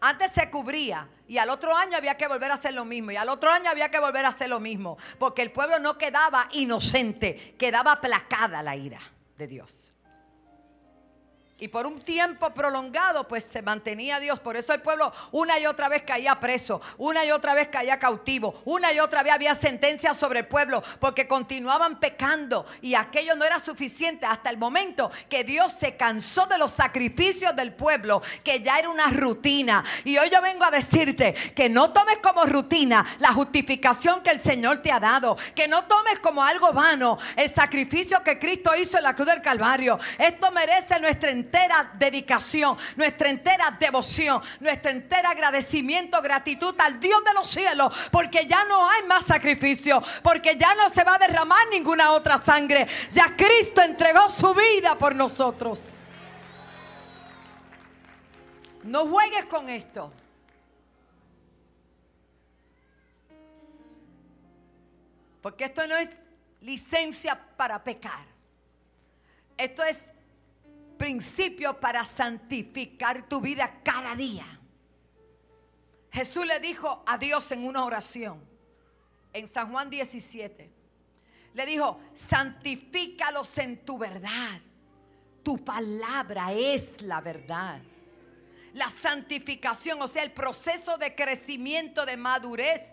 Antes 0.00 0.30
se 0.32 0.50
cubría 0.50 1.08
y 1.26 1.38
al 1.38 1.50
otro 1.50 1.74
año 1.74 1.96
había 1.96 2.16
que 2.16 2.28
volver 2.28 2.50
a 2.50 2.54
hacer 2.54 2.74
lo 2.74 2.84
mismo 2.84 3.10
y 3.10 3.16
al 3.16 3.28
otro 3.28 3.50
año 3.50 3.70
había 3.70 3.90
que 3.90 3.98
volver 3.98 4.24
a 4.24 4.28
hacer 4.28 4.48
lo 4.48 4.60
mismo, 4.60 4.96
porque 5.18 5.42
el 5.42 5.52
pueblo 5.52 5.78
no 5.78 5.98
quedaba 5.98 6.48
inocente, 6.52 7.54
quedaba 7.58 7.92
aplacada 7.92 8.62
la 8.62 8.76
ira 8.76 9.00
de 9.36 9.46
Dios. 9.46 9.92
Y 11.60 11.66
por 11.66 11.86
un 11.86 12.00
tiempo 12.00 12.50
prolongado, 12.54 13.26
pues 13.26 13.42
se 13.42 13.62
mantenía 13.62 14.20
Dios. 14.20 14.38
Por 14.38 14.56
eso 14.56 14.72
el 14.72 14.80
pueblo 14.80 15.12
una 15.32 15.58
y 15.58 15.66
otra 15.66 15.88
vez 15.88 16.04
caía 16.04 16.38
preso, 16.38 16.80
una 16.98 17.24
y 17.24 17.32
otra 17.32 17.52
vez 17.52 17.66
caía 17.66 17.98
cautivo, 17.98 18.62
una 18.64 18.92
y 18.92 19.00
otra 19.00 19.24
vez 19.24 19.32
había 19.32 19.56
sentencias 19.56 20.16
sobre 20.16 20.40
el 20.40 20.46
pueblo, 20.46 20.84
porque 21.00 21.26
continuaban 21.26 21.98
pecando. 21.98 22.64
Y 22.80 22.94
aquello 22.94 23.34
no 23.34 23.44
era 23.44 23.58
suficiente 23.58 24.24
hasta 24.24 24.50
el 24.50 24.56
momento 24.56 25.10
que 25.28 25.42
Dios 25.42 25.72
se 25.72 25.96
cansó 25.96 26.46
de 26.46 26.58
los 26.58 26.70
sacrificios 26.70 27.56
del 27.56 27.74
pueblo, 27.74 28.22
que 28.44 28.60
ya 28.60 28.78
era 28.78 28.88
una 28.88 29.08
rutina. 29.08 29.84
Y 30.04 30.16
hoy 30.16 30.30
yo 30.30 30.40
vengo 30.40 30.64
a 30.64 30.70
decirte 30.70 31.34
que 31.56 31.68
no 31.68 31.92
tomes 31.92 32.18
como 32.18 32.44
rutina 32.44 33.04
la 33.18 33.32
justificación 33.32 34.22
que 34.22 34.30
el 34.30 34.40
Señor 34.40 34.78
te 34.78 34.92
ha 34.92 35.00
dado, 35.00 35.36
que 35.56 35.66
no 35.66 35.84
tomes 35.86 36.20
como 36.20 36.40
algo 36.40 36.72
vano 36.72 37.18
el 37.34 37.52
sacrificio 37.52 38.22
que 38.22 38.38
Cristo 38.38 38.76
hizo 38.76 38.96
en 38.96 39.02
la 39.02 39.16
cruz 39.16 39.26
del 39.26 39.42
Calvario. 39.42 39.98
Esto 40.18 40.52
merece 40.52 41.00
nuestra 41.00 41.32
entera 41.48 41.90
dedicación, 41.94 42.76
nuestra 42.96 43.30
entera 43.30 43.70
devoción, 43.78 44.42
nuestra 44.60 44.90
entera 44.90 45.30
agradecimiento, 45.30 46.20
gratitud 46.20 46.74
al 46.78 47.00
Dios 47.00 47.24
de 47.24 47.32
los 47.32 47.48
cielos, 47.48 47.94
porque 48.10 48.46
ya 48.46 48.64
no 48.64 48.88
hay 48.88 49.02
más 49.04 49.24
sacrificio, 49.24 50.02
porque 50.22 50.56
ya 50.56 50.74
no 50.74 50.90
se 50.90 51.02
va 51.04 51.14
a 51.14 51.18
derramar 51.18 51.66
ninguna 51.70 52.12
otra 52.12 52.38
sangre. 52.38 52.86
Ya 53.10 53.34
Cristo 53.34 53.80
entregó 53.80 54.28
su 54.28 54.54
vida 54.54 54.96
por 54.98 55.14
nosotros. 55.14 56.02
No 58.84 59.06
juegues 59.06 59.46
con 59.46 59.68
esto. 59.68 60.12
Porque 65.40 65.64
esto 65.64 65.86
no 65.86 65.96
es 65.96 66.08
licencia 66.60 67.40
para 67.56 67.82
pecar. 67.82 68.26
Esto 69.56 69.82
es 69.82 70.10
principio 70.98 71.78
para 71.80 72.04
santificar 72.04 73.28
tu 73.28 73.40
vida 73.40 73.80
cada 73.82 74.14
día. 74.14 74.44
Jesús 76.10 76.44
le 76.44 76.58
dijo 76.60 77.02
a 77.06 77.16
Dios 77.16 77.50
en 77.52 77.64
una 77.64 77.84
oración, 77.84 78.40
en 79.32 79.46
San 79.46 79.70
Juan 79.70 79.88
17, 79.88 80.70
le 81.54 81.66
dijo, 81.66 82.00
santifícalos 82.12 83.56
en 83.58 83.84
tu 83.84 83.98
verdad. 83.98 84.60
Tu 85.42 85.64
palabra 85.64 86.52
es 86.52 87.00
la 87.02 87.20
verdad. 87.20 87.80
La 88.74 88.90
santificación, 88.90 90.00
o 90.02 90.06
sea, 90.06 90.22
el 90.22 90.32
proceso 90.32 90.98
de 90.98 91.14
crecimiento, 91.14 92.04
de 92.04 92.16
madurez, 92.16 92.92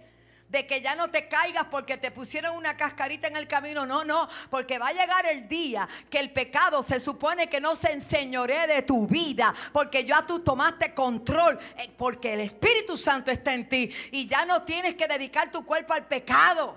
de 0.49 0.67
que 0.67 0.81
ya 0.81 0.95
no 0.95 1.09
te 1.09 1.27
caigas 1.27 1.65
porque 1.65 1.97
te 1.97 2.11
pusieron 2.11 2.55
una 2.55 2.77
cascarita 2.77 3.27
en 3.27 3.37
el 3.37 3.47
camino. 3.47 3.85
No, 3.85 4.05
no, 4.05 4.29
porque 4.49 4.77
va 4.77 4.89
a 4.89 4.93
llegar 4.93 5.25
el 5.25 5.47
día 5.47 5.87
que 6.09 6.19
el 6.19 6.31
pecado 6.31 6.83
se 6.83 6.99
supone 6.99 7.47
que 7.47 7.59
no 7.59 7.75
se 7.75 7.91
enseñoree 7.91 8.67
de 8.67 8.81
tu 8.83 9.07
vida, 9.07 9.53
porque 9.73 10.05
ya 10.05 10.25
tú 10.25 10.39
tomaste 10.39 10.93
control, 10.93 11.59
eh, 11.77 11.91
porque 11.97 12.33
el 12.33 12.41
Espíritu 12.41 12.95
Santo 12.97 13.31
está 13.31 13.53
en 13.53 13.67
ti 13.67 13.91
y 14.11 14.27
ya 14.27 14.45
no 14.45 14.63
tienes 14.63 14.95
que 14.95 15.07
dedicar 15.07 15.51
tu 15.51 15.65
cuerpo 15.65 15.93
al 15.93 16.05
pecado. 16.05 16.75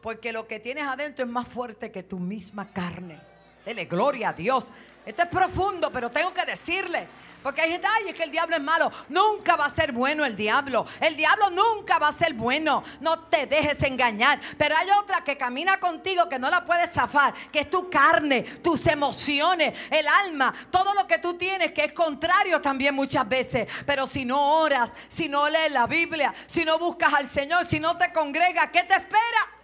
Porque 0.00 0.32
lo 0.32 0.46
que 0.46 0.60
tienes 0.60 0.84
adentro 0.84 1.24
es 1.24 1.30
más 1.30 1.46
fuerte 1.46 1.90
que 1.92 2.02
tu 2.02 2.18
misma 2.18 2.72
carne. 2.72 3.20
Dele 3.64 3.84
gloria 3.84 4.30
a 4.30 4.32
Dios. 4.32 4.68
Esto 5.04 5.22
es 5.22 5.28
profundo, 5.28 5.90
pero 5.92 6.10
tengo 6.10 6.32
que 6.32 6.46
decirle. 6.46 7.06
Porque 7.42 7.62
hay 7.62 7.72
gente, 7.72 7.86
ay, 7.86 8.10
es 8.10 8.16
que 8.16 8.24
el 8.24 8.30
diablo 8.30 8.56
es 8.56 8.62
malo. 8.62 8.90
Nunca 9.08 9.56
va 9.56 9.66
a 9.66 9.70
ser 9.70 9.92
bueno 9.92 10.24
el 10.24 10.36
diablo. 10.36 10.86
El 11.00 11.16
diablo 11.16 11.50
nunca 11.50 11.98
va 11.98 12.08
a 12.08 12.12
ser 12.12 12.34
bueno. 12.34 12.82
No 13.00 13.20
te 13.20 13.46
dejes 13.46 13.82
engañar. 13.82 14.40
Pero 14.58 14.76
hay 14.76 14.88
otra 14.90 15.22
que 15.24 15.36
camina 15.36 15.78
contigo 15.78 16.28
que 16.28 16.38
no 16.38 16.50
la 16.50 16.64
puedes 16.64 16.90
zafar, 16.90 17.34
que 17.50 17.60
es 17.60 17.70
tu 17.70 17.88
carne, 17.88 18.42
tus 18.42 18.86
emociones, 18.86 19.74
el 19.90 20.06
alma, 20.06 20.54
todo 20.70 20.94
lo 20.94 21.06
que 21.06 21.18
tú 21.18 21.34
tienes 21.34 21.72
que 21.72 21.84
es 21.84 21.92
contrario 21.92 22.60
también 22.60 22.94
muchas 22.94 23.28
veces. 23.28 23.68
Pero 23.86 24.06
si 24.06 24.24
no 24.24 24.60
oras, 24.60 24.92
si 25.08 25.28
no 25.28 25.48
lees 25.48 25.72
la 25.72 25.86
Biblia, 25.86 26.34
si 26.46 26.64
no 26.64 26.78
buscas 26.78 27.12
al 27.14 27.28
Señor, 27.28 27.66
si 27.66 27.80
no 27.80 27.96
te 27.96 28.12
congregas, 28.12 28.68
¿qué 28.72 28.84
te 28.84 28.94
espera? 28.94 29.59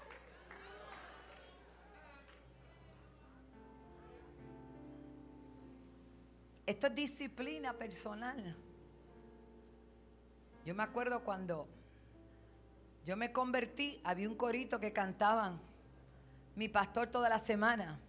Esto 6.66 6.88
es 6.88 6.94
disciplina 6.94 7.72
personal. 7.72 8.56
Yo 10.64 10.74
me 10.74 10.82
acuerdo 10.82 11.22
cuando 11.22 11.68
yo 13.04 13.16
me 13.16 13.30
convertí, 13.30 14.00
había 14.02 14.28
un 14.28 14.34
corito 14.34 14.80
que 14.80 14.92
cantaban 14.92 15.60
mi 16.56 16.68
pastor 16.68 17.06
toda 17.06 17.28
la 17.28 17.38
semana. 17.38 18.00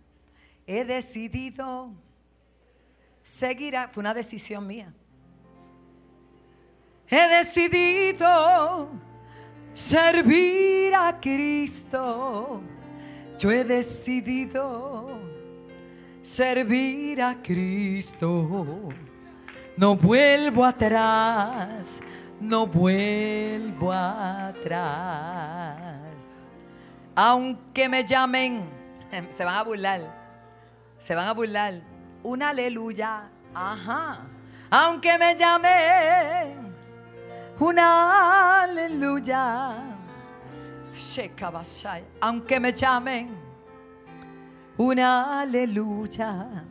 He 0.65 0.83
decidido 0.83 1.91
seguir, 3.23 3.75
fue 3.91 4.01
una 4.01 4.15
decisión 4.15 4.65
mía. 4.65 4.91
He 7.09 7.27
decidido 7.27 8.89
servir 9.71 10.93
a 10.93 11.17
Cristo 11.21 12.61
Yo 13.37 13.51
he 13.51 13.63
decidido 13.63 15.06
servir 16.27 17.21
a 17.21 17.41
Cristo. 17.41 18.89
No 19.77 19.95
vuelvo 19.95 20.65
atrás, 20.65 21.99
no 22.41 22.67
vuelvo 22.67 23.93
atrás. 23.93 25.77
Aunque 27.15 27.87
me 27.87 28.03
llamen, 28.03 28.69
se 29.37 29.45
van 29.45 29.55
a 29.55 29.63
burlar, 29.63 30.01
se 30.99 31.15
van 31.15 31.27
a 31.27 31.33
burlar. 31.33 31.81
Una 32.23 32.49
aleluya, 32.49 33.29
ajá. 33.53 34.19
Aunque 34.69 35.17
me 35.17 35.33
llamen, 35.33 36.75
una 37.57 38.63
aleluya. 38.63 39.83
Aunque 42.19 42.59
me 42.59 42.73
llamen, 42.73 43.46
una 44.77 45.41
aleluya. 45.41 46.63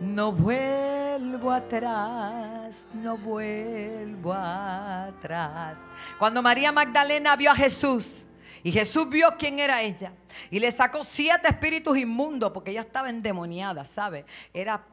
No 0.00 0.32
vuelvo 0.32 1.50
atrás, 1.50 2.86
no 2.94 3.18
vuelvo 3.18 4.32
atrás. 4.32 5.78
Cuando 6.18 6.42
María 6.42 6.72
Magdalena 6.72 7.36
vio 7.36 7.50
a 7.50 7.54
Jesús 7.54 8.24
y 8.62 8.72
Jesús 8.72 9.08
vio 9.08 9.28
quién 9.38 9.58
era 9.58 9.82
ella 9.82 10.12
y 10.50 10.58
le 10.58 10.70
sacó 10.70 11.04
siete 11.04 11.48
espíritus 11.48 11.98
inmundos 11.98 12.50
porque 12.52 12.70
ella 12.70 12.80
estaba 12.80 13.10
endemoniada, 13.10 13.84
¿sabe? 13.84 14.24
Era 14.54 14.86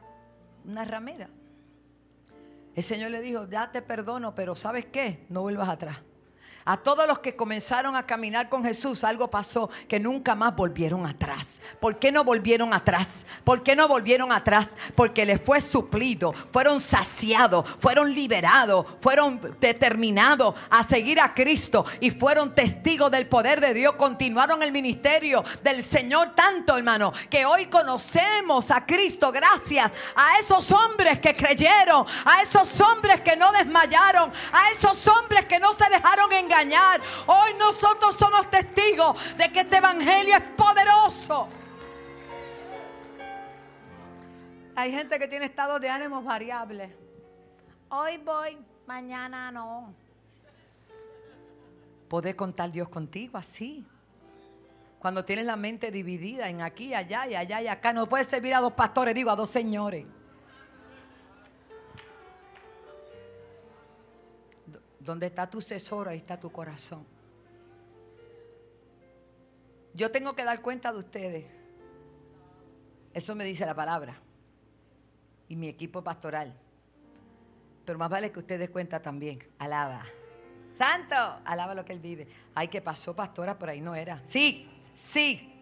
una 0.64 0.84
ramera. 0.84 1.28
El 2.74 2.82
Señor 2.82 3.10
le 3.10 3.20
dijo, 3.20 3.48
ya 3.48 3.72
te 3.72 3.82
perdono, 3.82 4.34
pero 4.34 4.54
¿sabes 4.54 4.86
qué? 4.86 5.24
No 5.30 5.40
vuelvas 5.42 5.68
atrás. 5.70 6.00
A 6.68 6.76
todos 6.76 7.08
los 7.08 7.20
que 7.20 7.34
comenzaron 7.34 7.96
a 7.96 8.04
caminar 8.04 8.50
con 8.50 8.62
Jesús, 8.62 9.02
algo 9.02 9.30
pasó 9.30 9.70
que 9.88 9.98
nunca 9.98 10.34
más 10.34 10.54
volvieron 10.54 11.06
atrás. 11.06 11.62
¿Por 11.80 11.98
qué 11.98 12.12
no 12.12 12.24
volvieron 12.24 12.74
atrás? 12.74 13.24
¿Por 13.42 13.62
qué 13.62 13.74
no 13.74 13.88
volvieron 13.88 14.30
atrás? 14.30 14.76
Porque 14.94 15.24
les 15.24 15.40
fue 15.40 15.62
suplido, 15.62 16.34
fueron 16.52 16.82
saciados, 16.82 17.64
fueron 17.80 18.14
liberados, 18.14 18.84
fueron 19.00 19.40
determinados 19.58 20.56
a 20.68 20.82
seguir 20.82 21.22
a 21.22 21.32
Cristo 21.32 21.86
y 22.00 22.10
fueron 22.10 22.54
testigos 22.54 23.10
del 23.10 23.28
poder 23.28 23.62
de 23.62 23.72
Dios. 23.72 23.94
Continuaron 23.94 24.62
el 24.62 24.70
ministerio 24.70 25.42
del 25.62 25.82
Señor 25.82 26.34
tanto, 26.34 26.76
hermano, 26.76 27.14
que 27.30 27.46
hoy 27.46 27.68
conocemos 27.68 28.70
a 28.70 28.84
Cristo 28.84 29.32
gracias 29.32 29.90
a 30.14 30.38
esos 30.38 30.70
hombres 30.70 31.18
que 31.18 31.34
creyeron, 31.34 32.04
a 32.26 32.42
esos 32.42 32.78
hombres 32.78 33.22
que 33.22 33.38
no 33.38 33.50
desmayaron, 33.52 34.30
a 34.52 34.70
esos 34.72 35.08
hombres 35.08 35.46
que 35.46 35.58
no 35.58 35.72
se 35.72 35.88
dejaron 35.88 36.30
engañar 36.30 36.57
Hoy 37.26 37.54
nosotros 37.56 38.16
somos 38.16 38.50
testigos 38.50 39.16
de 39.36 39.52
que 39.52 39.60
este 39.60 39.76
evangelio 39.76 40.36
es 40.36 40.42
poderoso. 40.56 41.48
Hay 44.74 44.92
gente 44.92 45.18
que 45.18 45.28
tiene 45.28 45.44
estados 45.44 45.80
de 45.80 45.88
ánimos 45.88 46.24
variables. 46.24 46.90
Hoy 47.90 48.16
voy, 48.18 48.58
mañana 48.86 49.52
no. 49.52 49.94
Poder 52.08 52.34
contar 52.34 52.72
Dios 52.72 52.88
contigo 52.88 53.38
así. 53.38 53.86
Cuando 54.98 55.24
tienes 55.24 55.46
la 55.46 55.54
mente 55.54 55.92
dividida 55.92 56.48
en 56.48 56.60
aquí, 56.60 56.92
allá 56.92 57.28
y 57.28 57.36
allá 57.36 57.62
y 57.62 57.68
acá, 57.68 57.92
no 57.92 58.08
puedes 58.08 58.26
servir 58.26 58.52
a 58.54 58.60
dos 58.60 58.72
pastores, 58.72 59.14
digo 59.14 59.30
a 59.30 59.36
dos 59.36 59.48
señores. 59.48 60.06
Donde 65.08 65.24
está 65.24 65.48
tu 65.48 65.58
tesoro, 65.60 66.10
ahí 66.10 66.18
está 66.18 66.38
tu 66.38 66.52
corazón. 66.52 67.02
Yo 69.94 70.10
tengo 70.10 70.36
que 70.36 70.44
dar 70.44 70.60
cuenta 70.60 70.92
de 70.92 70.98
ustedes. 70.98 71.46
Eso 73.14 73.34
me 73.34 73.44
dice 73.44 73.64
la 73.64 73.74
palabra. 73.74 74.16
Y 75.48 75.56
mi 75.56 75.66
equipo 75.66 76.04
pastoral. 76.04 76.52
Pero 77.86 77.98
más 77.98 78.10
vale 78.10 78.30
que 78.30 78.38
ustedes 78.38 78.68
cuenta 78.68 79.00
también. 79.00 79.38
Alaba. 79.58 80.04
Santo, 80.76 81.40
alaba 81.42 81.74
lo 81.74 81.86
que 81.86 81.94
él 81.94 82.00
vive. 82.00 82.28
Ay, 82.54 82.68
que 82.68 82.82
pasó 82.82 83.16
pastora, 83.16 83.58
por 83.58 83.70
ahí 83.70 83.80
no 83.80 83.94
era. 83.94 84.20
Sí, 84.24 84.68
sí. 84.92 85.54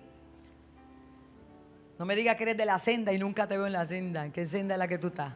No 2.00 2.04
me 2.04 2.16
digas 2.16 2.34
que 2.34 2.42
eres 2.42 2.56
de 2.56 2.66
la 2.66 2.80
senda 2.80 3.12
y 3.12 3.18
nunca 3.20 3.46
te 3.46 3.56
veo 3.56 3.68
en 3.68 3.74
la 3.74 3.86
senda. 3.86 4.26
¿En 4.26 4.32
qué 4.32 4.48
senda 4.48 4.74
es 4.74 4.78
la 4.80 4.88
que 4.88 4.98
tú 4.98 5.06
estás? 5.06 5.34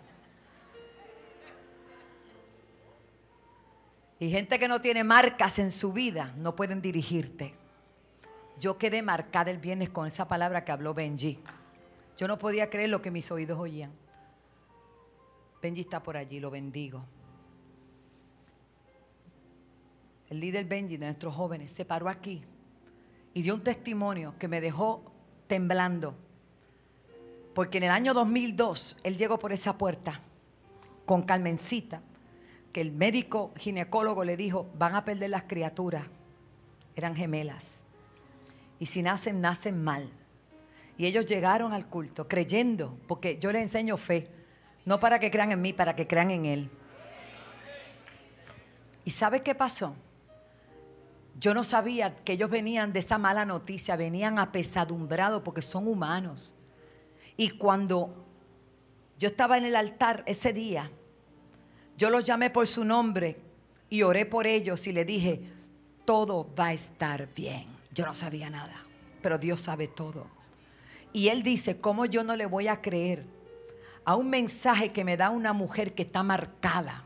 Y 4.20 4.28
gente 4.28 4.58
que 4.58 4.68
no 4.68 4.82
tiene 4.82 5.02
marcas 5.02 5.58
en 5.58 5.70
su 5.70 5.94
vida 5.94 6.34
no 6.36 6.54
pueden 6.54 6.82
dirigirte. 6.82 7.54
Yo 8.58 8.76
quedé 8.76 9.00
marcada 9.00 9.50
el 9.50 9.56
viernes 9.56 9.88
con 9.88 10.06
esa 10.06 10.28
palabra 10.28 10.62
que 10.62 10.70
habló 10.70 10.92
Benji. 10.92 11.38
Yo 12.18 12.28
no 12.28 12.38
podía 12.38 12.68
creer 12.68 12.90
lo 12.90 13.00
que 13.00 13.10
mis 13.10 13.30
oídos 13.30 13.58
oían. 13.58 13.90
Benji 15.62 15.80
está 15.80 16.02
por 16.02 16.18
allí, 16.18 16.38
lo 16.38 16.50
bendigo. 16.50 17.02
El 20.28 20.38
líder 20.38 20.66
Benji 20.66 20.98
de 20.98 21.06
nuestros 21.06 21.34
jóvenes 21.34 21.72
se 21.72 21.86
paró 21.86 22.10
aquí 22.10 22.42
y 23.32 23.40
dio 23.40 23.54
un 23.54 23.64
testimonio 23.64 24.34
que 24.38 24.48
me 24.48 24.60
dejó 24.60 25.02
temblando. 25.46 26.14
Porque 27.54 27.78
en 27.78 27.84
el 27.84 27.90
año 27.90 28.12
2002 28.12 28.98
él 29.02 29.16
llegó 29.16 29.38
por 29.38 29.54
esa 29.54 29.78
puerta 29.78 30.20
con 31.06 31.22
Carmencita 31.22 32.02
que 32.72 32.80
el 32.80 32.92
médico 32.92 33.52
ginecólogo 33.56 34.24
le 34.24 34.36
dijo, 34.36 34.70
van 34.78 34.94
a 34.94 35.04
perder 35.04 35.30
las 35.30 35.44
criaturas. 35.44 36.06
Eran 36.94 37.16
gemelas. 37.16 37.76
Y 38.78 38.86
si 38.86 39.02
nacen, 39.02 39.40
nacen 39.40 39.82
mal. 39.82 40.10
Y 40.96 41.06
ellos 41.06 41.26
llegaron 41.26 41.72
al 41.72 41.86
culto 41.86 42.28
creyendo, 42.28 42.98
porque 43.08 43.38
yo 43.38 43.52
les 43.52 43.62
enseño 43.62 43.96
fe, 43.96 44.28
no 44.84 45.00
para 45.00 45.18
que 45.18 45.30
crean 45.30 45.52
en 45.52 45.60
mí, 45.60 45.72
para 45.72 45.96
que 45.96 46.06
crean 46.06 46.30
en 46.30 46.46
Él. 46.46 46.70
¿Y 49.04 49.10
sabe 49.10 49.42
qué 49.42 49.54
pasó? 49.54 49.94
Yo 51.38 51.54
no 51.54 51.64
sabía 51.64 52.16
que 52.16 52.34
ellos 52.34 52.50
venían 52.50 52.92
de 52.92 52.98
esa 52.98 53.16
mala 53.16 53.46
noticia, 53.46 53.96
venían 53.96 54.38
apesadumbrados 54.38 55.42
porque 55.42 55.62
son 55.62 55.88
humanos. 55.88 56.54
Y 57.36 57.50
cuando 57.50 58.26
yo 59.18 59.28
estaba 59.28 59.56
en 59.56 59.64
el 59.64 59.76
altar 59.76 60.22
ese 60.26 60.52
día, 60.52 60.90
yo 62.00 62.08
los 62.08 62.24
llamé 62.24 62.48
por 62.48 62.66
su 62.66 62.82
nombre 62.82 63.36
y 63.90 64.00
oré 64.04 64.24
por 64.24 64.46
ellos 64.46 64.86
y 64.86 64.92
le 64.94 65.04
dije, 65.04 65.42
todo 66.06 66.48
va 66.58 66.68
a 66.68 66.72
estar 66.72 67.28
bien. 67.34 67.66
Yo 67.92 68.06
no 68.06 68.14
sabía 68.14 68.48
nada, 68.48 68.72
pero 69.20 69.36
Dios 69.36 69.60
sabe 69.60 69.86
todo. 69.86 70.26
Y 71.12 71.28
él 71.28 71.42
dice, 71.42 71.78
¿cómo 71.78 72.06
yo 72.06 72.24
no 72.24 72.36
le 72.36 72.46
voy 72.46 72.68
a 72.68 72.80
creer 72.80 73.26
a 74.06 74.14
un 74.16 74.30
mensaje 74.30 74.92
que 74.92 75.04
me 75.04 75.18
da 75.18 75.28
una 75.28 75.52
mujer 75.52 75.94
que 75.94 76.04
está 76.04 76.22
marcada? 76.22 77.04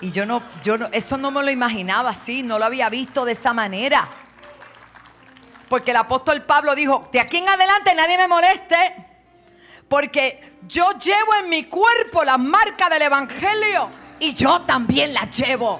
Y 0.00 0.12
yo 0.12 0.26
no, 0.26 0.44
yo 0.62 0.78
no, 0.78 0.86
eso 0.92 1.18
no 1.18 1.32
me 1.32 1.42
lo 1.42 1.50
imaginaba 1.50 2.10
así, 2.10 2.44
no 2.44 2.60
lo 2.60 2.66
había 2.66 2.88
visto 2.88 3.24
de 3.24 3.32
esa 3.32 3.52
manera. 3.52 4.08
Porque 5.68 5.90
el 5.90 5.96
apóstol 5.96 6.42
Pablo 6.42 6.76
dijo, 6.76 7.08
de 7.10 7.18
aquí 7.18 7.38
en 7.38 7.48
adelante 7.48 7.96
nadie 7.96 8.16
me 8.16 8.28
moleste. 8.28 9.11
Porque 9.92 10.40
yo 10.66 10.90
llevo 10.92 11.34
en 11.42 11.50
mi 11.50 11.64
cuerpo 11.64 12.24
la 12.24 12.38
marca 12.38 12.88
del 12.88 13.02
Evangelio 13.02 13.90
y 14.20 14.32
yo 14.32 14.62
también 14.62 15.12
la 15.12 15.28
llevo. 15.28 15.78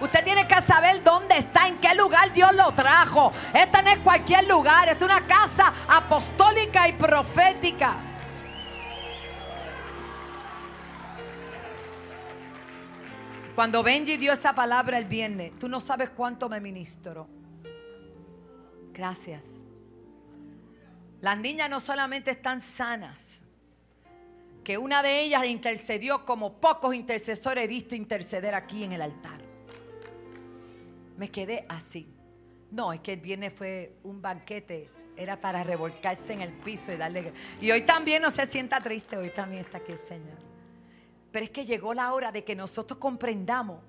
Usted 0.00 0.24
tiene 0.24 0.48
que 0.48 0.60
saber 0.62 1.00
dónde 1.04 1.38
está, 1.38 1.68
en 1.68 1.78
qué 1.78 1.94
lugar 1.94 2.32
Dios 2.32 2.52
lo 2.56 2.72
trajo. 2.72 3.32
Esta 3.54 3.82
no 3.82 3.90
es 3.90 3.98
cualquier 3.98 4.48
lugar, 4.48 4.88
es 4.88 5.00
una 5.00 5.20
casa 5.20 5.72
apostólica 5.86 6.88
y 6.88 6.94
profética. 6.94 8.07
Cuando 13.58 13.82
Benji 13.82 14.16
dio 14.18 14.32
esa 14.32 14.54
palabra 14.54 14.98
el 14.98 15.06
viernes, 15.06 15.50
tú 15.58 15.68
no 15.68 15.80
sabes 15.80 16.10
cuánto 16.10 16.48
me 16.48 16.60
ministro. 16.60 17.26
Gracias. 18.92 19.42
Las 21.20 21.36
niñas 21.38 21.68
no 21.68 21.80
solamente 21.80 22.30
están 22.30 22.60
sanas, 22.60 23.40
que 24.62 24.78
una 24.78 25.02
de 25.02 25.22
ellas 25.22 25.44
intercedió 25.46 26.24
como 26.24 26.60
pocos 26.60 26.94
intercesores 26.94 27.64
he 27.64 27.66
visto 27.66 27.96
interceder 27.96 28.54
aquí 28.54 28.84
en 28.84 28.92
el 28.92 29.02
altar. 29.02 29.40
Me 31.16 31.28
quedé 31.28 31.66
así. 31.68 32.14
No, 32.70 32.92
es 32.92 33.00
que 33.00 33.14
el 33.14 33.20
viernes 33.20 33.52
fue 33.54 33.96
un 34.04 34.22
banquete, 34.22 34.88
era 35.16 35.40
para 35.40 35.64
revolcarse 35.64 36.32
en 36.32 36.42
el 36.42 36.52
piso 36.52 36.92
y 36.92 36.96
darle... 36.96 37.32
Y 37.60 37.72
hoy 37.72 37.80
también 37.80 38.22
no 38.22 38.30
se 38.30 38.46
sienta 38.46 38.80
triste, 38.80 39.16
hoy 39.16 39.30
también 39.30 39.64
está 39.64 39.78
aquí 39.78 39.90
el 39.90 39.98
Señor. 40.06 40.47
Pero 41.30 41.44
es 41.44 41.50
que 41.50 41.64
llegó 41.64 41.94
la 41.94 42.12
hora 42.12 42.32
de 42.32 42.44
que 42.44 42.54
nosotros 42.56 42.98
comprendamos 42.98 43.80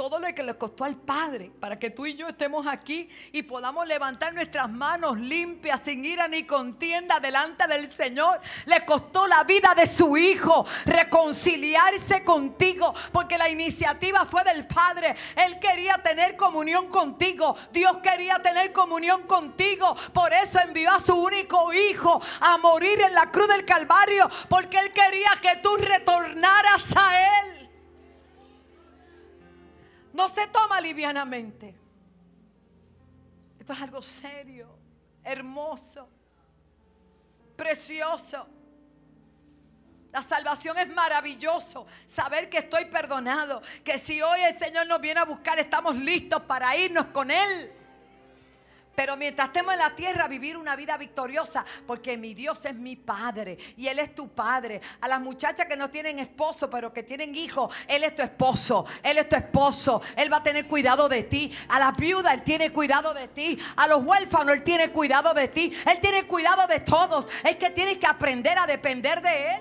todo 0.00 0.18
lo 0.18 0.34
que 0.34 0.42
le 0.42 0.56
costó 0.56 0.84
al 0.84 0.96
Padre 0.96 1.52
para 1.60 1.78
que 1.78 1.90
tú 1.90 2.06
y 2.06 2.14
yo 2.14 2.26
estemos 2.26 2.66
aquí 2.66 3.06
y 3.32 3.42
podamos 3.42 3.86
levantar 3.86 4.32
nuestras 4.32 4.66
manos 4.70 5.18
limpias, 5.18 5.82
sin 5.84 6.02
ira 6.02 6.26
ni 6.26 6.44
contienda 6.44 7.20
delante 7.20 7.66
del 7.66 7.86
Señor. 7.86 8.40
Le 8.64 8.82
costó 8.86 9.26
la 9.26 9.44
vida 9.44 9.74
de 9.76 9.86
su 9.86 10.16
Hijo 10.16 10.64
reconciliarse 10.86 12.24
contigo, 12.24 12.94
porque 13.12 13.36
la 13.36 13.50
iniciativa 13.50 14.24
fue 14.24 14.42
del 14.42 14.66
Padre. 14.66 15.16
Él 15.36 15.58
quería 15.58 15.96
tener 15.98 16.34
comunión 16.34 16.88
contigo. 16.88 17.54
Dios 17.70 17.98
quería 17.98 18.38
tener 18.38 18.72
comunión 18.72 19.26
contigo. 19.26 19.94
Por 20.14 20.32
eso 20.32 20.60
envió 20.60 20.92
a 20.92 21.00
su 21.00 21.14
único 21.14 21.74
Hijo 21.74 22.22
a 22.40 22.56
morir 22.56 23.02
en 23.02 23.12
la 23.12 23.30
cruz 23.30 23.48
del 23.48 23.66
Calvario, 23.66 24.30
porque 24.48 24.78
Él 24.78 24.94
quería 24.94 25.32
que 25.42 25.60
tú 25.60 25.76
retornaras 25.76 26.84
a 26.96 27.42
Él. 27.42 27.59
No 30.12 30.28
se 30.28 30.46
toma 30.48 30.80
livianamente. 30.80 31.74
Esto 33.58 33.72
es 33.72 33.80
algo 33.80 34.02
serio, 34.02 34.68
hermoso, 35.22 36.08
precioso. 37.56 38.46
La 40.12 40.22
salvación 40.22 40.76
es 40.78 40.88
maravilloso. 40.88 41.86
Saber 42.04 42.48
que 42.48 42.58
estoy 42.58 42.86
perdonado. 42.86 43.62
Que 43.84 43.96
si 43.98 44.20
hoy 44.20 44.40
el 44.40 44.54
Señor 44.54 44.86
nos 44.86 45.00
viene 45.00 45.20
a 45.20 45.24
buscar, 45.24 45.58
estamos 45.58 45.94
listos 45.94 46.42
para 46.42 46.76
irnos 46.76 47.06
con 47.06 47.30
Él. 47.30 47.72
Pero 48.94 49.16
mientras 49.16 49.48
estemos 49.48 49.72
en 49.72 49.78
la 49.78 49.94
tierra, 49.94 50.28
vivir 50.28 50.56
una 50.56 50.76
vida 50.76 50.96
victoriosa, 50.96 51.64
porque 51.86 52.16
mi 52.16 52.34
Dios 52.34 52.64
es 52.64 52.74
mi 52.74 52.96
Padre 52.96 53.56
y 53.76 53.86
Él 53.86 53.98
es 53.98 54.14
tu 54.14 54.28
Padre. 54.28 54.80
A 55.00 55.08
las 55.08 55.20
muchachas 55.20 55.66
que 55.66 55.76
no 55.76 55.88
tienen 55.90 56.18
esposo, 56.18 56.68
pero 56.68 56.92
que 56.92 57.02
tienen 57.02 57.34
hijos, 57.34 57.72
Él 57.86 58.04
es 58.04 58.14
tu 58.14 58.22
esposo, 58.22 58.84
Él 59.02 59.18
es 59.18 59.28
tu 59.28 59.36
esposo, 59.36 60.02
Él 60.16 60.32
va 60.32 60.38
a 60.38 60.42
tener 60.42 60.66
cuidado 60.66 61.08
de 61.08 61.22
ti. 61.22 61.56
A 61.68 61.78
las 61.78 61.96
viudas, 61.96 62.34
Él 62.34 62.42
tiene 62.42 62.72
cuidado 62.72 63.14
de 63.14 63.28
ti. 63.28 63.58
A 63.76 63.86
los 63.86 64.04
huérfanos, 64.04 64.54
Él 64.54 64.64
tiene 64.64 64.90
cuidado 64.90 65.32
de 65.34 65.48
ti. 65.48 65.72
Él 65.86 66.00
tiene 66.00 66.24
cuidado 66.24 66.66
de 66.66 66.80
todos. 66.80 67.28
Es 67.44 67.56
que 67.56 67.70
tienes 67.70 67.98
que 67.98 68.06
aprender 68.06 68.58
a 68.58 68.66
depender 68.66 69.22
de 69.22 69.54
Él. 69.54 69.60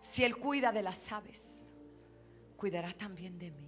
Si 0.00 0.24
Él 0.24 0.36
cuida 0.36 0.72
de 0.72 0.82
las 0.82 1.12
aves, 1.12 1.68
cuidará 2.56 2.92
también 2.94 3.38
de 3.38 3.50
mí. 3.50 3.65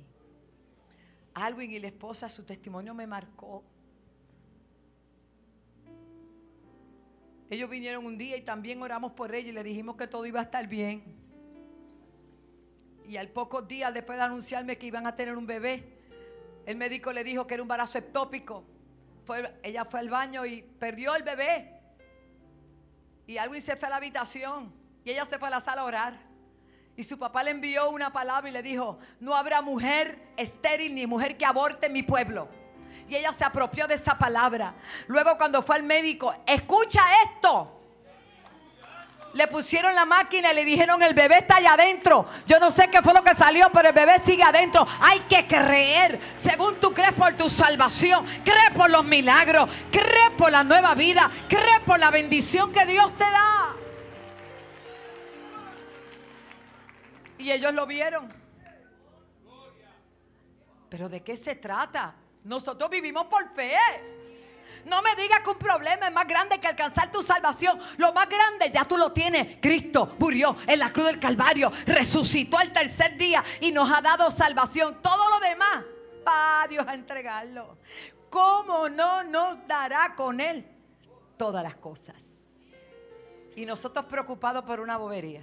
Alwin 1.44 1.70
y 1.72 1.78
la 1.78 1.88
esposa, 1.88 2.28
su 2.28 2.44
testimonio 2.44 2.94
me 2.94 3.06
marcó. 3.06 3.62
Ellos 7.50 7.70
vinieron 7.70 8.04
un 8.04 8.18
día 8.18 8.36
y 8.36 8.42
también 8.42 8.82
oramos 8.82 9.12
por 9.12 9.34
ella 9.34 9.48
y 9.48 9.52
le 9.52 9.64
dijimos 9.64 9.96
que 9.96 10.06
todo 10.06 10.26
iba 10.26 10.40
a 10.40 10.42
estar 10.44 10.66
bien. 10.66 11.02
Y 13.06 13.16
al 13.16 13.28
pocos 13.28 13.66
días 13.66 13.94
después 13.94 14.18
de 14.18 14.24
anunciarme 14.24 14.76
que 14.76 14.86
iban 14.86 15.06
a 15.06 15.16
tener 15.16 15.36
un 15.36 15.46
bebé, 15.46 15.98
el 16.66 16.76
médico 16.76 17.10
le 17.12 17.24
dijo 17.24 17.46
que 17.46 17.54
era 17.54 17.62
un 17.62 17.66
embarazo 17.66 17.98
ectópico. 17.98 18.64
ella 19.62 19.86
fue 19.86 20.00
al 20.00 20.10
baño 20.10 20.44
y 20.44 20.62
perdió 20.62 21.16
el 21.16 21.22
bebé. 21.22 21.80
Y 23.26 23.38
Alwin 23.38 23.62
se 23.62 23.76
fue 23.76 23.86
a 23.86 23.90
la 23.90 23.96
habitación 23.96 24.72
y 25.04 25.10
ella 25.10 25.24
se 25.24 25.38
fue 25.38 25.48
a 25.48 25.52
la 25.52 25.60
sala 25.60 25.82
a 25.82 25.84
orar. 25.84 26.27
Y 26.98 27.04
su 27.04 27.16
papá 27.16 27.44
le 27.44 27.52
envió 27.52 27.90
una 27.90 28.12
palabra 28.12 28.48
y 28.48 28.52
le 28.52 28.60
dijo, 28.60 28.98
no 29.20 29.32
habrá 29.32 29.62
mujer 29.62 30.18
estéril 30.36 30.96
ni 30.96 31.06
mujer 31.06 31.36
que 31.36 31.46
aborte 31.46 31.86
en 31.86 31.92
mi 31.92 32.02
pueblo. 32.02 32.48
Y 33.08 33.14
ella 33.14 33.32
se 33.32 33.44
apropió 33.44 33.86
de 33.86 33.94
esa 33.94 34.18
palabra. 34.18 34.74
Luego 35.06 35.38
cuando 35.38 35.62
fue 35.62 35.76
al 35.76 35.84
médico, 35.84 36.34
escucha 36.44 37.00
esto. 37.24 37.80
Le 39.32 39.46
pusieron 39.46 39.94
la 39.94 40.06
máquina 40.06 40.50
y 40.50 40.56
le 40.56 40.64
dijeron, 40.64 41.00
el 41.00 41.14
bebé 41.14 41.38
está 41.38 41.58
allá 41.58 41.74
adentro. 41.74 42.26
Yo 42.48 42.58
no 42.58 42.72
sé 42.72 42.88
qué 42.90 43.00
fue 43.00 43.14
lo 43.14 43.22
que 43.22 43.34
salió, 43.34 43.70
pero 43.72 43.90
el 43.90 43.94
bebé 43.94 44.18
sigue 44.18 44.42
adentro. 44.42 44.84
Hay 45.00 45.20
que 45.20 45.46
creer, 45.46 46.18
según 46.34 46.80
tú 46.80 46.92
crees 46.92 47.12
por 47.12 47.32
tu 47.34 47.48
salvación, 47.48 48.26
cree 48.42 48.72
por 48.76 48.90
los 48.90 49.04
milagros, 49.04 49.70
cree 49.92 50.30
por 50.36 50.50
la 50.50 50.64
nueva 50.64 50.96
vida, 50.96 51.30
cree 51.48 51.78
por 51.86 52.00
la 52.00 52.10
bendición 52.10 52.72
que 52.72 52.84
Dios 52.86 53.16
te 53.16 53.22
da. 53.22 53.77
Y 57.38 57.52
ellos 57.52 57.72
lo 57.72 57.86
vieron. 57.86 58.28
Pero 60.88 61.08
¿de 61.08 61.22
qué 61.22 61.36
se 61.36 61.54
trata? 61.54 62.14
Nosotros 62.44 62.90
vivimos 62.90 63.26
por 63.26 63.54
fe. 63.54 63.76
No 64.84 65.02
me 65.02 65.14
digas 65.16 65.40
que 65.40 65.50
un 65.50 65.58
problema 65.58 66.06
es 66.06 66.12
más 66.12 66.26
grande 66.26 66.58
que 66.58 66.66
alcanzar 66.66 67.10
tu 67.10 67.22
salvación. 67.22 67.78
Lo 67.96 68.12
más 68.12 68.28
grande 68.28 68.70
ya 68.72 68.84
tú 68.84 68.96
lo 68.96 69.12
tienes. 69.12 69.58
Cristo 69.60 70.16
murió 70.18 70.56
en 70.66 70.78
la 70.78 70.92
cruz 70.92 71.06
del 71.06 71.20
Calvario, 71.20 71.70
resucitó 71.86 72.58
al 72.58 72.72
tercer 72.72 73.16
día 73.16 73.44
y 73.60 73.70
nos 73.72 73.90
ha 73.90 74.00
dado 74.00 74.30
salvación. 74.30 75.00
Todo 75.02 75.28
lo 75.30 75.40
demás 75.40 75.84
va 76.26 76.66
Dios 76.68 76.86
a 76.86 76.94
entregarlo. 76.94 77.78
¿Cómo 78.30 78.88
no 78.88 79.24
nos 79.24 79.66
dará 79.66 80.14
con 80.14 80.40
Él 80.40 80.66
todas 81.36 81.62
las 81.62 81.76
cosas? 81.76 82.24
Y 83.56 83.66
nosotros 83.66 84.06
preocupados 84.06 84.64
por 84.64 84.80
una 84.80 84.96
bobería 84.96 85.42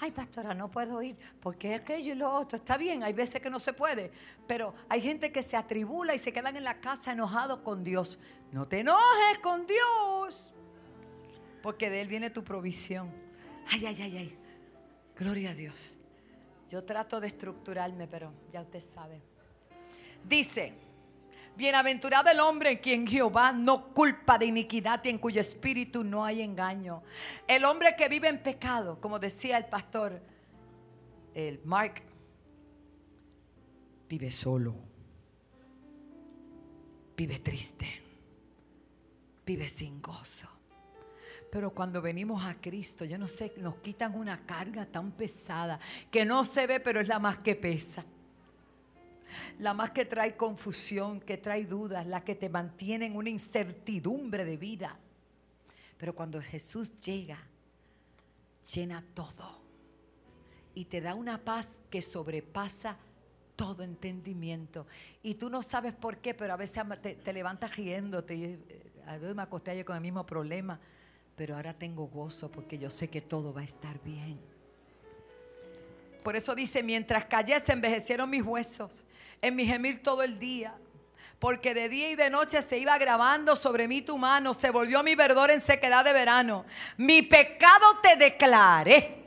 ay 0.00 0.10
pastora, 0.10 0.54
no 0.54 0.70
puedo 0.70 1.02
ir, 1.02 1.16
porque 1.40 1.74
aquello 1.74 2.12
y 2.12 2.16
lo 2.16 2.30
otro. 2.32 2.56
Está 2.56 2.76
bien, 2.76 3.02
hay 3.02 3.12
veces 3.12 3.40
que 3.40 3.50
no 3.50 3.60
se 3.60 3.72
puede, 3.72 4.12
pero 4.46 4.74
hay 4.88 5.00
gente 5.00 5.32
que 5.32 5.42
se 5.42 5.56
atribula 5.56 6.14
y 6.14 6.18
se 6.18 6.32
quedan 6.32 6.56
en 6.56 6.64
la 6.64 6.80
casa 6.80 7.12
enojados 7.12 7.60
con 7.60 7.82
Dios. 7.82 8.18
No 8.52 8.66
te 8.66 8.80
enojes 8.80 9.38
con 9.42 9.66
Dios, 9.66 10.52
porque 11.62 11.90
de 11.90 12.00
Él 12.00 12.08
viene 12.08 12.30
tu 12.30 12.44
provisión. 12.44 13.10
Ay, 13.68 13.86
ay, 13.86 14.02
ay, 14.02 14.16
ay. 14.18 14.38
Gloria 15.16 15.50
a 15.50 15.54
Dios. 15.54 15.96
Yo 16.68 16.84
trato 16.84 17.20
de 17.20 17.28
estructurarme, 17.28 18.06
pero 18.06 18.32
ya 18.52 18.60
usted 18.60 18.82
sabe. 18.94 19.22
Dice, 20.24 20.74
Bienaventurado 21.56 22.30
el 22.30 22.38
hombre 22.38 22.72
en 22.72 22.78
quien 22.78 23.06
Jehová 23.06 23.50
no 23.50 23.94
culpa 23.94 24.36
de 24.36 24.44
iniquidad 24.44 25.00
y 25.04 25.08
en 25.08 25.18
cuyo 25.18 25.40
espíritu 25.40 26.04
no 26.04 26.22
hay 26.22 26.42
engaño. 26.42 27.02
El 27.48 27.64
hombre 27.64 27.96
que 27.96 28.10
vive 28.10 28.28
en 28.28 28.42
pecado, 28.42 29.00
como 29.00 29.18
decía 29.18 29.56
el 29.56 29.64
pastor 29.64 30.20
el 31.34 31.60
Mark, 31.64 32.02
vive 34.08 34.30
solo, 34.30 34.74
vive 37.16 37.38
triste, 37.38 37.86
vive 39.46 39.68
sin 39.68 40.02
gozo. 40.02 40.48
Pero 41.50 41.70
cuando 41.70 42.02
venimos 42.02 42.44
a 42.44 42.60
Cristo, 42.60 43.06
yo 43.06 43.16
no 43.16 43.28
sé, 43.28 43.54
nos 43.58 43.76
quitan 43.76 44.14
una 44.14 44.44
carga 44.44 44.84
tan 44.84 45.12
pesada 45.12 45.80
que 46.10 46.26
no 46.26 46.44
se 46.44 46.66
ve, 46.66 46.80
pero 46.80 47.00
es 47.00 47.08
la 47.08 47.18
más 47.18 47.38
que 47.38 47.54
pesa 47.54 48.04
la 49.58 49.74
más 49.74 49.90
que 49.90 50.04
trae 50.04 50.36
confusión, 50.36 51.20
que 51.20 51.38
trae 51.38 51.64
dudas, 51.64 52.06
la 52.06 52.22
que 52.22 52.34
te 52.34 52.48
mantiene 52.48 53.06
en 53.06 53.16
una 53.16 53.30
incertidumbre 53.30 54.44
de 54.44 54.56
vida. 54.56 54.98
Pero 55.98 56.14
cuando 56.14 56.40
Jesús 56.40 56.94
llega, 57.00 57.38
llena 58.74 59.04
todo 59.14 59.62
y 60.74 60.84
te 60.84 61.00
da 61.00 61.14
una 61.14 61.42
paz 61.42 61.74
que 61.90 62.02
sobrepasa 62.02 62.98
todo 63.56 63.82
entendimiento. 63.82 64.86
Y 65.22 65.34
tú 65.34 65.48
no 65.48 65.62
sabes 65.62 65.94
por 65.94 66.18
qué, 66.18 66.34
pero 66.34 66.52
a 66.52 66.56
veces 66.56 66.84
te, 67.00 67.32
levantas 67.32 67.74
riéndote. 67.76 68.34
Eh, 68.34 68.92
a 69.06 69.16
veces 69.16 69.34
me 69.34 69.42
acosté 69.42 69.70
ayer 69.70 69.84
con 69.84 69.96
el 69.96 70.02
mismo 70.02 70.26
problema, 70.26 70.78
pero 71.34 71.56
ahora 71.56 71.72
tengo 71.72 72.06
gozo 72.08 72.50
porque 72.50 72.78
yo 72.78 72.90
sé 72.90 73.08
que 73.08 73.22
todo 73.22 73.54
va 73.54 73.62
a 73.62 73.64
estar 73.64 74.02
bien. 74.02 74.38
Por 76.26 76.34
eso 76.34 76.56
dice, 76.56 76.82
mientras 76.82 77.26
callé 77.26 77.60
se 77.60 77.72
envejecieron 77.72 78.28
mis 78.28 78.42
huesos, 78.42 79.04
en 79.40 79.54
mi 79.54 79.64
gemir 79.64 80.02
todo 80.02 80.24
el 80.24 80.40
día. 80.40 80.74
Porque 81.38 81.72
de 81.72 81.88
día 81.88 82.10
y 82.10 82.16
de 82.16 82.30
noche 82.30 82.62
se 82.62 82.78
iba 82.78 82.98
grabando 82.98 83.54
sobre 83.54 83.86
mí 83.86 84.02
tu 84.02 84.18
mano, 84.18 84.52
se 84.52 84.70
volvió 84.70 85.04
mi 85.04 85.14
verdor 85.14 85.52
en 85.52 85.60
sequedad 85.60 86.04
de 86.04 86.12
verano. 86.12 86.64
Mi 86.96 87.22
pecado 87.22 88.00
te 88.02 88.16
declaré. 88.16 89.22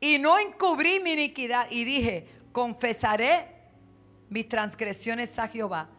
Y 0.00 0.18
no 0.18 0.38
encubrí 0.38 0.98
mi 1.00 1.12
iniquidad. 1.12 1.70
Y 1.70 1.84
dije, 1.84 2.26
confesaré 2.50 3.46
mis 4.30 4.48
transgresiones 4.48 5.38
a 5.38 5.46
Jehová. 5.46 5.90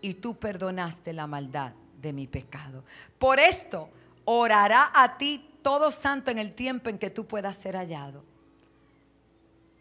Y 0.00 0.14
tú 0.14 0.38
perdonaste 0.38 1.12
la 1.12 1.26
maldad 1.26 1.74
de 2.00 2.14
mi 2.14 2.26
pecado. 2.26 2.82
Por 3.18 3.40
esto 3.40 3.90
orará 4.24 4.90
a 4.94 5.18
ti 5.18 5.58
todo 5.60 5.90
santo 5.90 6.30
en 6.30 6.38
el 6.38 6.54
tiempo 6.54 6.88
en 6.88 6.96
que 6.96 7.10
tú 7.10 7.26
puedas 7.26 7.58
ser 7.58 7.76
hallado 7.76 8.24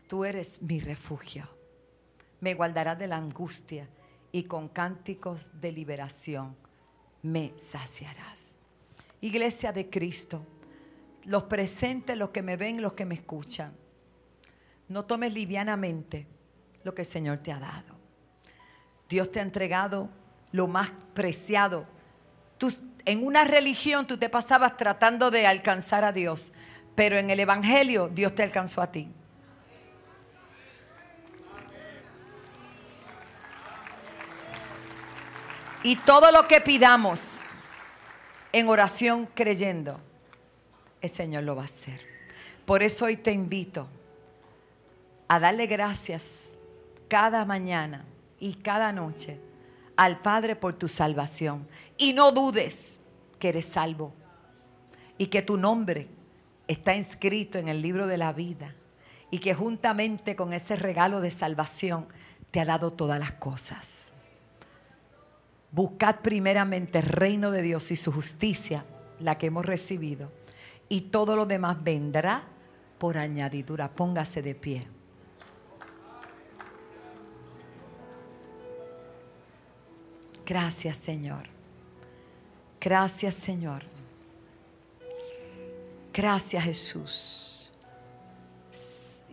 tú 0.08 0.26
eres 0.26 0.62
mi 0.62 0.80
refugio. 0.80 1.48
Me 2.42 2.54
guardarás 2.54 2.98
de 3.00 3.08
la 3.08 3.18
angustia 3.18 3.88
y 4.32 4.44
con 4.44 4.70
cánticos 4.70 5.50
de 5.60 5.72
liberación 5.72 6.56
me 7.22 7.54
saciarás. 7.58 8.56
Iglesia 9.22 9.72
de 9.72 9.90
Cristo, 9.90 10.46
los 11.24 11.44
presentes, 11.44 12.18
los 12.18 12.30
que 12.30 12.42
me 12.42 12.58
ven, 12.58 12.82
los 12.82 12.94
que 12.94 13.06
me 13.06 13.16
escuchan, 13.16 13.74
no 14.88 15.06
tomes 15.06 15.34
livianamente 15.34 16.28
lo 16.84 16.94
que 16.94 17.02
el 17.02 17.08
Señor 17.08 17.40
te 17.40 17.52
ha 17.52 17.60
dado. 17.60 17.96
Dios 19.10 19.32
te 19.32 19.40
ha 19.40 19.44
entregado 19.44 20.10
lo 20.52 20.68
más 20.68 20.92
preciado. 21.14 21.88
En 23.06 23.26
una 23.26 23.44
religión 23.44 24.06
tú 24.06 24.18
te 24.18 24.30
pasabas 24.30 24.78
tratando 24.78 25.32
de 25.32 25.48
alcanzar 25.48 26.04
a 26.04 26.12
Dios, 26.12 26.52
pero 26.96 27.18
en 27.18 27.30
el 27.30 27.40
Evangelio 27.40 28.10
Dios 28.10 28.36
te 28.36 28.44
alcanzó 28.44 28.82
a 28.82 28.92
ti. 28.92 29.10
Y 35.86 35.98
todo 35.98 36.32
lo 36.32 36.48
que 36.48 36.62
pidamos 36.62 37.22
en 38.52 38.68
oración 38.70 39.30
creyendo, 39.36 40.00
el 41.00 41.12
Señor 41.12 41.44
lo 41.44 41.56
va 41.56 41.62
a 41.62 41.66
hacer. 41.66 42.02
Por 42.66 42.82
eso 42.82 43.06
hoy 43.06 43.18
te 43.18 43.32
invito 43.32 43.88
a 45.28 45.40
darle 45.40 45.68
gracias 45.68 46.56
cada 47.08 47.46
mañana 47.46 48.04
y 48.40 48.56
cada 48.56 48.92
noche 48.94 49.40
al 49.96 50.24
Padre 50.24 50.56
por 50.56 50.74
tu 50.74 50.88
salvación. 50.88 51.68
Y 52.00 52.14
no 52.14 52.32
dudes 52.32 52.96
que 53.38 53.50
eres 53.50 53.68
salvo 53.68 54.12
y 55.20 55.28
que 55.28 55.44
tu 55.44 55.56
nombre 55.56 56.08
está 56.68 56.96
inscrito 56.96 57.60
en 57.60 57.68
el 57.68 57.84
libro 57.84 58.08
de 58.08 58.18
la 58.18 58.34
vida 58.34 58.74
y 59.30 59.38
que 59.38 59.54
juntamente 59.54 60.36
con 60.36 60.52
ese 60.52 60.78
regalo 60.78 61.22
de 61.22 61.30
salvación 61.30 62.08
te 62.50 62.60
ha 62.60 62.66
dado 62.66 62.92
todas 62.92 63.20
las 63.20 63.34
cosas. 63.34 64.12
Buscad 65.72 66.18
primeramente 66.22 67.00
el 67.00 67.06
reino 67.06 67.52
de 67.52 67.62
Dios 67.62 67.92
y 67.92 67.96
su 67.96 68.12
justicia, 68.12 68.86
la 69.20 69.38
que 69.38 69.48
hemos 69.48 69.66
recibido, 69.66 70.32
y 70.88 71.02
todo 71.02 71.36
lo 71.36 71.46
demás 71.46 71.84
vendrá 71.84 72.44
por 72.98 73.18
añadidura. 73.18 73.90
Póngase 73.90 74.42
de 74.42 74.56
pie. 74.56 74.82
Gracias, 80.46 80.98
Señor. 80.98 81.48
Gracias, 82.80 83.34
Señor. 83.36 83.84
Gracias, 86.14 86.64
Jesús. 86.64 87.72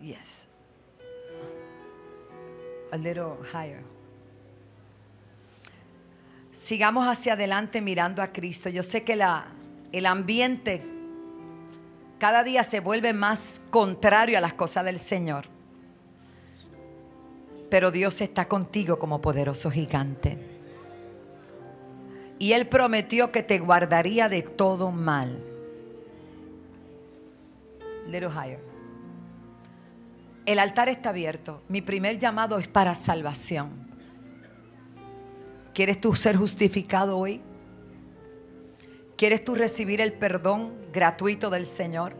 Yes. 0.01 0.47
A 2.91 2.97
little 2.97 3.37
higher. 3.43 3.83
Sigamos 6.63 7.05
hacia 7.09 7.33
adelante 7.33 7.81
mirando 7.81 8.21
a 8.21 8.31
Cristo. 8.31 8.69
Yo 8.69 8.83
sé 8.83 9.03
que 9.03 9.19
el 9.91 10.05
ambiente 10.05 10.81
cada 12.17 12.41
día 12.41 12.63
se 12.63 12.79
vuelve 12.79 13.11
más 13.11 13.59
contrario 13.69 14.37
a 14.37 14.41
las 14.41 14.53
cosas 14.53 14.85
del 14.85 14.97
Señor. 14.97 15.47
Pero 17.69 17.91
Dios 17.91 18.21
está 18.21 18.47
contigo 18.47 18.97
como 18.97 19.19
poderoso 19.19 19.69
gigante. 19.69 20.37
Y 22.39 22.53
Él 22.53 22.69
prometió 22.69 23.29
que 23.29 23.43
te 23.43 23.59
guardaría 23.59 24.29
de 24.29 24.41
todo 24.43 24.89
mal. 24.89 25.43
Little 28.07 28.29
higher. 28.29 28.61
El 30.45 30.59
altar 30.59 30.87
está 30.87 31.09
abierto. 31.09 31.61
Mi 31.67 31.81
primer 31.81 32.19
llamado 32.19 32.57
es 32.57 32.69
para 32.69 32.95
salvación. 32.95 33.82
¿Quieres 35.73 35.99
tú 35.99 36.13
ser 36.13 36.37
justificado 36.37 37.17
hoy? 37.17 37.41
¿Quieres 39.17 39.43
tú 39.43 39.55
recibir 39.55 40.01
el 40.01 40.13
perdón 40.13 40.73
gratuito 40.91 41.49
del 41.49 41.65
Señor? 41.65 42.15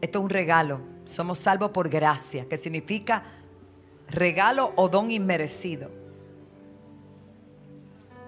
Esto 0.00 0.18
es 0.18 0.24
un 0.24 0.30
regalo. 0.30 0.80
Somos 1.04 1.38
salvos 1.38 1.70
por 1.70 1.88
gracia, 1.88 2.46
que 2.48 2.56
significa 2.56 3.22
regalo 4.08 4.72
o 4.76 4.88
don 4.88 5.10
inmerecido. 5.10 5.90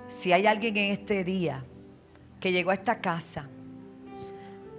Si 0.08 0.32
hay 0.32 0.46
alguien 0.46 0.76
en 0.76 0.92
este 0.92 1.24
día 1.24 1.64
que 2.40 2.52
llegó 2.52 2.70
a 2.70 2.74
esta 2.74 3.00
casa, 3.00 3.48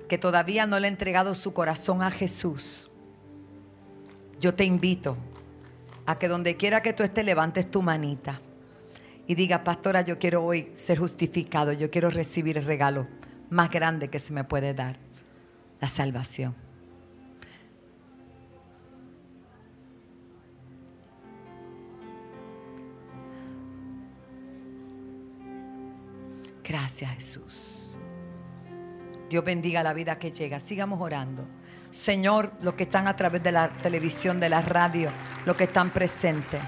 que 0.08 0.18
todavía 0.18 0.66
no 0.66 0.80
le 0.80 0.88
ha 0.88 0.92
entregado 0.92 1.34
su 1.36 1.54
corazón 1.54 2.02
a 2.02 2.12
Jesús, 2.12 2.90
yo 4.40 4.54
te 4.54 4.64
invito 4.64 5.16
a 6.06 6.20
que 6.20 6.28
donde 6.28 6.58
quiera 6.58 6.82
que 6.82 6.94
tú 6.94 7.04
estés 7.04 7.26
levantes 7.26 7.70
tu 7.70 7.82
manita 7.82 8.42
y 9.26 9.36
diga, 9.36 9.64
pastora, 9.64 10.02
yo 10.02 10.20
quiero 10.20 10.44
hoy 10.44 10.70
ser 10.74 11.00
justificado, 11.00 11.72
yo 11.72 11.90
quiero 11.90 12.10
recibir 12.10 12.58
el 12.58 12.66
regalo 12.66 13.08
más 13.50 13.70
grande 13.70 14.10
que 14.10 14.20
se 14.20 14.34
me 14.34 14.44
puede 14.44 14.74
dar, 14.74 14.98
la 15.80 15.88
salvación. 15.88 16.56
Gracias 26.64 27.12
Jesús. 27.12 27.96
Dios 29.30 29.44
bendiga 29.44 29.84
la 29.84 29.94
vida 29.94 30.18
que 30.18 30.32
llega. 30.32 30.60
Sigamos 30.60 31.02
orando. 31.02 31.46
Señor, 31.94 32.52
los 32.62 32.74
que 32.74 32.84
están 32.84 33.08
a 33.08 33.16
través 33.16 33.44
de 33.44 33.52
la 33.52 33.70
televisión, 33.70 34.40
de 34.40 34.50
la 34.50 34.62
radio, 34.62 35.12
los 35.46 35.56
que 35.56 35.66
están 35.66 35.92
presentes. 35.92 36.60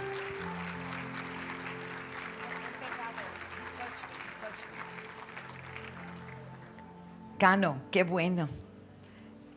Cano, 7.39 7.81
qué 7.89 8.03
bueno. 8.03 8.47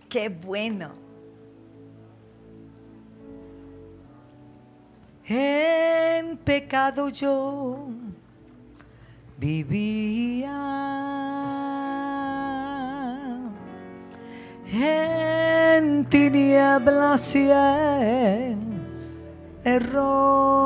Qué 0.09 0.31
bueno. 0.31 0.93
En 5.27 6.39
pecado 6.39 7.11
yo 7.11 7.91
vivía 9.37 10.49
en 14.73 16.05
tinieblas 16.05 17.35
y 17.35 17.51
en 17.51 18.59
error. 19.65 20.59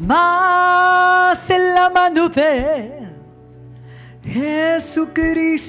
Mas 0.00 1.50
en 1.50 1.74
la 1.74 1.88
mano 1.90 2.28
de 2.28 3.08
Jesucristo 4.24 5.60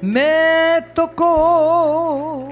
me 0.00 0.84
tocó 0.94 2.48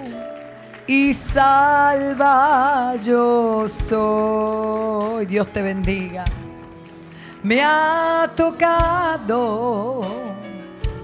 y 0.87 1.13
salva 1.15 2.95
yo 3.03 3.67
soy. 3.69 5.27
Dios 5.27 5.53
te 5.53 5.63
bendiga. 5.63 6.25
Me 7.47 7.63
ha 7.63 8.29
tocado, 8.35 10.01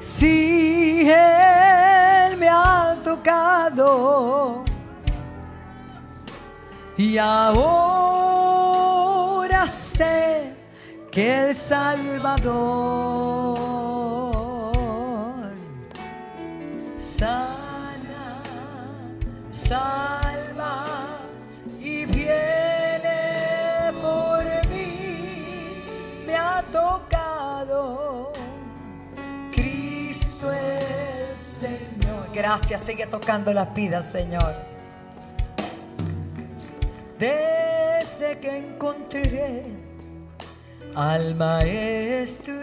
si 0.00 1.08
Él 1.08 2.36
me 2.36 2.48
ha 2.48 2.96
tocado. 3.04 4.64
Y 6.96 7.16
ahora 7.16 8.48
sé 9.68 10.56
que 11.12 11.50
el 11.50 11.54
Salvador 11.54 12.02
salva 19.48 20.31
Gracias, 32.42 32.80
sigue 32.80 33.06
tocando 33.06 33.52
las 33.52 33.72
vidas, 33.72 34.04
Señor. 34.04 34.56
Desde 37.16 38.40
que 38.40 38.56
encontré 38.56 39.62
al 40.96 41.36
Maestro, 41.36 42.56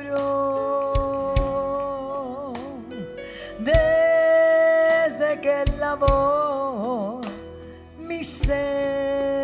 desde 3.57 5.39
que 5.39 5.61
el 5.61 5.81
mi 7.99 8.21
ser, 8.21 9.38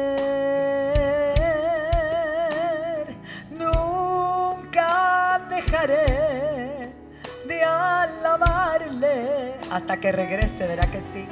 hasta 9.75 9.97
que 9.97 10.09
regrese, 10.13 10.67
verá 10.67 10.89
que 10.89 11.01
sí. 11.01 11.27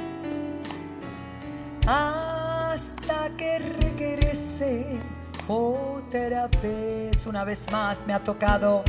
Hasta 1.86 3.30
que 3.38 3.58
regrese 3.58 4.98
otra 5.48 6.48
vez, 6.62 7.26
una 7.26 7.44
vez 7.44 7.70
más 7.72 8.06
me 8.06 8.12
ha 8.12 8.18
tocado, 8.18 8.84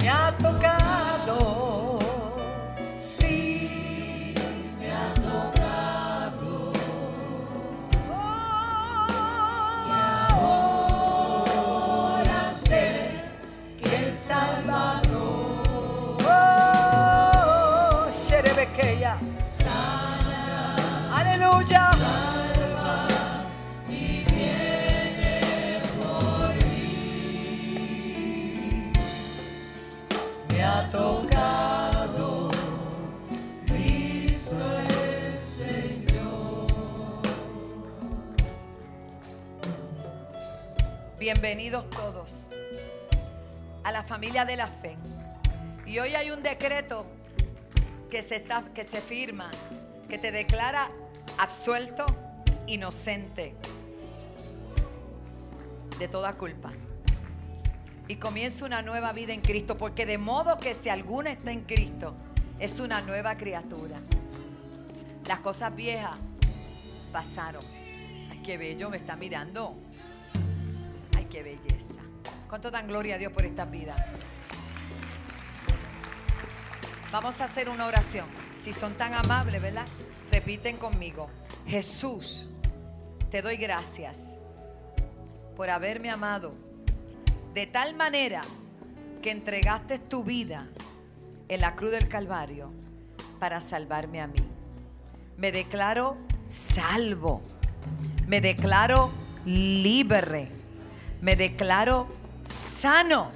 me 0.00 0.10
ha 0.10 0.36
tocado, 0.36 1.98
sí, 2.98 3.43
Sequeya. 18.64 19.18
Aleluya. 21.12 21.90
Salva 21.92 23.08
y 23.90 24.24
por. 26.00 26.54
Me 30.50 30.64
ha 30.64 30.88
tocado 30.88 32.50
Cristo 33.66 34.56
el 34.78 35.38
Señor. 35.38 36.66
Bienvenidos 41.18 41.90
todos 41.90 42.46
a 43.82 43.92
la 43.92 44.02
familia 44.04 44.46
de 44.46 44.56
la 44.56 44.68
fe. 44.68 44.96
Y 45.84 45.98
hoy 45.98 46.14
hay 46.14 46.30
un 46.30 46.42
decreto 46.42 47.04
que 48.14 48.22
se, 48.22 48.36
está, 48.36 48.62
que 48.72 48.84
se 48.84 49.00
firma, 49.00 49.50
que 50.08 50.18
te 50.18 50.30
declara 50.30 50.88
absuelto, 51.36 52.06
inocente 52.68 53.56
de 55.98 56.06
toda 56.06 56.34
culpa. 56.34 56.70
Y 58.06 58.14
comienza 58.14 58.66
una 58.66 58.82
nueva 58.82 59.12
vida 59.12 59.32
en 59.32 59.40
Cristo, 59.40 59.76
porque 59.76 60.06
de 60.06 60.18
modo 60.18 60.60
que 60.60 60.74
si 60.74 60.90
alguno 60.90 61.28
está 61.28 61.50
en 61.50 61.62
Cristo, 61.62 62.14
es 62.60 62.78
una 62.78 63.00
nueva 63.00 63.34
criatura. 63.34 63.98
Las 65.26 65.40
cosas 65.40 65.74
viejas 65.74 66.16
pasaron. 67.10 67.64
Ay, 68.30 68.40
qué 68.44 68.56
bello 68.56 68.90
me 68.90 68.98
está 68.98 69.16
mirando. 69.16 69.74
Ay, 71.16 71.24
qué 71.24 71.42
belleza. 71.42 71.94
¿Cuánto 72.48 72.70
dan 72.70 72.86
gloria 72.86 73.16
a 73.16 73.18
Dios 73.18 73.32
por 73.32 73.44
esta 73.44 73.64
vida? 73.64 73.96
Vamos 77.14 77.40
a 77.40 77.44
hacer 77.44 77.68
una 77.68 77.86
oración. 77.86 78.26
Si 78.58 78.72
son 78.72 78.94
tan 78.94 79.14
amables, 79.14 79.62
¿verdad? 79.62 79.86
Repiten 80.32 80.76
conmigo. 80.76 81.30
Jesús, 81.64 82.48
te 83.30 83.40
doy 83.40 83.56
gracias 83.56 84.40
por 85.54 85.70
haberme 85.70 86.10
amado 86.10 86.56
de 87.54 87.68
tal 87.68 87.94
manera 87.94 88.40
que 89.22 89.30
entregaste 89.30 90.00
tu 90.00 90.24
vida 90.24 90.66
en 91.46 91.60
la 91.60 91.76
cruz 91.76 91.92
del 91.92 92.08
Calvario 92.08 92.72
para 93.38 93.60
salvarme 93.60 94.20
a 94.20 94.26
mí. 94.26 94.44
Me 95.36 95.52
declaro 95.52 96.16
salvo. 96.46 97.42
Me 98.26 98.40
declaro 98.40 99.12
libre. 99.46 100.48
Me 101.20 101.36
declaro 101.36 102.08
sano 102.42 103.30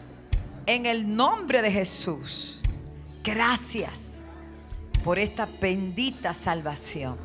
en 0.66 0.85
el 0.85 1.14
nombre 1.14 1.62
de 1.62 1.70
Jesús. 1.70 2.58
Gracias 3.29 4.14
por 5.05 5.18
esta 5.18 5.47
bendita 5.61 6.33
salvación. 6.33 7.18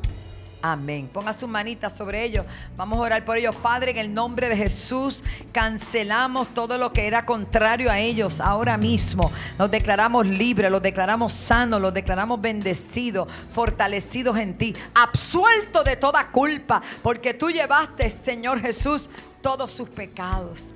Amén. 0.60 1.08
Ponga 1.10 1.32
sus 1.32 1.48
manitas 1.48 1.96
sobre 1.96 2.22
ellos. 2.22 2.44
Vamos 2.76 2.98
a 2.98 3.02
orar 3.02 3.24
por 3.24 3.38
ellos. 3.38 3.56
Padre, 3.56 3.92
en 3.92 3.96
el 3.96 4.12
nombre 4.12 4.50
de 4.50 4.56
Jesús, 4.58 5.24
cancelamos 5.50 6.52
todo 6.52 6.76
lo 6.76 6.92
que 6.92 7.06
era 7.06 7.24
contrario 7.24 7.90
a 7.90 8.00
ellos 8.00 8.38
ahora 8.38 8.76
mismo. 8.76 9.32
Los 9.58 9.70
declaramos 9.70 10.26
libres, 10.26 10.70
los 10.70 10.82
declaramos 10.82 11.32
sanos, 11.32 11.80
los 11.80 11.94
declaramos 11.94 12.38
bendecidos, 12.38 13.26
fortalecidos 13.54 14.36
en 14.36 14.58
ti, 14.58 14.76
absueltos 14.94 15.86
de 15.86 15.96
toda 15.96 16.30
culpa, 16.30 16.82
porque 17.02 17.32
tú 17.32 17.50
llevaste, 17.50 18.10
Señor 18.10 18.60
Jesús, 18.60 19.08
todos 19.40 19.72
sus 19.72 19.88
pecados. 19.88 20.74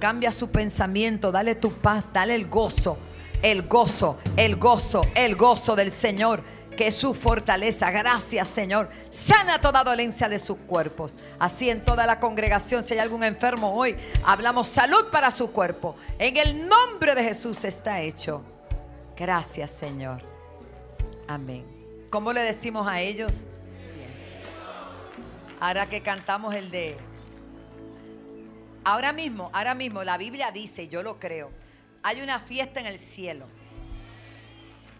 Cambia 0.00 0.32
su 0.32 0.50
pensamiento, 0.50 1.30
dale 1.30 1.54
tu 1.54 1.72
paz, 1.72 2.12
dale 2.12 2.34
el 2.34 2.48
gozo, 2.48 2.98
el 3.42 3.62
gozo, 3.62 4.18
el 4.36 4.56
gozo, 4.56 5.02
el 5.14 5.36
gozo 5.36 5.76
del 5.76 5.92
Señor 5.92 6.42
que 6.76 6.86
es 6.86 6.94
su 6.94 7.14
fortaleza. 7.14 7.90
Gracias, 7.90 8.48
Señor. 8.48 8.88
Sana 9.10 9.58
toda 9.58 9.84
dolencia 9.84 10.28
de 10.28 10.38
sus 10.38 10.56
cuerpos. 10.56 11.16
Así 11.38 11.70
en 11.70 11.84
toda 11.84 12.06
la 12.06 12.18
congregación, 12.18 12.82
si 12.82 12.94
hay 12.94 13.00
algún 13.00 13.24
enfermo 13.24 13.74
hoy, 13.74 13.96
hablamos 14.24 14.68
salud 14.68 15.06
para 15.10 15.30
su 15.30 15.50
cuerpo. 15.50 15.96
En 16.18 16.36
el 16.36 16.66
nombre 16.66 17.14
de 17.14 17.24
Jesús 17.24 17.64
está 17.64 18.00
hecho. 18.00 18.42
Gracias, 19.16 19.70
Señor. 19.70 20.22
Amén. 21.28 21.64
¿Cómo 22.10 22.32
le 22.32 22.40
decimos 22.40 22.86
a 22.86 23.00
ellos? 23.00 23.40
Ahora 25.60 25.88
que 25.88 26.02
cantamos 26.02 26.54
el 26.54 26.70
de... 26.70 26.96
Ahora 28.84 29.12
mismo, 29.12 29.48
ahora 29.52 29.74
mismo 29.74 30.02
la 30.02 30.18
Biblia 30.18 30.50
dice, 30.50 30.88
yo 30.88 31.04
lo 31.04 31.20
creo, 31.20 31.52
hay 32.02 32.20
una 32.20 32.40
fiesta 32.40 32.80
en 32.80 32.86
el 32.86 32.98
cielo. 32.98 33.46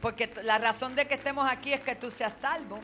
Porque 0.00 0.30
la 0.42 0.58
razón 0.58 0.96
de 0.96 1.06
que 1.06 1.14
estemos 1.14 1.48
aquí 1.48 1.72
es 1.72 1.80
que 1.80 1.94
tú 1.94 2.10
seas 2.10 2.34
salvo. 2.40 2.80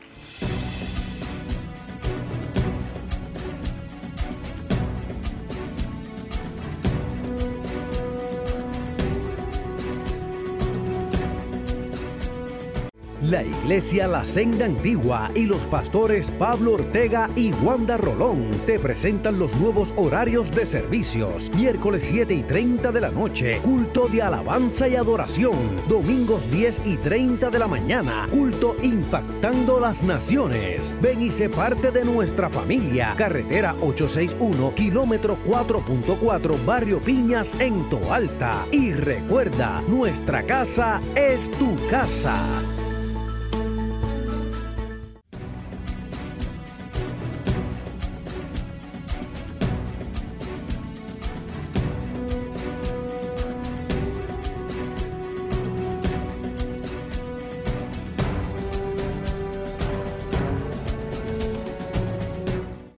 La 13.29 13.43
Iglesia 13.43 14.07
La 14.07 14.25
Senda 14.25 14.65
Antigua 14.65 15.29
y 15.35 15.45
los 15.45 15.59
pastores 15.65 16.31
Pablo 16.39 16.73
Ortega 16.73 17.29
y 17.35 17.51
Wanda 17.53 17.95
Rolón 17.95 18.49
te 18.65 18.79
presentan 18.79 19.37
los 19.37 19.55
nuevos 19.57 19.93
horarios 19.97 20.49
de 20.49 20.65
servicios. 20.65 21.51
Miércoles 21.55 22.05
7 22.09 22.33
y 22.33 22.41
30 22.41 22.91
de 22.91 23.01
la 23.01 23.11
noche, 23.11 23.59
culto 23.59 24.07
de 24.07 24.23
alabanza 24.23 24.87
y 24.87 24.95
adoración. 24.95 25.53
Domingos 25.87 26.49
10 26.49 26.81
y 26.85 26.97
30 26.97 27.51
de 27.51 27.59
la 27.59 27.67
mañana, 27.67 28.25
culto 28.31 28.75
impactando 28.81 29.79
las 29.79 30.01
naciones. 30.01 30.97
Ven 30.99 31.21
y 31.21 31.29
sé 31.29 31.49
parte 31.49 31.91
de 31.91 32.05
nuestra 32.05 32.49
familia. 32.49 33.13
Carretera 33.15 33.75
861, 33.79 34.73
kilómetro 34.73 35.37
4.4, 35.45 36.65
Barrio 36.65 36.99
Piñas 36.99 37.59
en 37.59 37.87
Toalta. 37.89 38.65
Y 38.71 38.91
recuerda, 38.93 39.83
nuestra 39.87 40.41
casa 40.43 40.99
es 41.15 41.51
tu 41.51 41.75
casa. 41.91 42.39